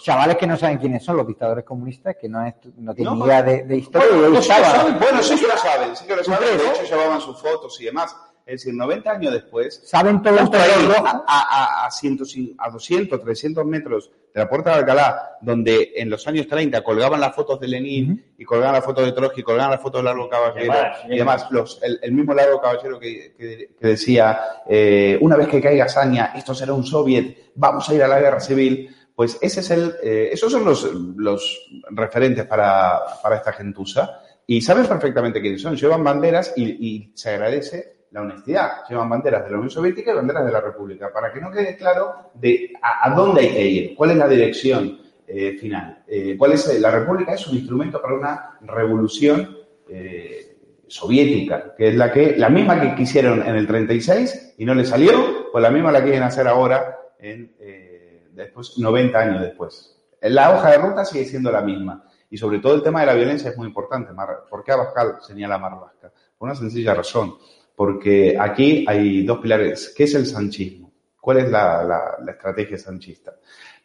chavales 0.02 0.38
que 0.38 0.48
no 0.48 0.58
saben 0.58 0.80
quiénes 0.80 1.04
son 1.04 1.18
los 1.18 1.28
dictadores 1.28 1.64
comunistas, 1.64 2.16
que 2.20 2.28
no, 2.28 2.44
es, 2.44 2.56
no 2.78 2.96
tienen 2.96 3.18
idea 3.20 3.44
de, 3.44 3.64
de, 3.66 3.78
historia. 3.78 4.10
Bueno, 4.10 4.30
no 4.30 4.42
saben. 4.42 4.98
bueno, 4.98 5.22
sí 5.22 5.40
que 5.40 5.48
lo 5.48 5.58
saben, 5.58 5.96
sí 5.96 6.08
que 6.08 6.16
lo 6.16 6.24
saben. 6.24 6.58
De 6.58 6.70
hecho, 6.70 6.84
llevaban 6.84 7.22
sus 7.22 7.40
fotos 7.40 7.80
y 7.80 7.86
demás. 7.86 8.16
Es 8.46 8.62
decir, 8.64 8.74
90 8.74 9.10
años 9.10 9.34
después, 9.34 9.82
saben 9.86 10.22
todo 10.22 10.34
el 10.34 10.40
a, 10.40 11.24
a, 11.26 11.86
a, 11.86 11.92
100, 11.92 12.20
a 12.58 12.70
200, 12.70 13.22
300 13.22 13.66
metros 13.66 14.12
de 14.34 14.42
la 14.42 14.50
Puerta 14.50 14.72
de 14.72 14.80
Alcalá, 14.80 15.38
donde 15.40 15.94
en 15.96 16.10
los 16.10 16.28
años 16.28 16.48
30 16.48 16.84
colgaban 16.84 17.22
las 17.22 17.34
fotos 17.34 17.58
de 17.60 17.70
Lenin 17.70 18.12
uh 18.12 18.16
-huh. 18.16 18.24
y 18.40 18.44
colgaban 18.44 18.74
las 18.74 18.84
fotos 18.84 19.06
de 19.06 19.14
Trotsky, 19.14 19.44
colgaban 19.44 19.72
las 19.72 19.82
fotos 19.82 20.02
de 20.02 20.06
Largo 20.06 20.28
Caballero 20.28 20.74
y 21.08 21.18
demás, 21.18 21.48
los, 21.52 21.82
el, 21.84 22.00
el, 22.02 22.12
mismo 22.12 22.34
Largo 22.34 22.60
Caballero 22.60 23.00
que, 23.00 23.34
que, 23.38 23.70
que 23.80 23.88
decía, 23.88 24.40
eh, 24.68 25.18
una 25.22 25.38
vez 25.38 25.48
que 25.48 25.62
caiga 25.62 25.88
Saña, 25.88 26.34
esto 26.36 26.54
será 26.54 26.74
un 26.74 26.84
soviet, 26.84 27.52
vamos 27.56 27.88
a 27.88 27.94
ir 27.94 28.04
a 28.04 28.08
la 28.10 28.20
guerra 28.20 28.42
civil, 28.42 28.94
pues 29.16 29.38
ese 29.42 29.62
es 29.62 29.72
el, 29.72 29.96
eh, 30.04 30.30
esos 30.34 30.52
son 30.52 30.66
los, 30.66 30.84
los 31.16 31.72
referentes 31.92 32.46
para, 32.46 33.00
para 33.22 33.38
esta 33.38 33.54
gentuza. 33.54 34.20
Y 34.46 34.62
saben 34.62 34.86
perfectamente 34.88 35.40
quiénes 35.40 35.62
son, 35.62 35.78
llevan 35.78 36.04
banderas 36.04 36.54
y, 36.58 36.64
y 36.64 37.12
se 37.16 37.30
agradece 37.30 38.03
la 38.14 38.22
honestidad. 38.22 38.88
Llevan 38.88 39.10
banderas 39.10 39.44
de 39.44 39.52
la 39.52 39.58
Unión 39.58 39.72
Soviética 39.72 40.12
y 40.12 40.16
banderas 40.16 40.46
de 40.46 40.52
la 40.52 40.62
República, 40.62 41.12
para 41.12 41.34
que 41.34 41.42
no 41.42 41.52
quede 41.52 41.76
claro 41.76 42.32
de 42.36 42.72
a, 42.82 43.10
dónde 43.14 43.42
hay 43.42 43.50
que 43.50 43.66
ir, 43.68 43.96
cuál 43.96 44.12
es 44.12 44.18
la 44.18 44.28
dirección 44.28 45.00
eh, 45.28 45.58
final. 45.60 46.04
Eh, 46.08 46.36
cuál 46.38 46.54
es 46.54 46.80
la 46.80 46.92
República 46.92 47.34
es 47.34 47.46
un 47.48 47.58
instrumento 47.58 48.02
para 48.02 48.14
una 48.14 48.58
revolución 48.62 49.58
eh, 49.90 50.58
soviética, 50.88 51.74
que 51.76 51.90
es 51.90 51.96
la 51.96 52.12
que 52.12 52.38
la 52.38 52.50
misma 52.50 52.80
que 52.80 52.96
quisieron 52.96 53.42
en 53.42 53.56
el 53.56 53.66
36 53.66 54.56
y 54.60 54.66
no 54.66 54.76
le 54.76 54.86
salió, 54.86 55.52
pues 55.52 55.62
la 55.62 55.72
misma 55.72 55.92
la 55.92 56.04
quieren 56.04 56.22
hacer 56.22 56.48
ahora 56.48 57.00
en 57.18 57.56
eh, 57.60 58.28
después 58.32 58.78
90 58.78 59.20
años 59.20 59.42
después. 59.42 60.00
La 60.22 60.56
hoja 60.56 60.70
de 60.70 60.78
ruta 60.78 61.04
sigue 61.04 61.26
siendo 61.26 61.52
la 61.52 61.62
misma. 61.62 62.06
Y 62.30 62.38
sobre 62.38 62.60
todo 62.60 62.74
el 62.74 62.82
tema 62.82 63.02
de 63.02 63.08
la 63.08 63.14
violencia 63.14 63.52
es 63.52 63.58
muy 63.58 63.68
importante. 63.68 64.12
¿Por 64.50 64.64
qué 64.64 64.72
Abascal 64.72 65.18
señala 65.22 65.58
Marlaska? 65.58 66.12
Por 66.38 66.48
una 66.48 66.56
sencilla 66.56 66.96
razón 66.96 67.36
porque 67.76 68.38
aquí 68.40 68.86
hay 68.88 69.24
dos 69.26 69.40
pilares. 69.40 69.94
¿Qué 69.96 70.04
es 70.04 70.16
el 70.16 70.26
sanchismo? 70.26 70.92
¿Cuál 71.20 71.38
es 71.40 71.50
la, 71.50 72.18
estrategia 72.28 72.78
sanchista? 72.78 73.34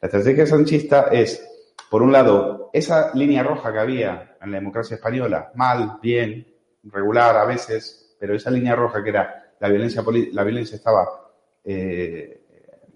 La 0.01 0.07
estrategia 0.07 0.47
sanchista 0.47 1.09
es, 1.13 1.47
por 1.91 2.03
un 2.03 2.13
lado, 2.13 2.71
esa 2.73 3.15
línea 3.15 3.43
roja 3.43 3.73
que 3.73 3.79
había 3.79 4.37
en 4.41 4.51
la 4.51 4.59
democracia 4.59 4.97
española, 4.97 5.53
mal, 5.55 5.99
bien, 6.03 6.47
regular 6.85 7.37
a 7.37 7.45
veces, 7.45 8.17
pero 8.19 8.35
esa 8.35 8.51
línea 8.51 8.75
roja 8.75 9.03
que 9.03 9.11
era 9.11 9.53
la 9.61 9.69
violencia, 9.69 10.03
la 10.33 10.45
violencia 10.45 10.77
estaba, 10.77 11.09
eh, 11.65 12.43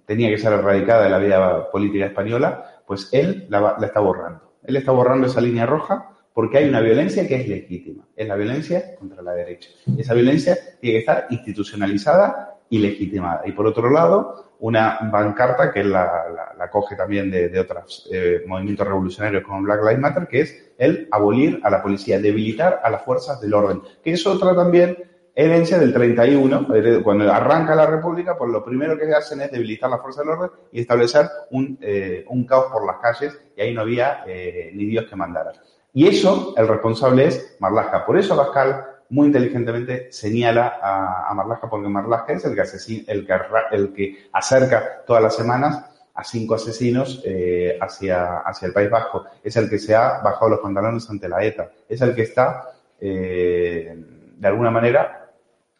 tenía 0.05 0.29
que 0.29 0.39
ser 0.39 0.53
erradicada 0.53 1.05
de 1.05 1.11
la 1.11 1.19
vida 1.19 1.71
política 1.71 2.07
española, 2.07 2.83
pues 2.87 3.09
él 3.13 3.47
la, 3.49 3.77
la 3.79 3.87
está 3.87 4.01
borrando. 4.01 4.55
Él 4.65 4.77
está 4.77 4.93
borrando 4.93 5.27
esa 5.27 5.41
línea 5.41 5.67
roja 5.67 6.11
porque 6.35 6.59
hay 6.59 6.69
una 6.69 6.81
violencia 6.81 7.27
que 7.27 7.37
es 7.37 7.49
legítima, 7.49 8.07
es 8.17 8.27
la 8.27 8.37
violencia 8.37 8.97
contra 8.97 9.23
la 9.23 9.33
derecha. 9.33 9.71
Y 9.87 10.01
esa 10.01 10.15
violencia 10.15 10.57
tiene 10.81 10.95
que 10.95 11.01
estar 11.01 11.27
institucionalizada 11.31 12.59
ilegitimada. 12.71 13.43
Y 13.45 13.53
por 13.53 13.67
otro 13.67 13.91
lado, 13.91 14.53
una 14.61 15.11
pancarta 15.11 15.73
que 15.73 15.85
la, 15.85 16.69
coge 16.71 16.97
también 16.97 17.31
de, 17.31 17.59
otros 17.59 18.09
eh, 18.13 18.43
movimientos 18.47 18.87
revolucionarios 18.87 19.43
como 19.43 19.63
Black 19.63 19.81
Lives 19.81 19.99
Matter, 19.99 20.29
que 20.29 20.41
es 20.41 20.73
el 20.79 21.09
abolir 21.11 21.61
a 21.65 21.71
la 21.71 21.83
policía, 21.83 22.21
debilitar 22.21 22.81
a 22.83 22.89
las 22.89 23.03
fuerzas 23.03 23.41
del 23.41 23.53
orden, 23.53 23.83
que 24.03 24.13
es 24.13 24.27
otra 24.27 24.55
también 24.55 24.97
herencia 25.35 25.79
del 25.79 25.93
31, 25.93 26.69
cuando 27.03 27.33
arranca 27.33 27.75
la 27.75 27.87
República, 27.87 28.37
pues 28.37 28.51
lo 28.51 28.65
primero 28.65 28.99
que 28.99 29.13
hacen 29.13 29.41
es 29.41 29.51
debilitar 29.51 29.91
la 29.91 29.99
fuerza 29.99 30.21
del 30.21 30.31
orden 30.31 30.51
y 30.71 30.81
establecer 30.81 31.27
un, 31.51 31.79
eh, 31.81 32.25
caos 32.49 32.67
por 32.73 32.87
las 32.87 32.97
calles 32.99 33.39
y 33.57 33.61
ahí 33.63 33.75
no 33.75 33.81
había 33.81 34.25
eh, 34.27 34.71
ni 34.75 34.87
Dios 34.87 35.07
que 35.07 35.17
mandara. 35.17 35.53
Y 35.95 36.07
eso, 36.07 36.55
el 36.57 36.69
responsable 36.69 37.27
es 37.27 37.57
Marlaska. 37.61 38.05
Por 38.07 38.19
eso 38.19 38.37
Pascal 38.37 38.87
muy 39.11 39.27
inteligentemente 39.27 40.11
señala 40.11 40.79
a, 40.83 41.31
a 41.31 41.35
Marlaska, 41.35 41.69
porque 41.69 41.89
Marlaska 41.89 42.33
es 42.33 42.45
el 42.47 42.55
que, 42.55 43.35
el, 43.73 43.93
que, 43.93 44.29
acerca 44.33 45.03
todas 45.07 45.23
las 45.23 45.37
semanas 45.37 45.85
a 46.15 46.25
cinco 46.25 46.55
asesinos 46.55 47.23
eh, 47.25 47.77
hacia, 47.81 48.39
hacia 48.39 48.69
el 48.69 48.73
País 48.73 48.91
Vasco. 48.91 49.25
Es 49.45 49.57
el 49.57 49.69
que 49.69 49.79
se 49.79 49.95
ha 49.95 50.21
bajado 50.23 50.51
los 50.51 50.61
pantalones 50.61 51.09
ante 51.11 51.29
la 51.29 51.45
ETA. 51.45 51.71
Es 51.89 52.01
el 52.01 52.15
que 52.15 52.23
está, 52.23 52.71
eh, 52.99 53.95
de 54.39 54.49
alguna 54.49 54.71
manera, 54.71 55.31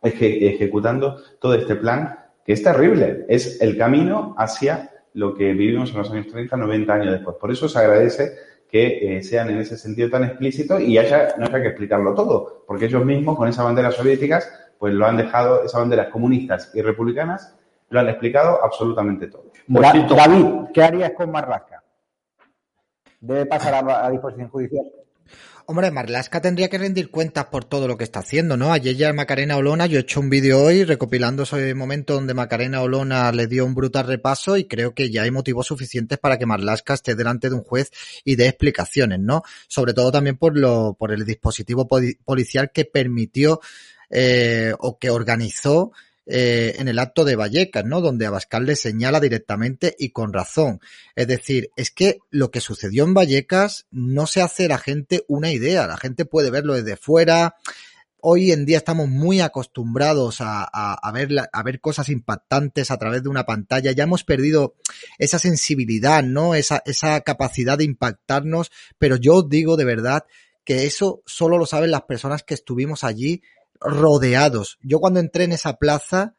ejecutando 0.03 1.23
todo 1.41 1.55
este 1.55 1.77
plan 1.77 2.19
que 2.45 2.53
es 2.53 2.63
terrible. 2.63 3.25
Es 3.29 3.63
el 3.63 3.79
camino 3.79 4.35
hacia 4.37 4.91
lo 5.15 5.35
que 5.35 5.53
vivimos 5.53 5.91
en 5.91 5.99
los 5.99 6.11
años 6.11 6.27
30, 6.29 6.57
90 6.57 6.93
años 6.93 7.13
después. 7.13 7.37
Por 7.41 7.51
eso 7.51 7.69
se 7.69 7.79
agradece 7.79 8.33
que 8.73 9.19
eh, 9.19 9.23
sean 9.23 9.51
en 9.51 9.59
ese 9.59 9.77
sentido 9.77 10.09
tan 10.09 10.25
explícitos 10.25 10.81
y 10.81 10.97
haya, 10.97 11.35
no 11.37 11.45
haya 11.45 11.61
que 11.61 11.69
explicarlo 11.69 12.15
todo, 12.15 12.65
porque 12.67 12.87
ellos 12.87 13.05
mismos 13.05 13.37
con 13.37 13.47
esas 13.47 13.67
banderas 13.67 13.95
soviéticas, 13.95 14.51
pues 14.79 14.95
lo 14.95 15.07
han 15.07 15.19
dejado, 15.19 15.63
esas 15.63 15.79
banderas 15.79 16.09
comunistas 16.09 16.71
y 16.73 16.81
republicanas, 16.81 17.55
lo 17.91 18.01
han 18.01 18.09
explicado 18.09 18.65
absolutamente 18.65 19.27
todo. 19.27 19.53
David, 20.17 20.47
¿qué 20.73 20.83
harías 20.83 21.13
con 21.13 21.31
Marlaska? 21.31 21.85
¿Debe 23.21 23.45
pasar 23.45 23.85
a 23.87 24.11
disposición 24.11 24.49
judicial? 24.49 24.87
Hombre, 25.67 25.93
Marlaska 25.93 26.41
tendría 26.41 26.69
que 26.69 26.77
rendir 26.77 27.11
cuentas 27.11 27.47
por 27.47 27.65
todo 27.65 27.87
lo 27.87 27.97
que 27.97 28.03
está 28.05 28.19
haciendo, 28.19 28.57
¿no? 28.57 28.73
Ayer 28.73 28.97
ya 28.97 29.13
Macarena 29.13 29.57
Olona, 29.57 29.87
yo 29.87 29.99
he 29.99 30.03
hecho 30.03 30.19
un 30.19 30.29
vídeo 30.29 30.61
hoy 30.61 30.85
recopilando 30.85 31.45
ese 31.45 31.75
momento 31.75 32.15
donde 32.15 32.35
Macarena 32.35 32.83
Olona 32.83 33.31
le 33.31 33.47
dio 33.47 33.65
un 33.65 33.75
brutal 33.75 34.07
repaso 34.07 34.57
y 34.57 34.65
creo 34.65 34.93
que 34.93 35.11
ya 35.11 35.23
hay 35.23 35.31
motivos 35.31 35.69
suficientes 35.69 36.19
para 36.19 36.37
que 36.37 36.47
Marlaska 36.47 36.95
esté 36.95 37.15
delante 37.15 37.49
de 37.49 37.55
un 37.55 37.63
juez 37.63 37.93
y 38.25 38.35
dé 38.35 38.49
explicaciones, 38.49 39.21
¿no? 39.21 39.43
Sobre 39.69 39.95
todo 39.95 40.11
también 40.11 40.37
por 40.37 40.59
lo, 40.59 40.95
por 40.99 41.13
el 41.13 41.25
dispositivo 41.25 41.87
policial 41.87 42.73
que 42.73 42.85
permitió 42.85 43.61
eh, 44.11 44.75
o 44.81 44.99
que 44.99 45.11
organizó 45.11 45.93
eh, 46.25 46.77
en 46.79 46.87
el 46.87 47.01
acto 47.01 47.25
de 47.25 47.35
Vallecas, 47.35 47.85
¿no? 47.85 48.01
Donde 48.01 48.27
Abascal 48.27 48.65
le 48.65 48.77
señala 48.77 49.19
directamente 49.19 49.97
y 49.99 50.11
con 50.11 50.33
razón. 50.33 50.81
Es 51.17 51.27
decir, 51.27 51.71
es 51.75 51.91
que 51.91 52.19
lo 52.31 52.53
que 52.53 52.61
sucedió 52.61 53.03
en 53.03 53.13
Vallecas 53.13 53.87
no 53.91 54.29
se 54.29 54.41
hace 54.41 54.69
la 54.69 54.79
gente 54.79 55.25
una 55.27 55.51
idea, 55.51 55.89
la 55.89 55.97
gente 55.97 56.25
puede 56.25 56.51
verlo 56.51 56.75
desde 56.75 56.97
fuera. 56.97 57.57
Hoy 58.19 58.53
en 58.53 58.67
día 58.67 58.77
estamos 58.77 59.09
muy 59.09 59.41
acostumbrados 59.41 60.41
a, 60.41 60.63
a, 60.63 61.13
ver, 61.13 61.31
a 61.53 61.63
ver 61.65 61.81
cosas 61.81 62.09
impactantes 62.09 62.93
a 62.93 62.99
través 62.99 63.25
de 63.25 63.29
una 63.29 63.45
pantalla. 63.45 63.91
Ya 63.91 64.05
hemos 64.05 64.23
perdido 64.23 64.77
esa 65.19 65.41
sensibilidad, 65.41 66.23
¿no? 66.23 66.55
Esa, 66.55 66.85
esa 66.87 67.21
capacidad 67.23 67.79
de 67.79 67.85
impactarnos. 67.85 68.71
Pero 68.97 69.17
yo 69.17 69.39
os 69.39 69.49
digo 69.49 69.77
de 69.77 69.87
verdad 69.87 70.25
que 70.65 70.87
eso 70.87 71.25
solo 71.27 71.59
lo 71.59 71.67
saben 71.67 71.91
las 71.91 72.03
personas 72.03 72.45
que 72.45 72.55
estuvimos 72.55 73.03
allí 73.03 73.43
rodeados. 73.85 74.79
Yo 74.83 75.01
cuando 75.01 75.21
entré 75.21 75.45
en 75.45 75.53
esa 75.53 75.77
plaza, 75.77 76.35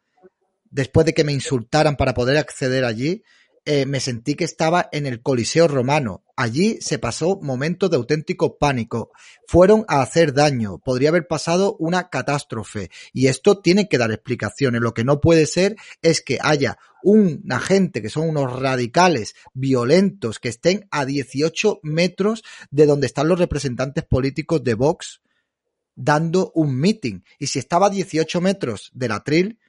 después 0.70 1.06
de 1.06 1.14
que 1.14 1.24
me 1.24 1.34
insultaran 1.34 1.96
para 1.96 2.14
poder 2.14 2.38
acceder 2.38 2.86
allí, 2.86 3.24
eh, 3.66 3.86
me 3.86 4.02
sentí 4.02 4.36
que 4.36 4.44
estaba 4.44 4.90
en 4.92 5.06
el 5.06 5.22
Coliseo 5.22 5.70
romano. 5.70 6.26
Allí 6.36 6.80
se 6.82 7.00
pasó 7.00 7.40
momentos 7.42 7.90
de 7.90 7.96
auténtico 7.96 8.58
pánico. 8.58 9.12
Fueron 9.48 9.86
a 9.88 10.02
hacer 10.02 10.34
daño. 10.34 10.80
Podría 10.80 11.10
haber 11.10 11.28
pasado 11.28 11.78
una 11.80 12.10
catástrofe. 12.10 12.90
Y 13.14 13.28
esto 13.28 13.62
tiene 13.62 13.88
que 13.88 13.98
dar 13.98 14.12
explicaciones. 14.12 14.82
Lo 14.82 14.94
que 14.94 15.06
no 15.06 15.22
puede 15.22 15.46
ser 15.46 15.78
es 16.02 16.22
que 16.22 16.40
haya 16.42 16.78
una 17.04 17.60
gente 17.60 18.02
que 18.02 18.10
son 18.10 18.28
unos 18.28 18.60
radicales 18.60 19.34
violentos 19.54 20.40
que 20.40 20.50
estén 20.50 20.88
a 20.92 21.06
18 21.06 21.80
metros 21.84 22.44
de 22.70 22.86
donde 22.86 23.08
están 23.08 23.30
los 23.30 23.40
representantes 23.40 24.04
políticos 24.04 24.62
de 24.64 24.74
Vox 24.74 25.22
dando 25.96 26.52
un 26.56 26.76
meeting. 26.76 27.22
Y 27.40 27.48
si 27.48 27.60
estaba 27.60 27.88
a 27.88 27.90
18 27.90 28.42
metros 28.42 28.92
del 28.94 29.12
atril, 29.12 29.60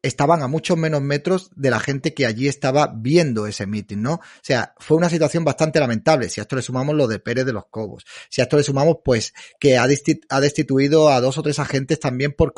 estaban 0.00 0.42
a 0.42 0.48
muchos 0.48 0.76
menos 0.76 1.02
metros 1.02 1.50
de 1.56 1.70
la 1.70 1.80
gente 1.80 2.14
que 2.14 2.24
allí 2.24 2.46
estaba 2.46 2.92
viendo 2.94 3.46
ese 3.46 3.66
meeting, 3.66 3.98
¿no? 3.98 4.14
O 4.14 4.20
sea, 4.42 4.74
fue 4.78 4.96
una 4.96 5.10
situación 5.10 5.44
bastante 5.44 5.80
lamentable. 5.80 6.28
Si 6.28 6.40
a 6.40 6.42
esto 6.42 6.54
le 6.56 6.62
sumamos 6.62 6.94
lo 6.94 7.08
de 7.08 7.18
Pérez 7.18 7.44
de 7.46 7.52
los 7.52 7.66
Cobos, 7.66 8.04
si 8.30 8.40
a 8.40 8.44
esto 8.44 8.56
le 8.56 8.62
sumamos, 8.62 8.98
pues, 9.04 9.34
que 9.58 9.76
ha, 9.76 9.86
destituido 9.86 11.08
a 11.10 11.20
dos 11.20 11.36
o 11.38 11.42
tres 11.42 11.58
agentes 11.58 11.98
también 11.98 12.32
por, 12.32 12.54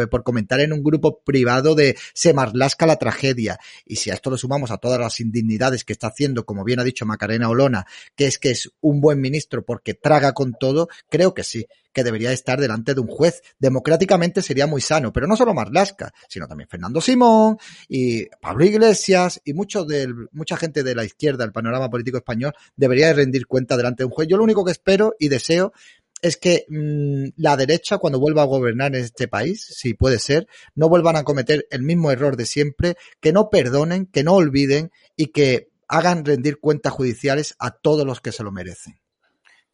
eh, 0.00 0.06
por 0.06 0.22
comentar 0.22 0.60
en 0.60 0.72
un 0.72 0.84
grupo 0.84 1.22
privado 1.24 1.74
de 1.74 1.96
se 2.14 2.32
marlasca 2.32 2.86
la 2.86 2.96
tragedia. 2.96 3.58
Y 3.84 3.96
si 3.96 4.10
a 4.10 4.14
esto 4.14 4.30
le 4.30 4.38
sumamos 4.38 4.70
a 4.70 4.78
todas 4.78 5.00
las 5.00 5.18
indignidades 5.18 5.84
que 5.84 5.92
está 5.92 6.08
haciendo, 6.08 6.46
como 6.46 6.62
bien 6.62 6.78
ha 6.78 6.84
dicho 6.84 7.06
Macarena 7.06 7.48
Olona, 7.48 7.86
que 8.14 8.26
es 8.26 8.38
que 8.38 8.52
es 8.52 8.72
un 8.80 9.00
buen 9.00 9.20
ministro 9.20 9.64
porque 9.64 9.94
traga 9.94 10.32
con 10.32 10.54
todo, 10.54 10.88
creo 11.10 11.34
que 11.34 11.42
sí, 11.42 11.66
que 11.94 12.04
debería 12.04 12.32
estar 12.32 12.60
delante 12.60 12.92
de 12.92 13.00
un 13.00 13.06
juez. 13.06 13.40
Democráticamente 13.58 14.42
sería 14.42 14.66
muy 14.66 14.82
sano, 14.82 15.12
pero 15.12 15.26
no 15.26 15.36
solo 15.36 15.54
Marlaska, 15.54 16.12
sino 16.28 16.46
también 16.46 16.68
Fernando 16.68 17.00
Simón 17.00 17.56
y 17.88 18.26
Pablo 18.40 18.64
Iglesias 18.64 19.40
y 19.44 19.54
mucho 19.54 19.86
mucha 20.32 20.56
gente 20.56 20.82
de 20.82 20.94
la 20.94 21.04
izquierda 21.04 21.44
del 21.44 21.52
panorama 21.52 21.88
político 21.88 22.18
español 22.18 22.52
debería 22.76 23.12
rendir 23.12 23.46
cuenta 23.46 23.76
delante 23.76 24.02
de 24.02 24.06
un 24.06 24.12
juez. 24.12 24.28
Yo 24.28 24.36
lo 24.36 24.44
único 24.44 24.64
que 24.64 24.72
espero 24.72 25.14
y 25.18 25.28
deseo 25.28 25.72
es 26.20 26.36
que 26.36 26.64
mmm, 26.68 27.28
la 27.36 27.56
derecha, 27.56 27.98
cuando 27.98 28.18
vuelva 28.18 28.42
a 28.42 28.46
gobernar 28.46 28.94
en 28.94 29.02
este 29.02 29.28
país, 29.28 29.64
si 29.64 29.94
puede 29.94 30.18
ser, 30.18 30.48
no 30.74 30.88
vuelvan 30.88 31.16
a 31.16 31.22
cometer 31.22 31.66
el 31.70 31.82
mismo 31.82 32.10
error 32.10 32.36
de 32.36 32.46
siempre, 32.46 32.96
que 33.20 33.32
no 33.32 33.50
perdonen, 33.50 34.06
que 34.06 34.24
no 34.24 34.32
olviden 34.32 34.90
y 35.16 35.26
que 35.26 35.68
hagan 35.86 36.24
rendir 36.24 36.58
cuentas 36.58 36.92
judiciales 36.92 37.54
a 37.58 37.70
todos 37.72 38.06
los 38.06 38.20
que 38.20 38.32
se 38.32 38.42
lo 38.42 38.52
merecen. 38.52 39.03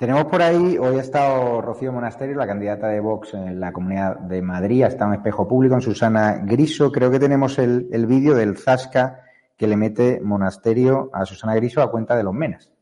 Tenemos 0.01 0.25
por 0.25 0.41
ahí, 0.41 0.79
hoy 0.79 0.97
ha 0.97 1.03
estado 1.03 1.61
Rocío 1.61 1.93
Monasterio, 1.93 2.35
la 2.35 2.47
candidata 2.47 2.89
de 2.89 3.01
Vox 3.01 3.35
en 3.35 3.61
la 3.61 3.71
Comunidad 3.71 4.17
de 4.17 4.41
Madrid, 4.41 4.83
está 4.85 5.05
en 5.05 5.13
espejo 5.13 5.47
público, 5.47 5.75
en 5.75 5.83
Susana 5.83 6.41
Griso. 6.43 6.91
Creo 6.91 7.11
que 7.11 7.19
tenemos 7.19 7.59
el, 7.59 7.87
el 7.93 8.07
vídeo 8.07 8.35
del 8.35 8.57
Zasca 8.57 9.21
que 9.59 9.67
le 9.67 9.77
mete 9.77 10.19
Monasterio 10.23 11.11
a 11.13 11.27
Susana 11.27 11.55
Griso 11.55 11.83
a 11.83 11.91
cuenta 11.91 12.17
de 12.17 12.23
los 12.23 12.33
menas 12.33 12.73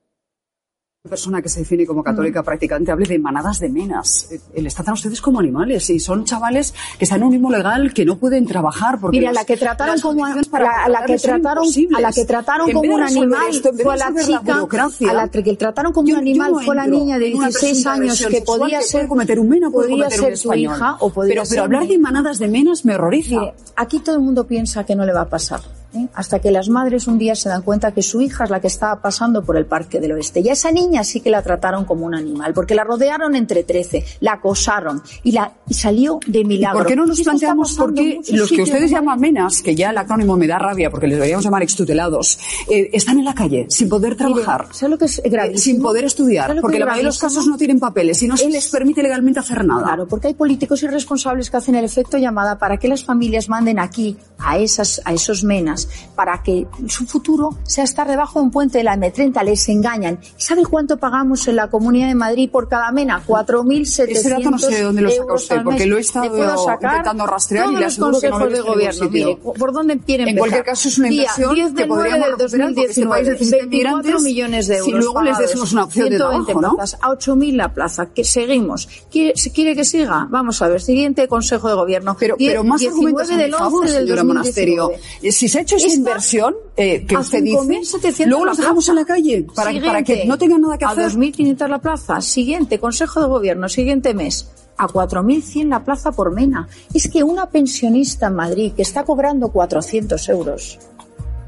persona 1.08 1.42
que 1.42 1.48
se 1.48 1.60
define 1.60 1.86
como 1.86 2.02
católica 2.02 2.42
mm. 2.42 2.44
prácticamente 2.44 2.92
hable 2.92 3.06
de 3.06 3.18
manadas 3.18 3.58
de 3.60 3.68
menas. 3.68 4.28
Eh, 4.30 4.62
les 4.62 4.74
tratan 4.74 4.92
a 4.92 4.94
ustedes 4.94 5.20
como 5.20 5.40
animales 5.40 5.90
y 5.90 6.00
son 6.00 6.24
chavales 6.24 6.74
que 6.98 7.04
están 7.04 7.20
en 7.20 7.24
un 7.24 7.32
mismo 7.32 7.50
legal 7.50 7.92
que 7.92 8.04
no 8.04 8.18
pueden 8.18 8.46
trabajar 8.46 8.98
porque 9.00 9.18
Mira, 9.18 9.32
la 9.32 9.44
que 9.44 9.56
trataron 9.56 10.00
como 10.00 10.24
a, 10.24 10.30
la, 10.30 11.04
que 11.06 11.18
trataron 11.18 11.64
a 11.96 12.00
la 12.00 12.12
que 12.12 12.24
trataron 12.24 12.72
como 12.72 12.94
un 12.94 13.02
animal 13.02 13.52
fue 13.82 13.96
la 13.96 14.12
chica 14.14 14.66
a 15.10 15.12
la 15.14 15.28
que 15.28 15.56
trataron 15.56 15.92
como 15.92 16.10
un 16.10 16.16
animal 16.16 16.52
fue 16.64 16.74
la 16.74 16.86
niña 16.86 17.18
de 17.18 17.26
16 17.26 17.86
años 17.86 18.26
que 18.26 18.42
podía 18.42 18.80
ser 18.82 19.08
cometer 19.08 19.38
un 19.40 19.48
mena 19.48 19.70
podía 19.70 20.10
ser 20.10 20.36
su 20.36 20.52
hija 20.54 20.96
o 21.00 21.10
podía 21.10 21.34
pero, 21.34 21.44
pero 21.48 21.62
hablar 21.64 21.86
de 21.86 21.98
manadas 21.98 22.38
de 22.38 22.48
menas 22.48 22.84
me 22.84 22.94
horroriza. 22.94 23.52
aquí 23.76 24.00
todo 24.00 24.16
el 24.16 24.22
mundo 24.22 24.46
piensa 24.46 24.84
que 24.84 24.94
no 24.94 25.04
le 25.04 25.12
va 25.12 25.22
a 25.22 25.28
pasar 25.28 25.60
¿eh? 25.94 26.08
hasta 26.14 26.38
que 26.38 26.50
las 26.50 26.68
madres 26.68 27.06
un 27.06 27.18
día 27.18 27.34
se 27.34 27.48
dan 27.48 27.62
cuenta 27.62 27.92
que 27.92 28.02
su 28.02 28.20
hija 28.20 28.44
es 28.44 28.50
la 28.50 28.60
que 28.60 28.66
estaba 28.66 29.00
pasando 29.00 29.42
por 29.42 29.56
el 29.56 29.66
Parque 29.66 30.00
del 30.00 30.12
Oeste. 30.12 30.40
Y 30.40 30.48
a 30.48 30.52
esa 30.52 30.70
niña 30.70 31.04
sí 31.04 31.20
que 31.20 31.30
la 31.30 31.42
trataron 31.42 31.84
como 31.84 32.06
un 32.06 32.14
animal, 32.14 32.54
porque 32.54 32.74
la 32.74 32.84
rodearon 32.84 33.34
entre 33.34 33.64
trece, 33.64 34.04
la 34.20 34.34
acosaron 34.34 35.02
y, 35.22 35.32
la, 35.32 35.52
y 35.68 35.74
salió 35.74 36.20
de 36.26 36.44
milagro. 36.44 36.78
¿Por 36.78 36.86
qué 36.86 36.96
no 36.96 37.06
nos 37.06 37.20
planteamos 37.20 37.74
por 37.74 37.94
qué 37.94 38.20
los 38.32 38.50
que 38.50 38.62
ustedes 38.62 38.90
llaman 38.90 39.20
menas, 39.20 39.62
que 39.62 39.74
ya 39.74 39.90
el 39.90 39.98
acrónimo 39.98 40.36
me 40.36 40.46
da 40.46 40.58
rabia 40.58 40.90
porque 40.90 41.06
les 41.06 41.16
deberíamos 41.16 41.44
llamar 41.44 41.62
extutelados, 41.62 42.38
eh, 42.68 42.90
están 42.92 43.18
en 43.18 43.24
la 43.24 43.34
calle 43.34 43.66
sin 43.68 43.88
poder 43.88 44.16
trabajar? 44.16 44.68
Mire, 44.72 44.88
lo 44.88 44.98
que 44.98 45.04
es 45.06 45.20
eh, 45.24 45.56
sin 45.56 45.82
poder 45.82 46.04
estudiar, 46.04 46.56
porque 46.60 46.78
la 46.78 46.86
mayoría 46.86 47.02
de 47.02 47.08
los 47.08 47.18
casos 47.18 47.46
no 47.46 47.56
tienen 47.56 47.78
papeles 47.78 48.22
y 48.22 48.28
no 48.28 48.36
se 48.36 48.48
les 48.48 48.68
permite 48.68 49.02
legalmente 49.02 49.40
hacer 49.40 49.64
nada. 49.64 49.82
Claro, 49.82 50.08
porque 50.08 50.28
hay 50.28 50.34
políticos 50.34 50.82
irresponsables 50.82 51.50
que 51.50 51.56
hacen 51.56 51.74
el 51.74 51.84
efecto 51.84 52.18
llamada 52.18 52.58
para 52.58 52.78
que 52.78 52.88
las 52.88 53.04
familias 53.04 53.48
manden 53.48 53.78
aquí 53.78 54.16
a, 54.38 54.58
esas, 54.58 55.00
a 55.04 55.12
esos 55.12 55.44
menas 55.44 55.77
personas 55.86 56.08
para 56.14 56.42
que 56.42 56.66
su 56.88 57.06
futuro 57.06 57.50
sea 57.62 57.84
estar 57.84 58.08
debajo 58.08 58.40
de 58.40 58.46
un 58.46 58.50
puente 58.50 58.78
de 58.78 58.84
la 58.84 58.96
M30. 58.96 59.44
Les 59.44 59.68
engañan. 59.68 60.18
¿Sabe 60.36 60.64
cuánto 60.64 60.96
pagamos 60.96 61.46
en 61.48 61.56
la 61.56 61.68
Comunidad 61.68 62.08
de 62.08 62.14
Madrid 62.14 62.50
por 62.50 62.68
cada 62.68 62.90
mena? 62.92 63.22
4.700 63.24 64.08
Ese 64.10 64.30
dato 64.30 64.50
no 64.50 64.58
sé 64.58 64.82
dónde 64.82 65.02
lo 65.02 65.10
saca 65.10 65.34
usted, 65.34 65.62
porque 65.62 65.86
lo 65.86 65.96
he 65.96 66.00
estado 66.00 66.26
intentando 66.36 67.26
rastrear 67.26 67.66
y 67.66 67.68
todos 67.68 67.78
le 67.78 67.84
los 67.84 67.92
aseguro 67.92 68.20
que 68.20 68.28
no 68.28 68.38
consejos 68.38 68.52
de 68.52 68.58
en 68.58 68.64
gobierno. 68.64 69.10
Mire, 69.10 69.36
¿por 69.58 69.72
dónde 69.72 69.98
quiere 69.98 70.22
En 70.24 70.28
empezar? 70.30 70.40
cualquier 70.40 70.64
caso, 70.64 70.88
es 70.88 70.98
una 70.98 71.08
Día 71.08 71.22
inversión 71.22 71.54
10 71.54 71.68
que 71.68 71.74
del 71.80 71.88
9 71.88 72.02
podríamos 72.02 72.28
del 72.28 72.38
recuperar 72.38 72.74
porque 72.74 72.90
este 72.90 73.06
país 73.06 73.26
2019, 73.28 73.32
necesita 73.32 73.56
24 73.58 73.68
inmigrantes 73.68 74.22
millones 74.22 74.66
de 74.66 74.74
si 74.74 74.80
euros 74.90 75.04
luego 75.04 75.22
les 75.22 75.32
pagados, 75.32 75.48
désemos 75.48 75.72
una 75.72 75.84
opción 75.84 76.04
de 76.08 76.16
120 76.16 76.52
trabajo, 76.52 76.60
¿no? 76.60 76.76
plazas, 76.76 77.00
a 77.02 77.08
8.000 77.08 77.56
la 77.56 77.74
plaza. 77.74 78.06
Que 78.06 78.24
seguimos. 78.24 78.88
¿Quiere, 79.10 79.32
si 79.36 79.50
quiere 79.50 79.74
que 79.76 79.84
siga? 79.84 80.26
Vamos 80.30 80.60
a 80.62 80.68
ver. 80.68 80.80
Siguiente 80.80 81.28
Consejo 81.28 81.68
de 81.68 81.74
Gobierno. 81.74 82.16
Pero, 82.18 82.36
pero 82.38 82.64
más 82.64 82.80
19 82.80 83.08
argumentos 83.22 83.36
del 83.36 83.50
mi 83.50 83.58
favor, 83.58 83.82
11 83.82 83.94
del 83.94 84.06
señora 84.06 84.22
2019. 84.22 84.82
Monasterio. 84.82 84.90
Eh, 85.22 85.32
Si 85.32 85.48
se 85.48 85.58
ha 85.58 85.62
hecho 85.76 85.86
esa 85.86 85.94
inversión 85.96 86.54
eh, 86.76 87.04
que 87.06 87.14
a 87.14 87.20
usted 87.20 87.42
dice, 87.42 87.58
5.700 87.58 88.26
luego 88.26 88.44
la 88.44 88.50
los 88.50 88.58
dejamos 88.58 88.88
en 88.88 88.94
la 88.94 89.04
calle 89.04 89.46
para, 89.54 89.70
para 89.80 90.02
que 90.02 90.24
no 90.24 90.38
tengan 90.38 90.62
nada 90.62 90.78
que 90.78 90.84
a 90.84 90.90
hacer. 90.90 91.10
2.500 91.10 91.68
la 91.68 91.78
plaza. 91.78 92.20
Siguiente, 92.20 92.78
Consejo 92.78 93.20
de 93.20 93.26
Gobierno, 93.26 93.68
siguiente 93.68 94.14
mes. 94.14 94.48
A 94.76 94.86
4.100 94.86 95.68
la 95.68 95.84
plaza 95.84 96.12
por 96.12 96.32
mena. 96.32 96.68
Es 96.94 97.08
que 97.08 97.22
una 97.22 97.50
pensionista 97.50 98.28
en 98.28 98.34
Madrid 98.34 98.72
que 98.74 98.82
está 98.82 99.04
cobrando 99.04 99.50
400 99.50 100.28
euros 100.28 100.78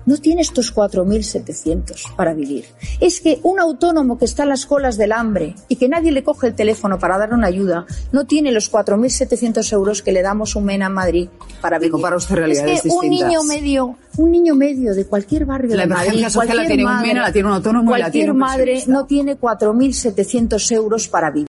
no 0.06 0.16
tiene 0.18 0.42
estos 0.42 0.74
4.700 0.74 2.14
para 2.16 2.34
vivir. 2.34 2.64
Es 3.00 3.20
que 3.20 3.40
un 3.42 3.60
autónomo 3.60 4.18
que 4.18 4.24
está 4.24 4.44
en 4.44 4.50
las 4.50 4.66
colas 4.66 4.96
del 4.96 5.12
hambre 5.12 5.54
y 5.68 5.76
que 5.76 5.88
nadie 5.88 6.12
le 6.12 6.22
coge 6.22 6.48
el 6.48 6.54
teléfono 6.54 6.98
para 6.98 7.18
darle 7.18 7.34
una 7.34 7.46
ayuda, 7.46 7.86
no 8.12 8.26
tiene 8.26 8.52
los 8.52 8.70
4.700 8.72 9.72
euros 9.72 10.02
que 10.02 10.12
le 10.12 10.22
damos 10.22 10.56
un 10.56 10.64
MENA 10.64 10.86
en 10.86 10.92
Madrid 10.92 11.28
para 11.60 11.78
vivir. 11.78 11.92
compara 11.92 12.16
usted 12.16 12.36
realidades 12.36 12.76
es 12.76 12.82
que 12.82 12.88
un 12.88 13.08
niño 13.08 13.42
medio, 13.44 13.96
un 14.16 14.30
niño 14.30 14.54
medio 14.54 14.94
de 14.94 15.06
cualquier 15.06 15.44
barrio 15.44 15.76
La 15.76 15.82
de 15.82 15.88
Madrid, 15.88 16.22
social 16.22 16.22
la 16.22 16.32
cualquier 16.32 16.66
tiene 16.66 16.84
un 16.84 16.92
madre, 16.92 17.08
MENA, 17.08 17.22
la 17.22 17.32
tiene 17.32 17.48
un 17.48 17.54
autónomo 17.54 17.82
y 17.82 17.98
la 17.98 18.04
cualquier 18.04 18.12
tiene 18.12 18.30
un 18.32 18.38
madre 18.38 18.82
no 18.86 19.06
tiene 19.06 19.38
4.700 19.38 20.72
euros 20.72 21.08
para 21.08 21.30
vivir. 21.30 21.49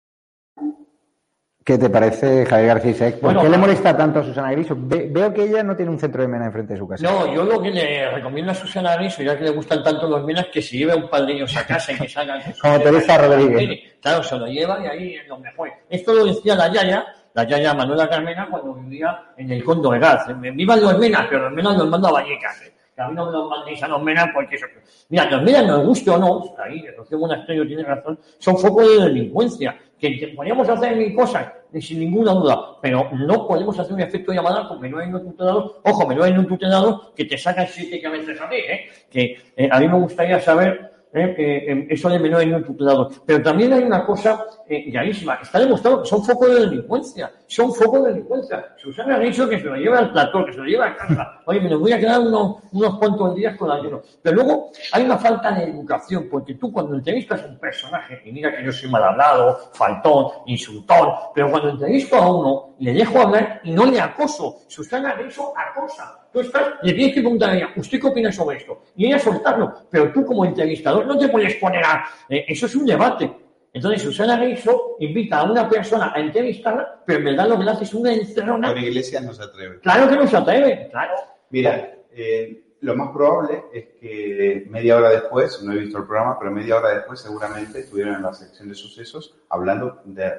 ¿Qué 1.65 1.77
te 1.77 1.89
parece, 1.89 2.45
Javier 2.45 2.67
García 2.67 2.91
Isaac? 2.91 3.13
¿Por 3.15 3.21
Bueno, 3.21 3.41
qué 3.43 3.49
le 3.49 3.57
molesta 3.57 3.95
tanto 3.95 4.19
a 4.19 4.23
Susana 4.23 4.51
Griso? 4.51 4.75
Ve- 4.77 5.07
veo 5.09 5.33
que 5.33 5.43
ella 5.43 5.63
no 5.63 5.75
tiene 5.77 5.91
un 5.91 5.99
centro 5.99 6.21
de 6.21 6.27
mena 6.27 6.47
enfrente 6.47 6.73
de 6.73 6.79
su 6.79 6.85
casa. 6.87 7.09
No, 7.09 7.33
yo 7.33 7.45
lo 7.45 7.61
que 7.61 7.71
le 7.71 8.11
recomiendo 8.11 8.51
a 8.51 8.55
Susana 8.55 8.97
Griso, 8.97 9.23
ya 9.23 9.37
que 9.37 9.45
le 9.45 9.51
gustan 9.51 9.81
tanto 9.81 10.09
los 10.09 10.25
menas, 10.25 10.47
que 10.51 10.61
se 10.61 10.77
lleve 10.77 10.93
un 10.93 11.09
par 11.09 11.25
de 11.25 11.33
ellos 11.33 11.55
a 11.55 11.65
casa 11.65 11.93
y 11.93 11.97
que 11.99 12.09
salgan. 12.09 12.41
Como. 12.61 12.79
Teresa 12.81 13.17
Rodríguez. 13.17 13.79
Claro, 14.01 14.21
se 14.23 14.37
lo 14.37 14.45
lleva 14.47 14.83
y 14.83 14.87
ahí 14.87 15.15
es 15.15 15.27
lo 15.29 15.39
mejor. 15.39 15.69
Esto 15.89 16.13
lo 16.13 16.25
decía 16.25 16.53
la 16.55 16.69
Yaya, 16.69 17.05
la 17.33 17.43
Yaya 17.47 17.73
Manuela 17.73 18.09
Carmena, 18.09 18.45
cuando 18.51 18.73
vivía 18.73 19.17
en 19.37 19.49
el 19.49 19.63
Condo 19.63 19.91
de 19.91 19.99
Gaz. 19.99 20.27
Vivan 20.41 20.81
los 20.81 20.99
menas, 20.99 21.27
pero 21.29 21.43
los 21.43 21.53
menas 21.53 21.77
los 21.77 21.87
mando 21.87 22.09
a 22.09 22.11
Vallecas. 22.11 22.61
eh. 22.63 22.73
Que 22.95 23.01
a 23.01 23.07
mí 23.07 23.15
no 23.15 23.25
me 23.25 23.31
los 23.31 23.49
mandéis 23.49 23.81
a 23.81 23.87
los 23.87 24.03
menas 24.03 24.27
porque 24.35 24.55
eso. 24.55 24.67
Mira, 25.09 25.25
los 25.31 25.41
menas, 25.41 25.65
nos 25.65 25.83
guste 25.83 26.11
o 26.11 26.17
no, 26.19 26.43
ahí, 26.63 26.85
Rocío 26.95 27.17
Monasterio 27.17 27.65
tiene 27.65 27.83
razón, 27.83 28.19
son 28.37 28.55
focos 28.55 28.85
de 28.87 29.05
delincuencia. 29.05 29.75
Que, 30.03 30.33
podríamos 30.35 30.67
hacer 30.67 30.97
mil 30.97 31.15
cosas, 31.15 31.47
eh, 31.71 31.81
sin 31.81 32.01
ninguna 32.01 32.33
duda, 32.33 32.77
pero 32.81 33.09
no 33.13 33.47
podemos 33.47 33.79
hacer 33.79 33.93
un 33.93 34.01
efecto 34.01 34.33
llamada 34.33 34.67
porque 34.67 34.89
no 34.89 34.97
hay 34.97 35.07
un 35.07 35.23
tutelado. 35.23 35.79
Ojo, 35.81 36.05
me 36.05 36.13
no 36.13 36.25
hay 36.25 36.33
un 36.33 36.45
tutelado 36.45 37.13
que 37.15 37.23
te 37.23 37.37
sacan 37.37 37.67
siete 37.69 38.01
cabezas 38.01 38.41
a 38.41 38.49
ti, 38.49 38.57
¿eh? 38.57 38.89
Que 39.09 39.37
eh, 39.55 39.69
a 39.71 39.79
mí 39.79 39.87
me 39.87 39.97
gustaría 39.97 40.41
saber 40.41 40.92
eh, 41.15 41.35
eh, 41.37 41.65
eh, 41.67 41.87
eso 41.91 42.09
de 42.09 42.17
menores 42.17 42.47
no. 42.47 43.09
Pero 43.25 43.43
también 43.43 43.71
hay 43.71 43.83
una 43.83 44.03
cosa 44.03 44.45
eh, 44.67 44.89
gravísima. 44.89 45.35
Está 45.35 45.59
demostrado 45.59 46.01
que 46.01 46.09
son 46.09 46.23
focos 46.23 46.49
de 46.49 46.61
delincuencia. 46.61 47.31
Son 47.45 47.71
focos 47.71 48.03
de 48.03 48.13
delincuencia. 48.13 48.73
Susana 48.77 49.17
ha 49.17 49.19
dicho 49.19 49.47
que 49.47 49.59
se 49.59 49.65
lo 49.65 49.75
lleva 49.75 49.99
al 49.99 50.11
platón, 50.11 50.45
que 50.45 50.53
se 50.53 50.57
lo 50.57 50.65
lleva 50.65 50.87
a 50.87 50.95
casa. 50.95 51.41
Oye, 51.45 51.61
me 51.61 51.69
lo 51.69 51.79
voy 51.79 51.91
a 51.91 51.99
quedar 51.99 52.19
unos, 52.19 52.63
unos 52.71 52.97
cuantos 52.97 53.35
días 53.35 53.55
con 53.57 53.69
ayuno. 53.69 54.01
Pero 54.23 54.35
luego 54.37 54.71
hay 54.91 55.03
una 55.03 55.17
falta 55.17 55.51
de 55.51 55.65
educación, 55.65 56.27
porque 56.31 56.55
tú 56.55 56.71
cuando 56.71 56.95
entrevistas 56.95 57.43
a 57.43 57.45
un 57.45 57.59
personaje, 57.59 58.19
y 58.25 58.31
mira 58.31 58.55
que 58.55 58.65
yo 58.65 58.71
soy 58.71 58.89
mal 58.89 59.03
hablado, 59.03 59.69
faltón, 59.73 60.27
insultón, 60.47 61.09
pero 61.35 61.51
cuando 61.51 61.69
entrevisto 61.69 62.15
a 62.15 62.35
uno, 62.35 62.72
le 62.83 62.93
dejo 62.93 63.17
hablar 63.19 63.61
y 63.63 63.71
no 63.71 63.85
le 63.85 63.99
acoso. 63.99 64.59
Susana 64.67 65.11
ha 65.11 65.23
dicho 65.23 65.53
acosa. 65.57 66.27
Tú 66.33 66.41
estás, 66.41 66.73
le 66.81 66.91
tienes 66.91 67.15
que 67.15 67.21
preguntar 67.21 67.51
a 67.51 67.55
ella, 67.55 67.69
¿usted 67.77 67.99
qué 67.99 68.07
opina 68.07 68.31
sobre 68.31 68.57
esto? 68.57 68.83
Y 68.97 69.05
ella 69.05 69.19
soltarlo. 69.19 69.73
Pero 69.89 70.11
tú 70.11 70.25
como 70.25 70.43
entrevistador 70.43 71.05
no 71.05 71.17
te 71.17 71.29
puedes 71.29 71.55
poner 71.55 71.83
a... 71.85 72.03
eh, 72.27 72.43
eso 72.47 72.65
es 72.65 72.75
un 72.75 72.85
debate. 72.85 73.31
Entonces 73.71 74.01
Susana 74.01 74.37
Reiso 74.37 74.97
invita 74.99 75.39
a 75.39 75.43
una 75.49 75.69
persona 75.69 76.11
a 76.13 76.19
entrevistarla, 76.19 77.03
pero 77.05 77.19
en 77.19 77.25
verdad 77.25 77.47
lo 77.47 77.57
que 77.57 77.63
le 77.63 77.71
hace 77.71 77.85
es 77.85 77.93
una 77.93 78.13
encerrona. 78.13 78.73
Con 78.73 78.83
Iglesias 78.83 79.23
no 79.23 79.33
se 79.33 79.43
atreve. 79.43 79.79
Claro 79.79 80.09
que 80.09 80.15
no 80.17 80.27
se 80.27 80.37
atreve, 80.37 80.89
claro. 80.91 81.13
Mira, 81.51 81.95
eh, 82.11 82.63
lo 82.81 82.95
más 82.95 83.11
probable 83.13 83.63
es 83.73 83.85
que 83.99 84.67
media 84.69 84.97
hora 84.97 85.09
después, 85.09 85.63
no 85.63 85.71
he 85.71 85.77
visto 85.77 85.99
el 85.99 86.05
programa, 86.05 86.37
pero 86.37 86.51
media 86.51 86.75
hora 86.75 86.89
después 86.89 87.21
seguramente 87.21 87.79
estuvieron 87.79 88.15
en 88.15 88.23
la 88.23 88.33
sección 88.33 88.67
de 88.67 88.75
sucesos 88.75 89.37
hablando 89.49 90.01
de, 90.03 90.31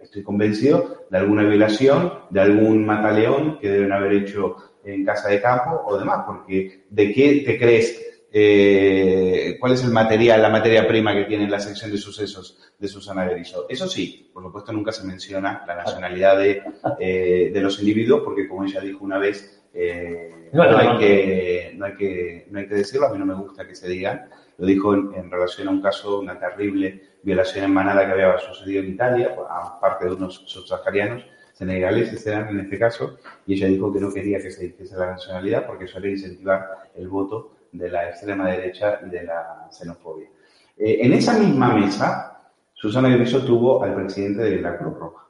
estoy 0.00 0.22
convencido, 0.22 1.06
de 1.10 1.18
alguna 1.18 1.42
violación, 1.42 2.12
de 2.30 2.40
algún 2.40 2.84
mataleón 2.84 3.58
que 3.58 3.70
deben 3.70 3.92
haber 3.92 4.12
hecho 4.12 4.56
en 4.84 5.04
casa 5.04 5.28
de 5.28 5.40
campo 5.40 5.82
o 5.86 5.98
demás, 5.98 6.24
porque 6.26 6.84
¿de 6.88 7.12
qué 7.12 7.42
te 7.44 7.58
crees? 7.58 8.02
eh, 8.38 9.56
¿Cuál 9.58 9.72
es 9.72 9.84
el 9.84 9.92
material, 9.92 10.42
la 10.42 10.50
materia 10.50 10.86
prima 10.86 11.14
que 11.14 11.24
tiene 11.24 11.48
la 11.48 11.58
sección 11.58 11.90
de 11.90 11.96
sucesos 11.96 12.58
de 12.78 12.86
Susana 12.86 13.24
Griso? 13.24 13.66
Eso 13.68 13.88
sí, 13.88 14.30
por 14.32 14.42
supuesto 14.42 14.72
nunca 14.72 14.92
se 14.92 15.06
menciona 15.06 15.64
la 15.66 15.76
nacionalidad 15.76 16.36
de, 16.36 16.62
eh, 17.00 17.50
de 17.52 17.60
los 17.60 17.78
individuos, 17.80 18.20
porque 18.22 18.46
como 18.46 18.64
ella 18.64 18.80
dijo 18.80 19.04
una 19.04 19.18
vez, 19.18 19.64
eh, 19.72 20.50
No, 20.52 20.64
no, 20.64 20.72
no, 20.72 20.78
hay 20.78 20.98
que, 20.98 21.72
no, 21.76 21.86
hay 21.86 21.94
que, 21.94 22.46
no 22.50 22.58
hay 22.58 22.68
que 22.68 22.74
decirlo, 22.74 23.06
a 23.06 23.12
mí 23.12 23.18
no 23.18 23.26
me 23.26 23.34
gusta 23.34 23.66
que 23.66 23.74
se 23.74 23.88
diga. 23.88 24.28
Lo 24.58 24.66
dijo 24.66 24.94
en, 24.94 25.30
relación 25.30 25.68
a 25.68 25.70
un 25.70 25.82
caso, 25.82 26.20
una 26.20 26.38
terrible 26.38 27.18
violación 27.22 27.64
en 27.64 27.74
manada 27.74 28.06
que 28.06 28.12
había 28.12 28.38
sucedido 28.38 28.82
en 28.82 28.90
Italia, 28.90 29.36
a 29.50 29.78
parte 29.80 30.06
de 30.06 30.14
unos 30.14 30.42
subsaharianos, 30.46 31.24
senegaleses 31.52 32.26
eran 32.26 32.48
en 32.48 32.60
este 32.60 32.78
caso, 32.78 33.18
y 33.46 33.54
ella 33.54 33.66
dijo 33.68 33.92
que 33.92 34.00
no 34.00 34.12
quería 34.12 34.38
que 34.38 34.50
se 34.50 34.64
dijese 34.64 34.96
la 34.96 35.12
nacionalidad 35.12 35.66
porque 35.66 35.86
haría 35.94 36.10
incentivar 36.10 36.90
el 36.94 37.08
voto 37.08 37.52
de 37.72 37.90
la 37.90 38.08
extrema 38.08 38.48
derecha 38.50 39.00
y 39.06 39.10
de 39.10 39.24
la 39.24 39.68
xenofobia. 39.70 40.28
Eh, 40.76 40.98
en 41.00 41.12
esa 41.12 41.38
misma 41.38 41.74
mesa, 41.74 42.36
Susana 42.74 43.08
Griso 43.08 43.44
tuvo 43.44 43.82
al 43.82 43.94
presidente 43.94 44.42
de 44.42 44.60
la 44.60 44.76
Cruz 44.76 44.98
Roja. 44.98 45.26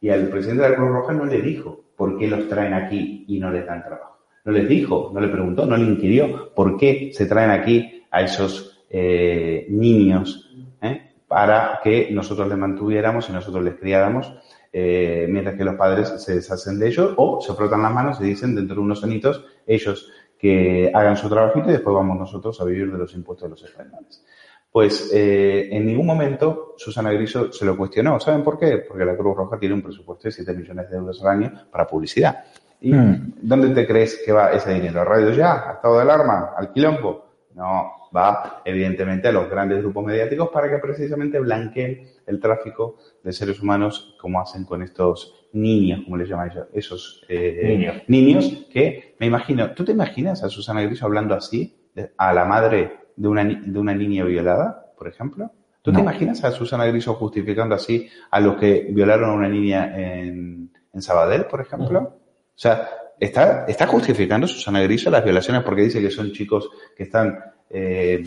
Y 0.00 0.08
al 0.08 0.28
presidente 0.28 0.62
de 0.62 0.70
la 0.70 0.76
Cruz 0.76 0.88
Roja 0.88 1.12
no 1.12 1.26
le 1.26 1.42
dijo 1.42 1.84
por 1.94 2.18
qué 2.18 2.26
los 2.26 2.48
traen 2.48 2.72
aquí 2.72 3.26
y 3.28 3.38
no 3.38 3.50
les 3.50 3.66
dan 3.66 3.84
trabajo. 3.84 4.18
No 4.46 4.52
les 4.52 4.66
dijo, 4.66 5.10
no 5.12 5.20
le 5.20 5.28
preguntó, 5.28 5.66
no 5.66 5.76
le 5.76 5.84
inquirió 5.84 6.54
por 6.54 6.78
qué 6.78 7.10
se 7.12 7.26
traen 7.26 7.50
aquí 7.50 7.99
a 8.10 8.22
esos 8.22 8.84
eh, 8.90 9.66
niños 9.70 10.50
¿eh? 10.82 11.12
para 11.28 11.80
que 11.82 12.08
nosotros 12.10 12.48
les 12.48 12.58
mantuviéramos 12.58 13.28
y 13.28 13.32
nosotros 13.32 13.62
les 13.64 13.74
criáramos, 13.76 14.32
eh, 14.72 15.26
mientras 15.28 15.56
que 15.56 15.64
los 15.64 15.74
padres 15.76 16.08
se 16.22 16.34
deshacen 16.34 16.78
de 16.78 16.88
ellos 16.88 17.14
o 17.16 17.40
se 17.40 17.52
frotan 17.54 17.82
las 17.82 17.92
manos 17.92 18.20
y 18.20 18.24
dicen 18.24 18.54
dentro 18.54 18.76
de 18.76 18.82
unos 18.82 19.02
anitos 19.04 19.44
ellos 19.66 20.10
que 20.38 20.90
hagan 20.94 21.16
su 21.16 21.28
trabajito 21.28 21.68
y 21.68 21.72
después 21.72 21.94
vamos 21.94 22.18
nosotros 22.18 22.60
a 22.60 22.64
vivir 22.64 22.90
de 22.90 22.98
los 22.98 23.14
impuestos 23.14 23.46
de 23.46 23.50
los 23.50 23.62
españoles. 23.62 24.24
Pues 24.72 25.10
eh, 25.12 25.68
en 25.72 25.84
ningún 25.84 26.06
momento 26.06 26.74
Susana 26.76 27.10
Griso 27.12 27.52
se 27.52 27.64
lo 27.64 27.76
cuestionó. 27.76 28.20
¿Saben 28.20 28.42
por 28.42 28.58
qué? 28.58 28.84
Porque 28.88 29.04
la 29.04 29.16
Cruz 29.16 29.36
Roja 29.36 29.58
tiene 29.58 29.74
un 29.74 29.82
presupuesto 29.82 30.28
de 30.28 30.32
7 30.32 30.54
millones 30.54 30.88
de 30.88 30.96
euros 30.96 31.20
al 31.22 31.28
año 31.28 31.52
para 31.70 31.86
publicidad. 31.86 32.44
¿Y 32.80 32.92
Hmm. 32.94 33.34
dónde 33.42 33.68
te 33.70 33.86
crees 33.86 34.22
que 34.24 34.32
va 34.32 34.52
ese 34.52 34.72
dinero? 34.72 35.00
¿A 35.00 35.04
Radio 35.04 35.32
Ya? 35.32 35.68
¿A 35.68 35.72
Estado 35.74 35.96
de 35.96 36.02
Alarma? 36.02 36.52
¿Al 36.56 36.72
Quilombo? 36.72 37.29
No, 37.54 38.08
va 38.14 38.62
evidentemente 38.64 39.28
a 39.28 39.32
los 39.32 39.50
grandes 39.50 39.78
grupos 39.80 40.04
mediáticos 40.04 40.50
para 40.50 40.70
que 40.70 40.78
precisamente 40.78 41.40
blanqueen 41.40 42.06
el 42.26 42.38
tráfico 42.40 42.96
de 43.24 43.32
seres 43.32 43.60
humanos 43.60 44.16
como 44.20 44.40
hacen 44.40 44.64
con 44.64 44.82
estos 44.82 45.48
niños, 45.52 46.02
como 46.04 46.16
les 46.16 46.28
llaman 46.28 46.50
ellos, 46.50 46.68
esos 46.72 47.24
eh, 47.28 47.76
Niños. 47.76 48.02
niños 48.06 48.66
que 48.72 49.16
me 49.18 49.26
imagino, 49.26 49.72
¿tú 49.72 49.84
te 49.84 49.92
imaginas 49.92 50.44
a 50.44 50.48
Susana 50.48 50.82
Griso 50.82 51.06
hablando 51.06 51.34
así 51.34 51.76
a 52.16 52.32
la 52.32 52.44
madre 52.44 52.98
de 53.16 53.28
una, 53.28 53.44
de 53.44 53.78
una 53.78 53.94
niña 53.94 54.24
violada, 54.24 54.92
por 54.96 55.08
ejemplo? 55.08 55.50
¿Tú 55.82 55.92
te 55.92 56.00
imaginas 56.00 56.44
a 56.44 56.52
Susana 56.52 56.84
Griso 56.86 57.14
justificando 57.14 57.74
así 57.74 58.08
a 58.30 58.38
los 58.38 58.56
que 58.58 58.88
violaron 58.90 59.30
a 59.30 59.32
una 59.32 59.48
niña 59.48 59.92
en, 59.98 60.70
en 60.92 61.02
Sabadell, 61.02 61.46
por 61.46 61.62
ejemplo? 61.62 61.98
O 62.00 62.58
sea, 62.62 62.88
está, 63.20 63.86
justificando 63.86 64.46
Susana 64.46 64.80
Griso 64.80 65.10
las 65.10 65.24
violaciones 65.24 65.62
porque 65.62 65.82
dice 65.82 66.00
que 66.00 66.10
son 66.10 66.32
chicos 66.32 66.70
que 66.96 67.04
están 67.04 67.38
eh, 67.68 68.24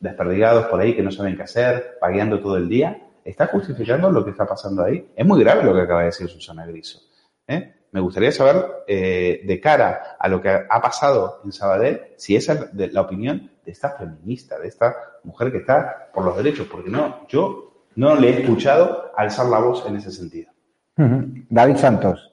desperdigados 0.00 0.66
por 0.66 0.80
ahí, 0.80 0.94
que 0.94 1.02
no 1.02 1.10
saben 1.10 1.36
qué 1.36 1.42
hacer, 1.42 1.96
pagueando 2.00 2.40
todo 2.40 2.56
el 2.56 2.68
día. 2.68 3.04
¿Está 3.24 3.46
justificando 3.46 4.10
lo 4.10 4.24
que 4.24 4.30
está 4.30 4.46
pasando 4.46 4.84
ahí? 4.84 5.10
Es 5.14 5.26
muy 5.26 5.40
grave 5.40 5.64
lo 5.64 5.74
que 5.74 5.82
acaba 5.82 6.00
de 6.00 6.06
decir 6.06 6.28
Susana 6.28 6.66
Griso. 6.66 7.00
¿eh? 7.46 7.74
Me 7.92 8.00
gustaría 8.00 8.30
saber, 8.32 8.84
eh, 8.86 9.42
de 9.44 9.60
cara 9.60 10.16
a 10.18 10.28
lo 10.28 10.40
que 10.40 10.48
ha 10.48 10.80
pasado 10.80 11.40
en 11.44 11.52
Sabadell, 11.52 12.00
si 12.16 12.36
esa 12.36 12.70
es 12.78 12.92
la 12.92 13.00
opinión 13.00 13.50
de 13.64 13.72
esta 13.72 13.90
feminista, 13.90 14.58
de 14.58 14.68
esta 14.68 14.94
mujer 15.24 15.50
que 15.50 15.58
está 15.58 16.10
por 16.12 16.24
los 16.24 16.36
derechos, 16.36 16.68
porque 16.70 16.90
no, 16.90 17.26
yo 17.28 17.86
no 17.96 18.14
le 18.14 18.28
he 18.28 18.40
escuchado 18.42 19.12
alzar 19.16 19.46
la 19.46 19.58
voz 19.58 19.84
en 19.86 19.96
ese 19.96 20.10
sentido. 20.10 20.52
David 20.96 21.76
Santos, 21.76 22.32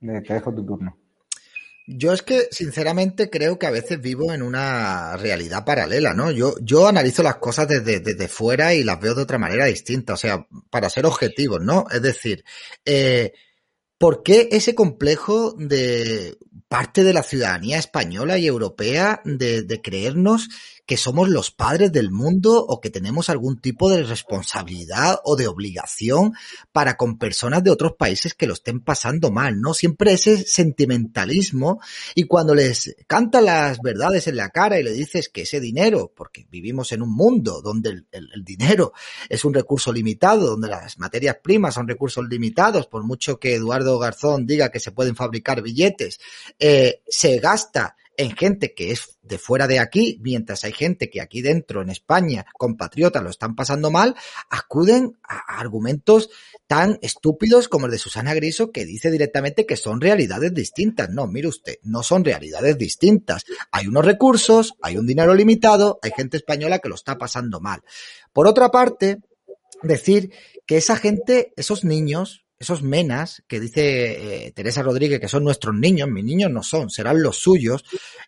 te 0.00 0.34
dejo 0.34 0.52
tu 0.52 0.64
turno. 0.64 0.96
Yo 1.90 2.12
es 2.12 2.22
que, 2.22 2.48
sinceramente, 2.50 3.30
creo 3.30 3.58
que 3.58 3.66
a 3.66 3.70
veces 3.70 3.98
vivo 3.98 4.34
en 4.34 4.42
una 4.42 5.16
realidad 5.16 5.64
paralela, 5.64 6.12
¿no? 6.12 6.30
Yo, 6.30 6.54
yo 6.60 6.86
analizo 6.86 7.22
las 7.22 7.36
cosas 7.36 7.66
desde, 7.66 8.00
desde 8.00 8.28
fuera 8.28 8.74
y 8.74 8.84
las 8.84 9.00
veo 9.00 9.14
de 9.14 9.22
otra 9.22 9.38
manera 9.38 9.64
distinta, 9.64 10.12
o 10.12 10.16
sea, 10.18 10.46
para 10.68 10.90
ser 10.90 11.06
objetivos, 11.06 11.62
¿no? 11.62 11.86
Es 11.90 12.02
decir, 12.02 12.44
eh, 12.84 13.32
¿por 13.98 14.22
qué 14.22 14.48
ese 14.52 14.74
complejo 14.74 15.54
de 15.58 16.38
parte 16.68 17.02
de 17.02 17.14
la 17.14 17.22
ciudadanía 17.22 17.78
española 17.78 18.38
y 18.38 18.46
europea 18.46 19.22
de, 19.24 19.80
creernos 19.82 20.48
que 20.86 20.96
somos 20.96 21.28
los 21.28 21.50
padres 21.50 21.92
del 21.92 22.10
mundo 22.10 22.64
o 22.66 22.80
que 22.80 22.88
tenemos 22.88 23.28
algún 23.28 23.60
tipo 23.60 23.90
de 23.90 24.02
responsabilidad 24.02 25.18
o 25.24 25.36
de 25.36 25.46
obligación 25.46 26.32
para 26.72 26.96
con 26.96 27.18
personas 27.18 27.62
de 27.62 27.70
otros 27.70 27.92
países 27.98 28.34
que 28.34 28.46
lo 28.46 28.54
estén 28.54 28.80
pasando 28.80 29.30
mal, 29.30 29.60
¿no? 29.60 29.74
Siempre 29.74 30.12
ese 30.12 30.38
sentimentalismo 30.38 31.80
y 32.14 32.24
cuando 32.24 32.54
les 32.54 32.96
cantan 33.06 33.46
las 33.46 33.80
verdades 33.80 34.28
en 34.28 34.36
la 34.36 34.48
cara 34.48 34.80
y 34.80 34.82
le 34.82 34.92
dices 34.92 35.28
que 35.28 35.42
ese 35.42 35.60
dinero, 35.60 36.12
porque 36.14 36.46
vivimos 36.50 36.92
en 36.92 37.02
un 37.02 37.14
mundo 37.14 37.60
donde 37.62 38.04
el 38.10 38.44
dinero 38.44 38.92
es 39.28 39.44
un 39.44 39.52
recurso 39.54 39.92
limitado, 39.92 40.46
donde 40.46 40.68
las 40.68 40.98
materias 40.98 41.36
primas 41.42 41.74
son 41.74 41.86
recursos 41.86 42.26
limitados, 42.28 42.86
por 42.86 43.04
mucho 43.04 43.38
que 43.38 43.54
Eduardo 43.54 43.87
Garzón 43.96 44.44
diga 44.44 44.70
que 44.70 44.80
se 44.80 44.90
pueden 44.90 45.14
fabricar 45.14 45.62
billetes, 45.62 46.18
eh, 46.58 47.02
se 47.08 47.38
gasta 47.38 47.94
en 48.18 48.36
gente 48.36 48.74
que 48.74 48.90
es 48.90 49.16
de 49.22 49.38
fuera 49.38 49.68
de 49.68 49.78
aquí, 49.78 50.18
mientras 50.20 50.64
hay 50.64 50.72
gente 50.72 51.08
que 51.08 51.20
aquí 51.20 51.40
dentro, 51.40 51.82
en 51.82 51.88
España, 51.88 52.44
compatriotas, 52.52 53.22
lo 53.22 53.30
están 53.30 53.54
pasando 53.54 53.92
mal, 53.92 54.16
acuden 54.50 55.16
a 55.22 55.60
argumentos 55.60 56.28
tan 56.66 56.98
estúpidos 57.00 57.68
como 57.68 57.86
el 57.86 57.92
de 57.92 57.98
Susana 57.98 58.34
Griso, 58.34 58.72
que 58.72 58.84
dice 58.84 59.12
directamente 59.12 59.66
que 59.66 59.76
son 59.76 60.00
realidades 60.00 60.52
distintas. 60.52 61.08
No, 61.10 61.28
mire 61.28 61.46
usted, 61.46 61.76
no 61.82 62.02
son 62.02 62.24
realidades 62.24 62.76
distintas. 62.76 63.44
Hay 63.70 63.86
unos 63.86 64.04
recursos, 64.04 64.74
hay 64.82 64.96
un 64.96 65.06
dinero 65.06 65.32
limitado, 65.32 66.00
hay 66.02 66.10
gente 66.10 66.36
española 66.36 66.80
que 66.80 66.88
lo 66.88 66.96
está 66.96 67.18
pasando 67.18 67.60
mal. 67.60 67.82
Por 68.32 68.48
otra 68.48 68.70
parte, 68.70 69.20
decir 69.82 70.32
que 70.66 70.76
esa 70.76 70.96
gente, 70.96 71.52
esos 71.56 71.84
niños, 71.84 72.44
esos 72.58 72.82
menas 72.82 73.42
que 73.46 73.60
dice 73.60 74.46
eh, 74.46 74.52
Teresa 74.52 74.82
Rodríguez 74.82 75.20
que 75.20 75.28
son 75.28 75.44
nuestros 75.44 75.74
niños, 75.74 76.08
mis 76.08 76.24
niños 76.24 76.50
no 76.50 76.62
son, 76.62 76.90
serán 76.90 77.22
los 77.22 77.38
suyos. 77.38 77.84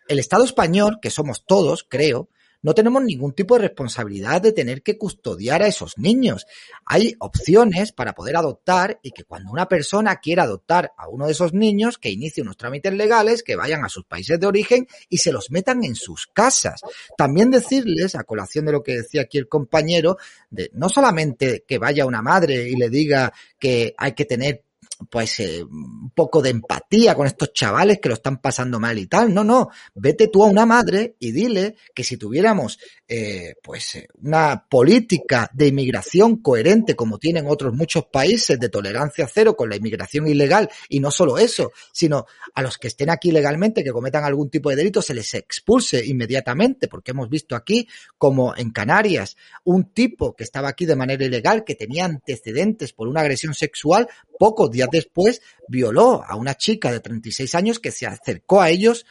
El 0.07 0.19
Estado 0.19 0.43
español, 0.43 0.99
que 1.01 1.09
somos 1.09 1.45
todos, 1.45 1.85
creo, 1.87 2.29
no 2.61 2.73
tenemos 2.73 3.03
ningún 3.03 3.33
tipo 3.33 3.55
de 3.55 3.67
responsabilidad 3.67 4.41
de 4.41 4.51
tener 4.51 4.83
que 4.83 4.97
custodiar 4.97 5.63
a 5.63 5.67
esos 5.67 5.97
niños. 5.97 6.45
Hay 6.85 7.15
opciones 7.19 7.91
para 7.91 8.13
poder 8.13 8.35
adoptar 8.37 8.99
y 9.01 9.11
que 9.11 9.23
cuando 9.23 9.51
una 9.51 9.67
persona 9.67 10.17
quiera 10.17 10.43
adoptar 10.43 10.93
a 10.97 11.07
uno 11.07 11.25
de 11.25 11.31
esos 11.31 11.53
niños, 11.53 11.97
que 11.97 12.09
inicie 12.09 12.43
unos 12.43 12.57
trámites 12.57 12.93
legales, 12.93 13.43
que 13.43 13.55
vayan 13.55 13.83
a 13.83 13.89
sus 13.89 14.05
países 14.05 14.39
de 14.39 14.47
origen 14.47 14.87
y 15.09 15.17
se 15.17 15.31
los 15.31 15.51
metan 15.51 15.83
en 15.83 15.95
sus 15.95 16.27
casas. 16.27 16.81
También 17.17 17.51
decirles, 17.51 18.15
a 18.15 18.23
colación 18.23 18.65
de 18.65 18.73
lo 18.73 18.83
que 18.83 18.97
decía 18.97 19.21
aquí 19.21 19.37
el 19.37 19.47
compañero, 19.47 20.17
de 20.49 20.69
no 20.73 20.89
solamente 20.89 21.63
que 21.67 21.77
vaya 21.77 22.05
una 22.05 22.21
madre 22.21 22.69
y 22.69 22.75
le 22.75 22.89
diga 22.89 23.33
que 23.57 23.93
hay 23.97 24.13
que 24.13 24.25
tener 24.25 24.63
pues 25.09 25.39
eh, 25.39 25.63
un 25.63 26.11
poco 26.13 26.41
de 26.41 26.49
empatía 26.49 27.15
con 27.15 27.27
estos 27.27 27.53
chavales 27.53 27.99
que 27.99 28.09
lo 28.09 28.15
están 28.15 28.41
pasando 28.41 28.79
mal 28.79 28.97
y 28.99 29.07
tal. 29.07 29.33
No, 29.33 29.43
no, 29.43 29.69
vete 29.95 30.27
tú 30.27 30.43
a 30.43 30.47
una 30.47 30.65
madre 30.65 31.15
y 31.19 31.31
dile 31.31 31.75
que 31.93 32.03
si 32.03 32.17
tuviéramos 32.17 32.79
eh, 33.07 33.55
pues 33.61 33.95
eh, 33.95 34.07
una 34.21 34.65
política 34.69 35.49
de 35.53 35.67
inmigración 35.67 36.37
coherente 36.37 36.95
como 36.95 37.17
tienen 37.17 37.45
otros 37.47 37.73
muchos 37.73 38.05
países 38.05 38.59
de 38.59 38.69
tolerancia 38.69 39.27
cero 39.31 39.55
con 39.55 39.69
la 39.69 39.75
inmigración 39.75 40.27
ilegal 40.27 40.69
y 40.89 40.99
no 40.99 41.11
solo 41.11 41.37
eso, 41.37 41.71
sino 41.91 42.25
a 42.53 42.61
los 42.61 42.77
que 42.77 42.87
estén 42.87 43.09
aquí 43.09 43.31
legalmente 43.31 43.83
que 43.83 43.91
cometan 43.91 44.23
algún 44.23 44.49
tipo 44.49 44.69
de 44.69 44.75
delito 44.75 45.01
se 45.01 45.13
les 45.13 45.33
expulse 45.33 46.05
inmediatamente 46.05 46.87
porque 46.87 47.11
hemos 47.11 47.29
visto 47.29 47.55
aquí 47.55 47.87
como 48.17 48.55
en 48.55 48.71
Canarias 48.71 49.37
un 49.63 49.91
tipo 49.91 50.35
que 50.35 50.43
estaba 50.43 50.69
aquí 50.69 50.85
de 50.85 50.95
manera 50.95 51.25
ilegal 51.25 51.63
que 51.63 51.75
tenía 51.75 52.05
antecedentes 52.05 52.93
por 52.93 53.07
una 53.07 53.21
agresión 53.21 53.53
sexual 53.53 54.07
pocos 54.41 54.71
días 54.71 54.89
después 54.91 55.41
violó 55.67 56.23
a 56.27 56.35
una 56.35 56.55
chica 56.55 56.91
de 56.91 56.99
36 56.99 57.55
años 57.55 57.79
que 57.79 57.91
se 57.91 58.05
acercó 58.05 58.61
a 58.61 58.69
ellos 58.69 59.05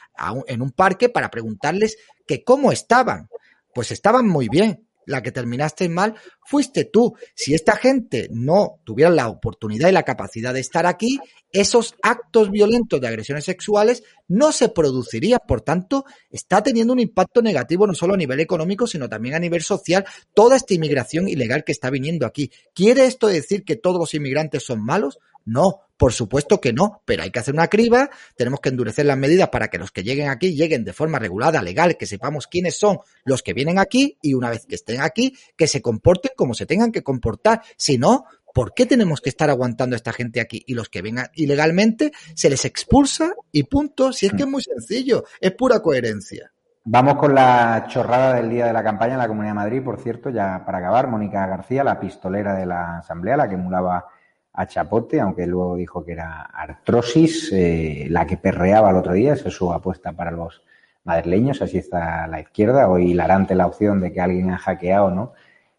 en 0.47 0.63
un 0.63 0.73
parque 0.73 1.09
para 1.09 1.31
preguntarles 1.31 1.97
que 2.27 2.45
cómo 2.45 2.71
estaban. 2.73 3.29
Pues 3.75 3.91
estaban 3.91 4.29
muy 4.29 4.49
bien. 4.49 4.87
La 5.07 5.23
que 5.23 5.33
terminaste 5.33 5.89
mal 5.89 6.15
fuiste 6.47 6.85
tú. 6.85 7.17
Si 7.35 7.55
esta 7.55 7.75
gente 7.75 8.29
no 8.31 8.81
tuviera 8.85 9.11
la 9.11 9.29
oportunidad 9.29 9.89
y 9.89 9.93
la 9.93 10.05
capacidad 10.05 10.55
de 10.55 10.61
estar 10.61 10.87
aquí, 10.87 11.19
esos 11.53 11.97
actos 12.03 12.51
violentos 12.51 13.01
de 13.01 13.09
agresiones 13.09 13.45
sexuales 13.45 14.05
no 14.29 14.53
se 14.53 14.69
producirían. 14.69 15.41
Por 15.49 15.63
tanto, 15.63 16.05
está 16.31 16.63
teniendo 16.63 16.93
un 16.93 17.01
impacto 17.01 17.43
negativo 17.43 17.87
no 17.87 17.95
solo 17.95 18.15
a 18.15 18.19
nivel 18.19 18.39
económico, 18.39 18.87
sino 18.87 19.09
también 19.09 19.35
a 19.35 19.41
nivel 19.41 19.63
social, 19.63 20.05
toda 20.35 20.57
esta 20.57 20.75
inmigración 20.75 21.29
ilegal 21.29 21.65
que 21.65 21.73
está 21.73 21.91
viniendo 21.91 22.27
aquí. 22.27 22.53
¿Quiere 22.73 23.07
esto 23.07 23.27
decir 23.27 23.65
que 23.65 23.77
todos 23.77 23.99
los 23.99 24.15
inmigrantes 24.15 24.65
son 24.65 24.85
malos? 24.85 25.19
No, 25.51 25.81
por 25.97 26.13
supuesto 26.13 26.61
que 26.61 26.73
no, 26.73 27.03
pero 27.05 27.25
hay 27.25 27.33
que 27.33 27.41
hacer 27.41 27.53
una 27.53 27.67
criba, 27.67 28.09
tenemos 28.37 28.61
que 28.61 28.69
endurecer 28.69 29.05
las 29.05 29.19
medidas 29.19 29.49
para 29.49 29.67
que 29.67 29.79
los 29.79 29.91
que 29.91 30.05
lleguen 30.05 30.29
aquí 30.29 30.55
lleguen 30.55 30.85
de 30.85 30.93
forma 30.93 31.19
regulada, 31.19 31.61
legal, 31.61 31.97
que 31.97 32.07
sepamos 32.07 32.47
quiénes 32.47 32.79
son 32.79 33.01
los 33.25 33.43
que 33.43 33.53
vienen 33.53 33.81
aquí 33.81 34.17
y 34.23 34.35
una 34.35 34.49
vez 34.49 34.65
que 34.65 34.77
estén 34.77 35.01
aquí, 35.01 35.37
que 35.57 35.67
se 35.67 35.83
comporten 35.83 36.31
como 36.37 36.55
se 36.55 36.67
tengan 36.67 36.93
que 36.93 37.03
comportar. 37.03 37.63
Si 37.77 37.99
no, 37.99 38.27
¿por 38.55 38.75
qué 38.75 38.87
tenemos 38.87 39.21
que 39.21 39.29
estar 39.29 39.51
aguantando 39.51 39.97
a 39.97 39.99
esta 39.99 40.13
gente 40.13 40.41
aquí? 40.41 40.63
Y 40.69 40.75
los 40.75 40.89
que 40.89 41.03
vengan 41.03 41.27
ilegalmente 41.35 42.13
se 42.37 42.49
les 42.49 42.65
expulsa 42.65 43.35
y 43.51 43.65
punto. 43.65 44.13
Si 44.13 44.27
es 44.27 44.33
que 44.33 44.45
es 44.45 44.49
muy 44.49 44.63
sencillo, 44.63 45.25
es 45.41 45.51
pura 45.51 45.81
coherencia. 45.81 46.53
Vamos 46.85 47.17
con 47.17 47.35
la 47.35 47.87
chorrada 47.89 48.35
del 48.35 48.51
día 48.51 48.67
de 48.67 48.73
la 48.73 48.85
campaña 48.85 49.15
en 49.15 49.19
la 49.19 49.27
Comunidad 49.27 49.51
de 49.51 49.57
Madrid, 49.57 49.83
por 49.83 50.01
cierto, 50.01 50.31
ya 50.31 50.63
para 50.65 50.79
acabar, 50.79 51.09
Mónica 51.09 51.45
García, 51.49 51.83
la 51.83 51.99
pistolera 51.99 52.55
de 52.55 52.67
la 52.67 52.99
Asamblea, 52.99 53.37
la 53.37 53.49
que 53.49 53.57
emulaba 53.57 54.07
a 54.53 54.67
Chapote, 54.67 55.21
aunque 55.21 55.47
luego 55.47 55.77
dijo 55.77 56.05
que 56.05 56.13
era 56.13 56.43
artrosis, 56.43 57.53
eh, 57.53 58.07
la 58.11 58.27
que 58.27 58.37
perreaba 58.37 58.91
el 58.91 58.97
otro 58.97 59.13
día, 59.13 59.35
esa 59.35 59.49
es 59.49 59.55
su 59.55 59.73
apuesta 59.73 60.13
para 60.13 60.31
los 60.31 60.63
madrileños, 61.05 61.63
así 61.63 61.79
está 61.79 62.27
la 62.27 62.41
izquierda, 62.41 62.89
hoy 62.89 63.13
hilarante 63.13 63.55
la 63.55 63.67
opción 63.67 64.01
de 64.01 64.13
que 64.13 64.21
alguien 64.21 64.51
ha 64.51 64.59
hackeado, 64.59 65.11
¿no? 65.11 65.33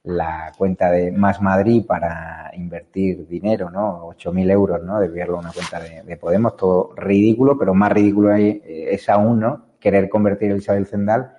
la 0.04 0.52
cuenta 0.58 0.90
de 0.90 1.12
Más 1.12 1.42
Madrid 1.42 1.86
para 1.86 2.50
invertir 2.56 3.28
dinero, 3.28 3.70
¿no? 3.70 4.08
8.000 4.08 4.52
euros, 4.52 4.84
¿no? 4.84 5.00
Desviarlo 5.00 5.38
a 5.38 5.42
una 5.42 5.52
cuenta 5.52 5.80
de, 5.80 6.02
de, 6.02 6.18
Podemos, 6.18 6.58
todo 6.58 6.96
ridículo, 6.96 7.56
pero 7.56 7.76
más 7.76 7.92
ridículo 7.92 8.34
es 8.34 9.10
aún, 9.10 9.40
¿no? 9.40 9.66
Querer 9.80 10.10
convertir 10.10 10.52
el 10.52 10.58
Isabel 10.58 10.88
Zendal, 10.88 11.38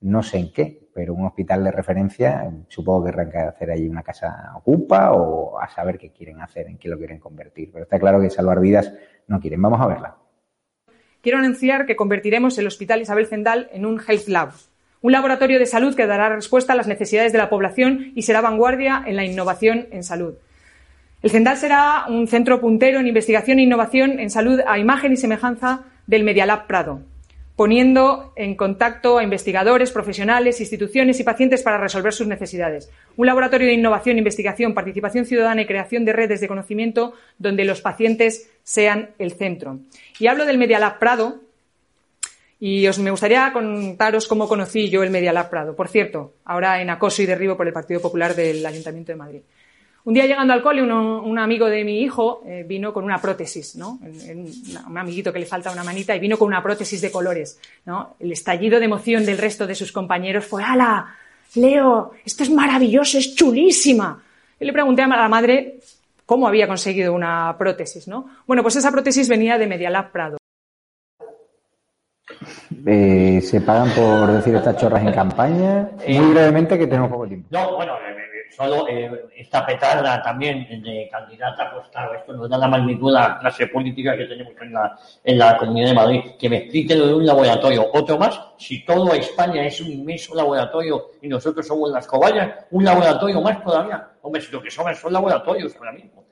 no 0.00 0.22
sé 0.22 0.38
en 0.38 0.52
qué, 0.52 0.81
pero 0.94 1.14
un 1.14 1.26
hospital 1.26 1.64
de 1.64 1.70
referencia, 1.70 2.50
supongo 2.68 3.06
que 3.06 3.30
que 3.30 3.38
hacer 3.38 3.70
allí 3.70 3.88
una 3.88 4.02
casa 4.02 4.52
ocupa 4.56 5.12
o 5.12 5.58
a 5.58 5.68
saber 5.68 5.98
qué 5.98 6.10
quieren 6.10 6.40
hacer, 6.40 6.66
en 6.66 6.78
qué 6.78 6.88
lo 6.88 6.98
quieren 6.98 7.18
convertir. 7.18 7.70
Pero 7.72 7.84
está 7.84 7.98
claro 7.98 8.20
que 8.20 8.30
salvar 8.30 8.60
vidas 8.60 8.92
no 9.26 9.40
quieren. 9.40 9.62
Vamos 9.62 9.80
a 9.80 9.86
verla. 9.86 10.16
Quiero 11.22 11.38
anunciar 11.38 11.86
que 11.86 11.96
convertiremos 11.96 12.58
el 12.58 12.66
Hospital 12.66 13.00
Isabel 13.00 13.26
Zendal 13.26 13.68
en 13.72 13.86
un 13.86 14.00
Health 14.00 14.28
Lab, 14.28 14.50
un 15.00 15.12
laboratorio 15.12 15.58
de 15.58 15.66
salud 15.66 15.94
que 15.94 16.06
dará 16.06 16.28
respuesta 16.28 16.72
a 16.72 16.76
las 16.76 16.88
necesidades 16.88 17.32
de 17.32 17.38
la 17.38 17.48
población 17.48 18.12
y 18.14 18.22
será 18.22 18.40
vanguardia 18.40 19.02
en 19.06 19.16
la 19.16 19.24
innovación 19.24 19.86
en 19.92 20.02
salud. 20.02 20.34
El 21.22 21.30
Zendal 21.30 21.56
será 21.56 22.06
un 22.08 22.26
centro 22.26 22.60
puntero 22.60 22.98
en 22.98 23.06
investigación 23.06 23.60
e 23.60 23.62
innovación 23.62 24.18
en 24.18 24.30
salud 24.30 24.60
a 24.66 24.78
imagen 24.78 25.12
y 25.12 25.16
semejanza 25.16 25.84
del 26.08 26.24
Medialab 26.24 26.66
Prado, 26.66 27.02
poniendo 27.62 28.32
en 28.34 28.56
contacto 28.56 29.18
a 29.18 29.22
investigadores, 29.22 29.92
profesionales, 29.92 30.58
instituciones 30.58 31.20
y 31.20 31.22
pacientes 31.22 31.62
para 31.62 31.78
resolver 31.78 32.12
sus 32.12 32.26
necesidades. 32.26 32.90
Un 33.16 33.28
laboratorio 33.28 33.68
de 33.68 33.74
innovación, 33.74 34.18
investigación, 34.18 34.74
participación 34.74 35.26
ciudadana 35.26 35.62
y 35.62 35.66
creación 35.66 36.04
de 36.04 36.12
redes 36.12 36.40
de 36.40 36.48
conocimiento 36.48 37.12
donde 37.38 37.64
los 37.64 37.80
pacientes 37.80 38.50
sean 38.64 39.10
el 39.20 39.34
centro. 39.34 39.78
Y 40.18 40.26
hablo 40.26 40.44
del 40.44 40.58
Medialab 40.58 40.98
Prado 40.98 41.40
y 42.58 42.88
os 42.88 42.98
me 42.98 43.12
gustaría 43.12 43.52
contaros 43.52 44.26
cómo 44.26 44.48
conocí 44.48 44.90
yo 44.90 45.04
el 45.04 45.10
Medialab 45.10 45.48
Prado. 45.48 45.76
Por 45.76 45.86
cierto, 45.86 46.34
ahora 46.44 46.82
en 46.82 46.90
acoso 46.90 47.22
y 47.22 47.26
derribo 47.26 47.56
por 47.56 47.68
el 47.68 47.72
Partido 47.72 48.00
Popular 48.00 48.34
del 48.34 48.66
Ayuntamiento 48.66 49.12
de 49.12 49.16
Madrid. 49.16 49.42
Un 50.04 50.14
día 50.14 50.26
llegando 50.26 50.52
al 50.52 50.62
cole, 50.62 50.82
uno, 50.82 51.22
un 51.22 51.38
amigo 51.38 51.66
de 51.66 51.84
mi 51.84 52.00
hijo 52.00 52.42
eh, 52.44 52.64
vino 52.66 52.92
con 52.92 53.04
una 53.04 53.20
prótesis, 53.20 53.76
¿no? 53.76 54.00
En, 54.02 54.30
en, 54.30 54.52
un 54.88 54.98
amiguito 54.98 55.32
que 55.32 55.38
le 55.38 55.46
falta 55.46 55.70
una 55.70 55.84
manita 55.84 56.16
y 56.16 56.18
vino 56.18 56.36
con 56.36 56.48
una 56.48 56.62
prótesis 56.62 57.00
de 57.00 57.12
colores, 57.12 57.60
¿no? 57.84 58.16
El 58.18 58.32
estallido 58.32 58.80
de 58.80 58.86
emoción 58.86 59.24
del 59.24 59.38
resto 59.38 59.66
de 59.66 59.76
sus 59.76 59.92
compañeros 59.92 60.44
fue, 60.44 60.64
¡Hala! 60.64 61.14
Leo, 61.54 62.12
esto 62.24 62.42
es 62.42 62.50
maravilloso, 62.50 63.18
es 63.18 63.34
chulísima. 63.34 64.22
Y 64.58 64.64
le 64.64 64.72
pregunté 64.72 65.02
a 65.02 65.08
la 65.08 65.28
madre 65.28 65.78
cómo 66.24 66.48
había 66.48 66.66
conseguido 66.66 67.12
una 67.12 67.54
prótesis, 67.58 68.08
¿no? 68.08 68.28
Bueno, 68.46 68.62
pues 68.62 68.76
esa 68.76 68.90
prótesis 68.90 69.28
venía 69.28 69.58
de 69.58 69.66
Medialab 69.66 70.10
Prado. 70.10 70.38
Eh, 72.86 73.40
¿Se 73.42 73.60
pagan 73.60 73.90
por 73.90 74.32
decir 74.32 74.54
estas 74.54 74.76
chorras 74.76 75.02
en 75.02 75.12
campaña? 75.12 75.90
Muy 76.08 76.32
brevemente, 76.32 76.78
que 76.78 76.86
tenemos 76.86 77.10
poco 77.10 77.26
tiempo. 77.26 77.48
No, 77.50 77.76
bueno, 77.76 77.92
solo 78.54 78.86
eh, 78.88 79.26
esta 79.36 79.64
petarda 79.64 80.22
también 80.22 80.66
de 80.82 81.08
candidata, 81.10 81.72
pues 81.72 81.88
claro, 81.88 82.14
esto 82.14 82.32
nos 82.32 82.48
da 82.48 82.58
la 82.58 82.68
magnitud 82.68 83.08
de 83.08 83.12
la 83.14 83.38
clase 83.38 83.66
política 83.66 84.16
que 84.16 84.26
tenemos 84.26 84.52
en 84.60 84.72
la, 84.72 84.98
en 85.24 85.38
la 85.38 85.56
Comunidad 85.56 85.88
de 85.88 85.94
Madrid. 85.94 86.20
Que 86.38 86.48
me 86.48 86.58
explique 86.58 86.94
lo 86.94 87.06
de 87.06 87.14
un 87.14 87.26
laboratorio. 87.26 87.88
Otro 87.92 88.18
más, 88.18 88.40
si 88.58 88.84
todo 88.84 89.12
España 89.14 89.64
es 89.66 89.80
un 89.80 89.88
inmenso 89.88 90.34
laboratorio 90.34 91.12
y 91.20 91.28
nosotros 91.28 91.66
somos 91.66 91.90
las 91.90 92.06
cobayas, 92.06 92.66
un 92.70 92.84
laboratorio 92.84 93.40
más 93.40 93.62
todavía. 93.62 94.10
Hombre, 94.22 94.40
si 94.40 94.52
lo 94.52 94.62
que 94.62 94.70
sobran 94.70 94.94
son 94.94 95.12
laboratorios 95.12 95.74
ahora 95.76 95.92
mismo. 95.92 96.24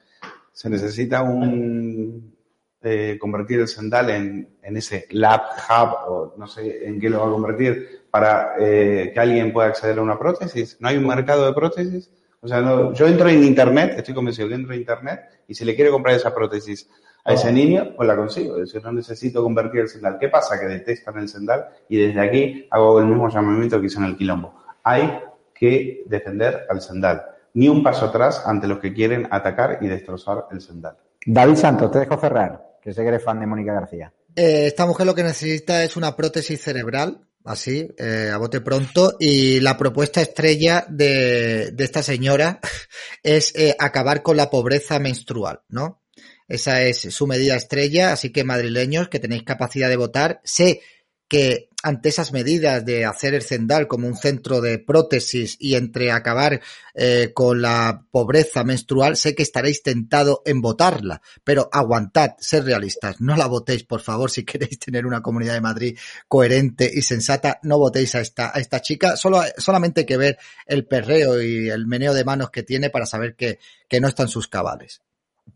Se 0.52 0.68
necesita 0.68 1.22
un 1.22 2.36
eh, 2.82 3.16
convertir 3.20 3.60
el 3.60 3.68
Sendal 3.68 4.10
en, 4.10 4.58
en, 4.62 4.76
ese 4.76 5.06
lab 5.10 5.42
hub 5.68 5.94
o 6.08 6.34
no 6.36 6.46
sé 6.46 6.86
en 6.86 7.00
qué 7.00 7.10
lo 7.10 7.20
va 7.20 7.28
a 7.28 7.30
convertir 7.30 7.99
para 8.10 8.54
eh, 8.58 9.10
que 9.12 9.20
alguien 9.20 9.52
pueda 9.52 9.68
acceder 9.68 9.98
a 9.98 10.02
una 10.02 10.18
prótesis. 10.18 10.76
No 10.80 10.88
hay 10.88 10.96
un 10.96 11.06
mercado 11.06 11.46
de 11.46 11.52
prótesis. 11.52 12.10
O 12.40 12.48
sea, 12.48 12.60
no, 12.60 12.92
yo 12.94 13.06
entro 13.06 13.28
en 13.28 13.44
internet, 13.44 13.94
estoy 13.96 14.14
convencido 14.14 14.48
que 14.48 14.54
entro 14.54 14.72
en 14.72 14.80
internet 14.80 15.20
y 15.46 15.54
si 15.54 15.64
le 15.64 15.74
quiero 15.76 15.92
comprar 15.92 16.16
esa 16.16 16.34
prótesis 16.34 16.88
a 17.24 17.34
ese 17.34 17.52
niño, 17.52 17.92
pues 17.96 18.08
la 18.08 18.16
consigo. 18.16 18.56
Es 18.56 18.72
decir, 18.72 18.82
no 18.82 18.92
necesito 18.92 19.42
convertir 19.42 19.82
el 19.82 19.88
sendal. 19.88 20.18
¿Qué 20.18 20.28
pasa? 20.28 20.58
Que 20.58 20.66
detestan 20.66 21.18
el 21.18 21.28
sendal 21.28 21.66
y 21.88 21.98
desde 21.98 22.20
aquí 22.20 22.66
hago 22.70 22.98
el 22.98 23.06
mismo 23.06 23.28
llamamiento 23.28 23.78
que 23.78 23.86
hice 23.86 23.98
en 23.98 24.04
el 24.04 24.16
quilombo. 24.16 24.54
Hay 24.82 25.20
que 25.54 26.04
defender 26.06 26.66
al 26.70 26.80
sendal. 26.80 27.22
Ni 27.52 27.68
un 27.68 27.82
paso 27.82 28.06
atrás 28.06 28.42
ante 28.46 28.66
los 28.66 28.78
que 28.78 28.94
quieren 28.94 29.28
atacar 29.30 29.78
y 29.82 29.88
destrozar 29.88 30.46
el 30.50 30.60
sendal. 30.62 30.96
David 31.26 31.56
Santos, 31.56 31.90
te 31.90 31.98
dejo 31.98 32.16
cerrar, 32.16 32.78
que 32.80 32.94
sé 32.94 33.02
que 33.02 33.08
eres 33.08 33.22
fan 33.22 33.38
de 33.40 33.46
Mónica 33.46 33.74
García. 33.74 34.12
Eh, 34.34 34.68
esta 34.68 34.86
mujer 34.86 35.06
lo 35.06 35.14
que 35.14 35.22
necesita 35.22 35.84
es 35.84 35.96
una 35.96 36.16
prótesis 36.16 36.62
cerebral 36.62 37.26
así, 37.44 37.88
eh, 37.98 38.30
a 38.32 38.36
bote 38.38 38.60
pronto. 38.60 39.16
Y 39.18 39.60
la 39.60 39.76
propuesta 39.76 40.20
estrella 40.20 40.86
de, 40.88 41.74
esta 41.78 42.02
señora 42.02 42.60
es 43.22 43.54
eh, 43.54 43.76
acabar 43.78 44.22
con 44.22 44.36
la 44.36 44.50
pobreza 44.50 44.98
menstrual, 44.98 45.60
¿no? 45.68 46.02
Esa 46.48 46.82
es 46.82 47.00
su 47.00 47.26
medida 47.28 47.54
estrella, 47.54 48.12
así 48.12 48.30
que 48.30 48.42
madrileños 48.42 49.08
que 49.08 49.20
tenéis 49.20 49.44
capacidad 49.44 49.88
de 49.88 49.96
votar, 49.96 50.40
sé 50.42 50.80
que 51.30 51.70
ante 51.82 52.08
esas 52.08 52.32
medidas 52.32 52.84
de 52.84 53.04
hacer 53.04 53.34
el 53.34 53.42
Zendal 53.42 53.86
como 53.86 54.06
un 54.06 54.16
centro 54.16 54.60
de 54.60 54.78
prótesis 54.80 55.56
y 55.60 55.76
entre 55.76 56.10
acabar 56.10 56.60
eh, 56.92 57.30
con 57.32 57.62
la 57.62 58.04
pobreza 58.10 58.64
menstrual, 58.64 59.16
sé 59.16 59.34
que 59.34 59.44
estaréis 59.44 59.82
tentado 59.82 60.42
en 60.44 60.60
votarla, 60.60 61.22
pero 61.44 61.70
aguantad, 61.72 62.32
ser 62.38 62.64
realistas, 62.64 63.20
no 63.20 63.36
la 63.36 63.46
votéis, 63.46 63.84
por 63.84 64.00
favor, 64.00 64.30
si 64.30 64.44
queréis 64.44 64.78
tener 64.80 65.06
una 65.06 65.22
comunidad 65.22 65.54
de 65.54 65.60
Madrid 65.60 65.98
coherente 66.28 66.90
y 66.92 67.00
sensata, 67.00 67.60
no 67.62 67.78
votéis 67.78 68.14
a 68.16 68.20
esta, 68.20 68.50
a 68.52 68.58
esta 68.58 68.82
chica, 68.82 69.16
solo, 69.16 69.40
solamente 69.56 70.00
hay 70.00 70.06
que 70.06 70.16
ver 70.16 70.38
el 70.66 70.84
perreo 70.84 71.40
y 71.40 71.70
el 71.70 71.86
meneo 71.86 72.12
de 72.12 72.24
manos 72.24 72.50
que 72.50 72.64
tiene 72.64 72.90
para 72.90 73.06
saber 73.06 73.36
que, 73.36 73.60
que 73.88 74.00
no 74.00 74.08
están 74.08 74.28
sus 74.28 74.48
cabales. 74.48 75.00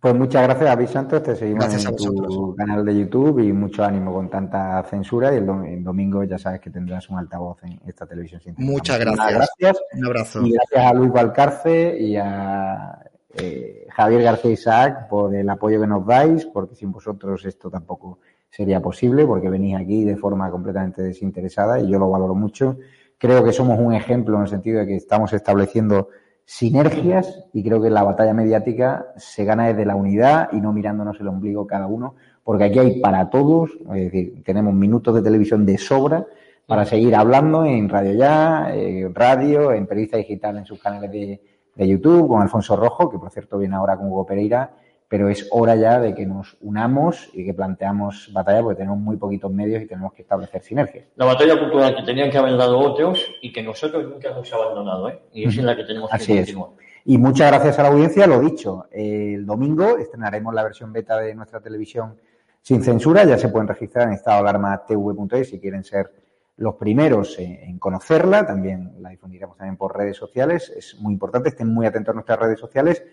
Pues 0.01 0.14
muchas 0.14 0.42
gracias, 0.42 0.64
David 0.64 0.86
Santos. 0.86 1.22
Te 1.22 1.36
seguimos 1.36 1.86
en 1.86 1.97
tu 1.97 2.55
canal 2.57 2.84
de 2.84 2.99
YouTube 2.99 3.40
y 3.40 3.53
mucho 3.53 3.84
ánimo 3.84 4.12
con 4.12 4.28
tanta 4.28 4.82
censura. 4.84 5.32
Y 5.32 5.38
el, 5.38 5.84
domingo 5.84 6.24
ya 6.24 6.38
sabes 6.38 6.61
que 6.61 6.70
tendrás 6.70 7.09
un 7.11 7.18
altavoz 7.18 7.62
en 7.64 7.80
esta 7.86 8.07
televisión. 8.07 8.40
Muchas 8.57 8.99
gracias. 8.99 9.32
gracias. 9.32 9.82
Un 9.95 10.07
abrazo. 10.07 10.42
Y 10.42 10.53
gracias 10.53 10.84
a 10.84 10.95
Luis 10.95 11.12
Valcarce 11.12 11.97
y 11.99 12.16
a 12.16 12.99
eh, 13.36 13.86
Javier 13.90 14.22
García 14.22 14.51
Isaac 14.51 15.09
por 15.09 15.34
el 15.34 15.49
apoyo 15.49 15.80
que 15.80 15.86
nos 15.86 16.07
dais, 16.07 16.47
porque 16.47 16.74
sin 16.74 16.92
vosotros 16.92 17.45
esto 17.45 17.70
tampoco 17.70 18.20
sería 18.51 18.80
posible, 18.80 19.26
porque 19.26 19.49
venís 19.49 19.76
aquí 19.76 20.05
de 20.05 20.16
forma 20.16 20.51
completamente 20.51 21.03
desinteresada 21.03 21.80
y 21.80 21.88
yo 21.88 21.99
lo 21.99 22.09
valoro 22.09 22.34
mucho. 22.34 22.78
Creo 23.18 23.42
que 23.42 23.53
somos 23.53 23.78
un 23.78 23.95
ejemplo 23.95 24.36
en 24.36 24.42
el 24.42 24.49
sentido 24.49 24.80
de 24.80 24.86
que 24.86 24.97
estamos 24.97 25.32
estableciendo 25.32 26.09
sinergias 26.45 27.47
y 27.53 27.62
creo 27.62 27.80
que 27.80 27.90
la 27.90 28.03
batalla 28.03 28.34
mediática 28.34 29.07
se 29.16 29.45
gana 29.45 29.68
desde 29.68 29.86
la 29.86 29.97
unidad 29.97 30.49
y 30.53 30.61
no 30.61 30.72
mirándonos 30.72 31.18
el 31.20 31.28
ombligo 31.28 31.66
cada 31.66 31.86
uno, 31.86 32.14
porque 32.42 32.64
aquí 32.64 32.78
hay 32.78 33.01
para 33.01 33.30
todos, 33.30 33.70
es 33.95 34.05
decir, 34.05 34.42
tenemos 34.45 34.74
minutos 34.74 35.14
de 35.14 35.22
televisión 35.22 35.64
de 35.64 35.78
sobra 35.78 36.26
para 36.66 36.84
seguir 36.84 37.14
hablando 37.14 37.64
en 37.64 37.88
Radio 37.88 38.14
Ya, 38.14 38.74
en 38.74 39.14
radio, 39.14 39.72
en 39.72 39.86
Periodista 39.86 40.16
Digital 40.16 40.59
en 40.59 40.66
sus 40.66 40.80
canales 40.80 41.11
de, 41.11 41.40
de 41.74 41.88
YouTube, 41.88 42.28
con 42.28 42.42
Alfonso 42.42 42.76
Rojo, 42.76 43.11
que 43.11 43.18
por 43.18 43.30
cierto 43.30 43.59
viene 43.59 43.76
ahora 43.76 43.97
con 43.97 44.09
Hugo 44.09 44.26
Pereira, 44.26 44.70
pero 45.09 45.28
es 45.28 45.48
hora 45.50 45.76
ya 45.76 46.00
de 46.00 46.14
que 46.14 46.26
nos 46.26 46.57
unamos 46.61 47.28
y 47.32 47.44
que 47.44 47.55
planteamos 47.55 48.30
batalla 48.32 48.62
porque 48.62 48.78
tenemos 48.78 48.98
muy 48.98 49.16
poquitos 49.16 49.52
medios 49.52 49.82
y 49.82 49.86
tenemos 49.86 50.12
que 50.12 50.22
establecer 50.22 50.62
sinergias. 50.62 51.07
La 51.16 51.26
batalla 51.26 51.59
cultural 51.59 51.94
que 51.94 52.02
tenían 52.02 52.30
que 52.30 52.38
haber 52.38 52.57
dado 52.57 52.78
otros 52.78 53.24
y 53.40 53.52
que 53.52 53.62
nosotros 53.62 54.05
nunca 54.05 54.30
hemos 54.30 54.52
abandonado, 54.52 55.09
¿eh? 55.09 55.20
Y 55.32 55.44
es 55.46 55.59
en 55.59 55.66
la 55.66 55.76
que 55.76 55.84
tenemos 55.84 56.11
que 56.11 56.16
Así 56.16 56.36
continuar. 56.36 56.70
Es. 56.78 56.84
Y 57.07 57.18
muchas 57.18 57.50
gracias 57.50 57.78
a 57.78 57.82
la 57.82 57.88
audiencia, 57.90 58.26
lo 58.26 58.40
dicho, 58.40 58.86
el 58.90 59.44
domingo 59.44 59.98
estrenaremos 59.98 60.55
la 60.55 60.62
versión 60.62 60.90
beta 60.90 61.18
de 61.18 61.34
nuestra 61.34 61.61
televisión 61.61 62.16
sin 62.62 62.82
censura, 62.82 63.24
ya 63.24 63.36
se 63.36 63.50
pueden 63.50 63.68
registrar 63.68 64.09
en 64.09 64.14
estadoalarmatv.es 64.14 65.50
si 65.50 65.61
quieren 65.61 65.84
ser 65.84 66.11
los 66.57 66.76
primeros 66.76 67.38
en 67.38 67.78
conocerla, 67.78 68.46
también 68.46 68.94
la 69.00 69.11
difundiremos 69.11 69.59
también 69.59 69.76
por 69.76 69.94
redes 69.96 70.16
sociales, 70.16 70.72
es 70.74 70.96
muy 70.98 71.12
importante, 71.12 71.50
estén 71.50 71.68
muy 71.68 71.84
atentos 71.84 72.12
a 72.12 72.14
nuestras 72.14 72.38
redes 72.38 72.59
sociales 72.59 73.05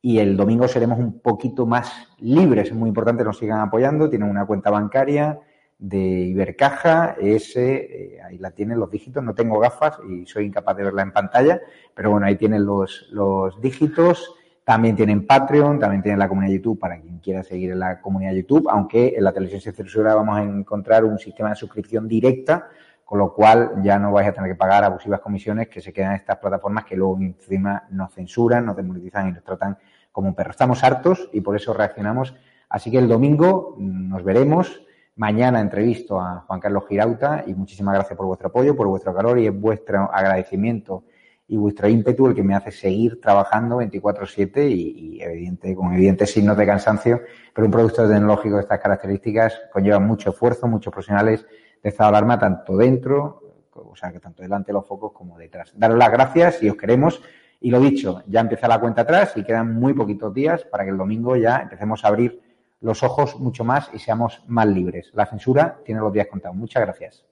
y 0.00 0.18
el 0.18 0.36
domingo 0.36 0.68
seremos 0.68 0.98
un 0.98 1.20
poquito 1.20 1.66
más 1.66 2.08
libres. 2.18 2.68
Es 2.68 2.74
muy 2.74 2.88
importante 2.88 3.22
que 3.22 3.28
nos 3.28 3.38
sigan 3.38 3.60
apoyando. 3.60 4.08
Tienen 4.08 4.30
una 4.30 4.46
cuenta 4.46 4.70
bancaria 4.70 5.40
de 5.78 5.98
Ibercaja, 5.98 7.16
ese, 7.20 8.16
eh, 8.16 8.22
ahí 8.22 8.38
la 8.38 8.50
tienen 8.50 8.78
los 8.80 8.90
dígitos. 8.90 9.22
No 9.22 9.34
tengo 9.34 9.58
gafas 9.58 9.98
y 10.08 10.26
soy 10.26 10.46
incapaz 10.46 10.76
de 10.76 10.84
verla 10.84 11.02
en 11.02 11.12
pantalla, 11.12 11.60
pero 11.94 12.10
bueno, 12.10 12.26
ahí 12.26 12.36
tienen 12.36 12.64
los, 12.64 13.08
los 13.10 13.60
dígitos. 13.60 14.34
También 14.64 14.96
tienen 14.96 15.26
Patreon, 15.26 15.78
también 15.78 16.02
tienen 16.02 16.18
la 16.18 16.28
comunidad 16.28 16.52
YouTube 16.52 16.78
para 16.78 17.00
quien 17.00 17.18
quiera 17.20 17.42
seguir 17.42 17.70
en 17.70 17.78
la 17.78 18.02
comunidad 18.02 18.32
YouTube, 18.32 18.68
aunque 18.68 19.14
en 19.16 19.24
la 19.24 19.32
televisión 19.32 19.62
sin 19.62 19.72
censura 19.72 20.14
vamos 20.14 20.36
a 20.36 20.42
encontrar 20.42 21.04
un 21.04 21.18
sistema 21.18 21.50
de 21.50 21.56
suscripción 21.56 22.06
directa 22.06 22.68
con 23.08 23.18
lo 23.20 23.32
cual 23.32 23.80
ya 23.82 23.98
no 23.98 24.12
vais 24.12 24.28
a 24.28 24.32
tener 24.34 24.50
que 24.50 24.54
pagar 24.54 24.84
abusivas 24.84 25.20
comisiones 25.20 25.68
que 25.68 25.80
se 25.80 25.94
quedan 25.94 26.10
en 26.10 26.16
estas 26.16 26.36
plataformas 26.36 26.84
que 26.84 26.94
luego 26.94 27.16
encima 27.18 27.84
nos 27.88 28.12
censuran, 28.12 28.66
nos 28.66 28.76
desmonetizan 28.76 29.28
y 29.30 29.32
nos 29.32 29.42
tratan 29.42 29.78
como 30.12 30.28
un 30.28 30.34
perro. 30.34 30.50
Estamos 30.50 30.84
hartos 30.84 31.30
y 31.32 31.40
por 31.40 31.56
eso 31.56 31.72
reaccionamos. 31.72 32.34
Así 32.68 32.90
que 32.90 32.98
el 32.98 33.08
domingo 33.08 33.76
nos 33.78 34.22
veremos. 34.22 34.82
Mañana 35.16 35.58
entrevisto 35.62 36.20
a 36.20 36.44
Juan 36.46 36.60
Carlos 36.60 36.84
Girauta 36.86 37.44
y 37.46 37.54
muchísimas 37.54 37.94
gracias 37.94 38.14
por 38.14 38.26
vuestro 38.26 38.48
apoyo, 38.48 38.76
por 38.76 38.88
vuestro 38.88 39.14
calor 39.14 39.38
y 39.38 39.46
es 39.46 39.58
vuestro 39.58 40.10
agradecimiento 40.12 41.04
y 41.46 41.56
vuestro 41.56 41.88
ímpetu 41.88 42.26
el 42.26 42.34
que 42.34 42.42
me 42.42 42.54
hace 42.54 42.70
seguir 42.70 43.22
trabajando 43.22 43.78
24/7 43.78 44.68
y, 44.68 45.16
y 45.16 45.22
evidente, 45.22 45.74
con 45.74 45.94
evidentes 45.94 46.30
signos 46.30 46.58
de 46.58 46.66
cansancio, 46.66 47.22
pero 47.54 47.64
un 47.64 47.72
producto 47.72 48.06
tecnológico 48.06 48.56
de 48.56 48.60
estas 48.60 48.80
características 48.80 49.58
conlleva 49.72 49.98
mucho 49.98 50.28
esfuerzo, 50.28 50.68
muchos 50.68 50.92
profesionales 50.92 51.46
de 51.82 51.88
estado 51.88 52.10
de 52.10 52.16
alarma 52.16 52.38
tanto 52.38 52.76
dentro, 52.76 53.42
o 53.72 53.96
sea, 53.96 54.12
que 54.12 54.20
tanto 54.20 54.42
delante 54.42 54.68
de 54.68 54.74
los 54.74 54.86
focos 54.86 55.12
como 55.12 55.38
detrás. 55.38 55.72
Daros 55.76 55.98
las 55.98 56.10
gracias 56.10 56.62
y 56.62 56.68
os 56.68 56.76
queremos. 56.76 57.22
Y 57.60 57.70
lo 57.70 57.80
dicho, 57.80 58.22
ya 58.26 58.40
empieza 58.40 58.68
la 58.68 58.80
cuenta 58.80 59.02
atrás 59.02 59.32
y 59.36 59.42
quedan 59.42 59.74
muy 59.74 59.92
poquitos 59.92 60.32
días 60.32 60.64
para 60.64 60.84
que 60.84 60.90
el 60.90 60.96
domingo 60.96 61.36
ya 61.36 61.58
empecemos 61.58 62.04
a 62.04 62.08
abrir 62.08 62.40
los 62.80 63.02
ojos 63.02 63.38
mucho 63.40 63.64
más 63.64 63.90
y 63.92 63.98
seamos 63.98 64.42
más 64.46 64.66
libres. 64.66 65.10
La 65.14 65.26
censura 65.26 65.80
tiene 65.84 66.00
los 66.00 66.12
días 66.12 66.28
contados. 66.28 66.56
Muchas 66.56 66.82
gracias. 66.82 67.27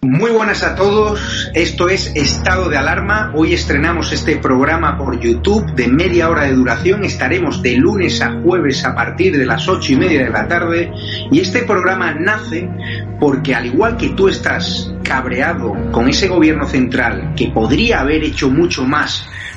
Muy 0.00 0.30
buenas 0.30 0.62
a 0.62 0.76
todos, 0.76 1.50
esto 1.54 1.88
es 1.88 2.12
Estado 2.14 2.68
de 2.68 2.76
Alarma. 2.76 3.32
Hoy 3.34 3.52
estrenamos 3.52 4.12
este 4.12 4.36
programa 4.36 4.96
por 4.96 5.18
YouTube 5.18 5.74
de 5.74 5.88
media 5.88 6.28
hora 6.28 6.44
de 6.44 6.52
duración. 6.52 7.02
Estaremos 7.02 7.62
de 7.62 7.76
lunes 7.76 8.22
a 8.22 8.40
jueves 8.40 8.84
a 8.84 8.94
partir 8.94 9.36
de 9.36 9.44
las 9.44 9.66
ocho 9.68 9.94
y 9.94 9.96
media 9.96 10.22
de 10.22 10.30
la 10.30 10.46
tarde. 10.46 10.92
Y 11.32 11.40
este 11.40 11.62
programa 11.62 12.14
nace 12.14 12.70
porque 13.18 13.56
al 13.56 13.66
igual 13.66 13.96
que 13.96 14.10
tú 14.10 14.28
estás 14.28 14.88
cabreado 15.02 15.74
con 15.90 16.08
ese 16.08 16.28
gobierno 16.28 16.68
central 16.68 17.34
que 17.34 17.48
podría 17.48 17.98
haber 17.98 18.22
hecho 18.22 18.50
mucho 18.50 18.84
más 18.84 19.26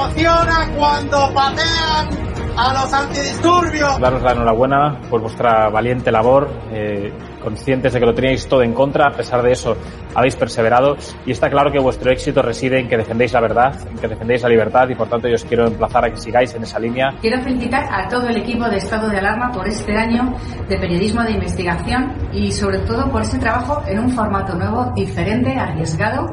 Emociona 0.00 0.70
cuando 0.76 1.34
patean 1.34 2.08
a 2.56 2.72
los 2.72 2.92
antidisturbios. 2.92 4.00
Daros 4.00 4.22
la 4.22 4.32
enhorabuena 4.32 5.00
por 5.10 5.20
vuestra 5.20 5.68
valiente 5.68 6.10
labor, 6.10 6.48
eh, 6.72 7.12
conscientes 7.40 7.92
de 7.92 8.00
que 8.00 8.06
lo 8.06 8.14
teníais 8.14 8.46
todo 8.46 8.62
en 8.62 8.72
contra, 8.72 9.08
a 9.08 9.12
pesar 9.12 9.42
de 9.42 9.52
eso 9.52 9.76
habéis 10.14 10.36
perseverado 10.36 10.96
y 11.26 11.32
está 11.32 11.50
claro 11.50 11.70
que 11.72 11.78
vuestro 11.78 12.10
éxito 12.12 12.42
reside 12.42 12.78
en 12.78 12.88
que 12.88 12.96
defendéis 12.96 13.32
la 13.32 13.40
verdad, 13.40 13.74
en 13.88 13.96
que 13.98 14.08
defendéis 14.08 14.42
la 14.42 14.48
libertad 14.48 14.88
y 14.88 14.94
por 14.94 15.08
tanto 15.08 15.28
yo 15.28 15.34
os 15.34 15.44
quiero 15.44 15.66
emplazar 15.66 16.04
a 16.04 16.10
que 16.10 16.16
sigáis 16.16 16.54
en 16.54 16.62
esa 16.62 16.78
línea. 16.78 17.14
Quiero 17.20 17.40
felicitar 17.42 17.88
a 17.90 18.08
todo 18.08 18.28
el 18.28 18.36
equipo 18.36 18.68
de 18.68 18.76
Estado 18.76 19.08
de 19.08 19.18
Alarma 19.18 19.50
por 19.52 19.66
este 19.66 19.96
año 19.96 20.34
de 20.68 20.76
periodismo 20.78 21.22
de 21.22 21.32
investigación 21.32 22.14
y 22.32 22.52
sobre 22.52 22.78
todo 22.80 23.10
por 23.10 23.22
ese 23.22 23.38
trabajo 23.38 23.82
en 23.86 23.98
un 23.98 24.10
formato 24.10 24.54
nuevo, 24.54 24.92
diferente, 24.94 25.50
arriesgado 25.56 26.26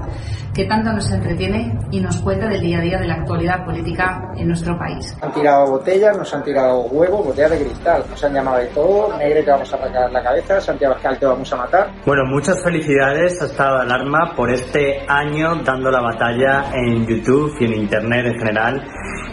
que 0.58 0.66
tanto 0.66 0.92
nos 0.92 1.12
entretiene 1.12 1.78
y 1.92 2.00
nos 2.00 2.18
cuenta 2.18 2.48
del 2.48 2.60
día 2.62 2.80
a 2.80 2.82
día 2.82 2.98
de 2.98 3.06
la 3.06 3.14
actualidad 3.14 3.64
política 3.64 4.32
en 4.36 4.48
nuestro 4.48 4.76
país. 4.76 5.16
Han 5.22 5.32
tirado 5.32 5.68
botellas, 5.68 6.18
nos 6.18 6.34
han 6.34 6.44
tirado 6.44 6.82
huevos, 6.82 7.28
botellas 7.28 7.52
de 7.52 7.60
cristal, 7.60 8.04
nos 8.10 8.24
han 8.24 8.34
llamado 8.34 8.58
de 8.58 8.66
todo, 8.68 9.16
Negre 9.20 9.44
te 9.44 9.52
vamos 9.52 9.72
a 9.72 9.76
arrancar 9.76 10.12
la 10.12 10.24
cabeza, 10.24 10.60
Santiago 10.60 10.96
Pascal 10.98 11.20
te 11.20 11.26
vamos 11.28 11.54
a 11.54 11.56
matar. 11.58 11.92
Bueno, 12.06 12.24
muchas 12.26 12.64
felicidades 12.64 13.40
a 13.40 13.46
Estado 13.46 13.78
de 13.78 13.84
Alarma 13.84 14.34
por 14.36 14.50
este 14.50 15.06
año 15.08 15.56
dando 15.64 15.92
la 15.92 16.02
batalla 16.02 16.72
en 16.74 17.06
YouTube 17.06 17.56
y 17.60 17.66
en 17.66 17.74
Internet 17.74 18.26
en 18.26 18.40
general. 18.40 18.84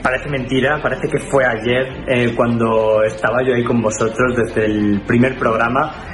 Parece 0.03 0.29
mentira, 0.29 0.83
parece 0.83 1.09
que 1.09 1.19
fue 1.19 1.43
ayer 1.47 2.05
eh, 2.07 2.35
cuando 2.37 3.03
estaba 3.03 3.43
yo 3.43 3.55
ahí 3.55 3.65
con 3.65 3.81
vosotros 3.81 4.37
desde 4.37 4.67
el 4.67 5.01
primer 5.07 5.39
programa, 5.39 5.91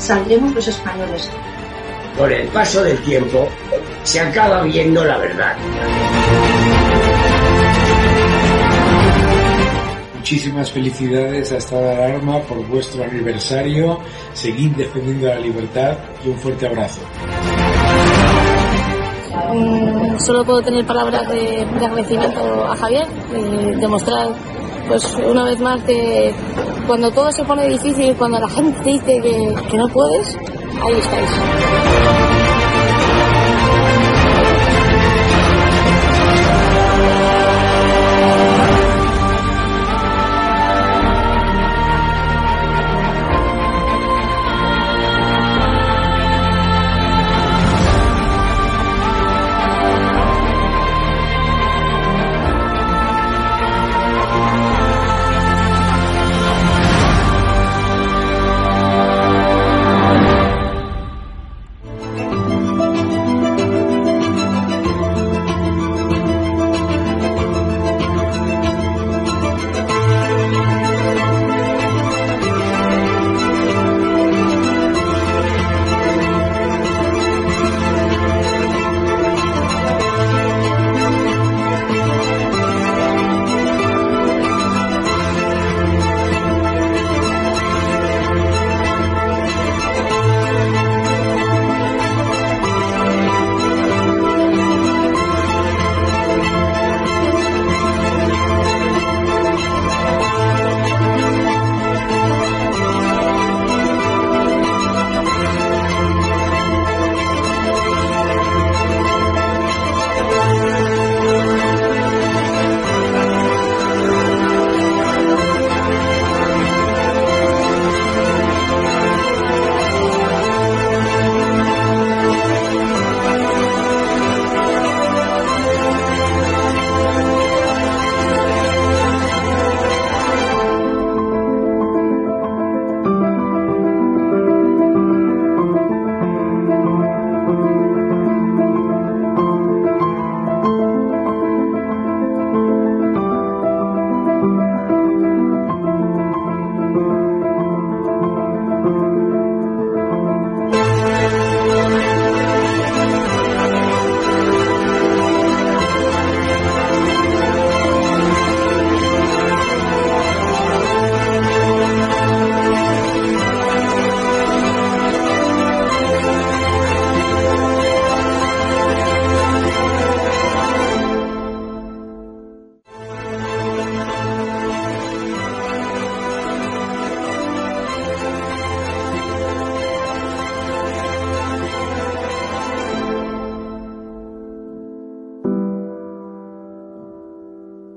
Saldremos 0.00 0.54
los 0.54 0.66
españoles. 0.66 1.30
Con 2.16 2.32
el 2.32 2.48
paso 2.48 2.82
del 2.82 2.98
tiempo 3.02 3.48
se 4.02 4.20
acaba 4.20 4.62
viendo 4.62 5.04
la 5.04 5.18
verdad. 5.18 5.56
Muchísimas 10.16 10.72
felicidades 10.72 11.52
a 11.52 11.56
Estado 11.58 11.82
de 11.82 11.92
Alarma 11.92 12.40
por 12.40 12.66
vuestro 12.66 13.04
aniversario. 13.04 14.00
Seguid 14.32 14.72
defendiendo 14.72 15.28
la 15.28 15.38
libertad 15.38 15.96
y 16.24 16.28
un 16.28 16.38
fuerte 16.38 16.66
abrazo. 16.66 17.00
Mm, 19.52 20.18
solo 20.18 20.44
puedo 20.44 20.62
tener 20.62 20.84
palabras 20.86 21.28
de, 21.28 21.66
de 21.78 21.86
agradecimiento 21.86 22.64
a 22.64 22.76
Javier, 22.76 23.06
y 23.32 23.80
demostrar 23.80 24.28
pues 24.88 25.04
una 25.14 25.44
vez 25.44 25.60
más 25.60 25.82
que 25.84 26.34
cuando 26.90 27.08
todo 27.12 27.30
se 27.30 27.44
pone 27.44 27.68
difícil, 27.68 28.16
cuando 28.16 28.40
la 28.40 28.48
gente 28.48 28.82
dice 28.82 29.20
que, 29.22 29.54
que 29.70 29.76
no 29.76 29.86
puedes, 29.90 30.36
ahí 30.82 30.94
estáis. 30.98 32.29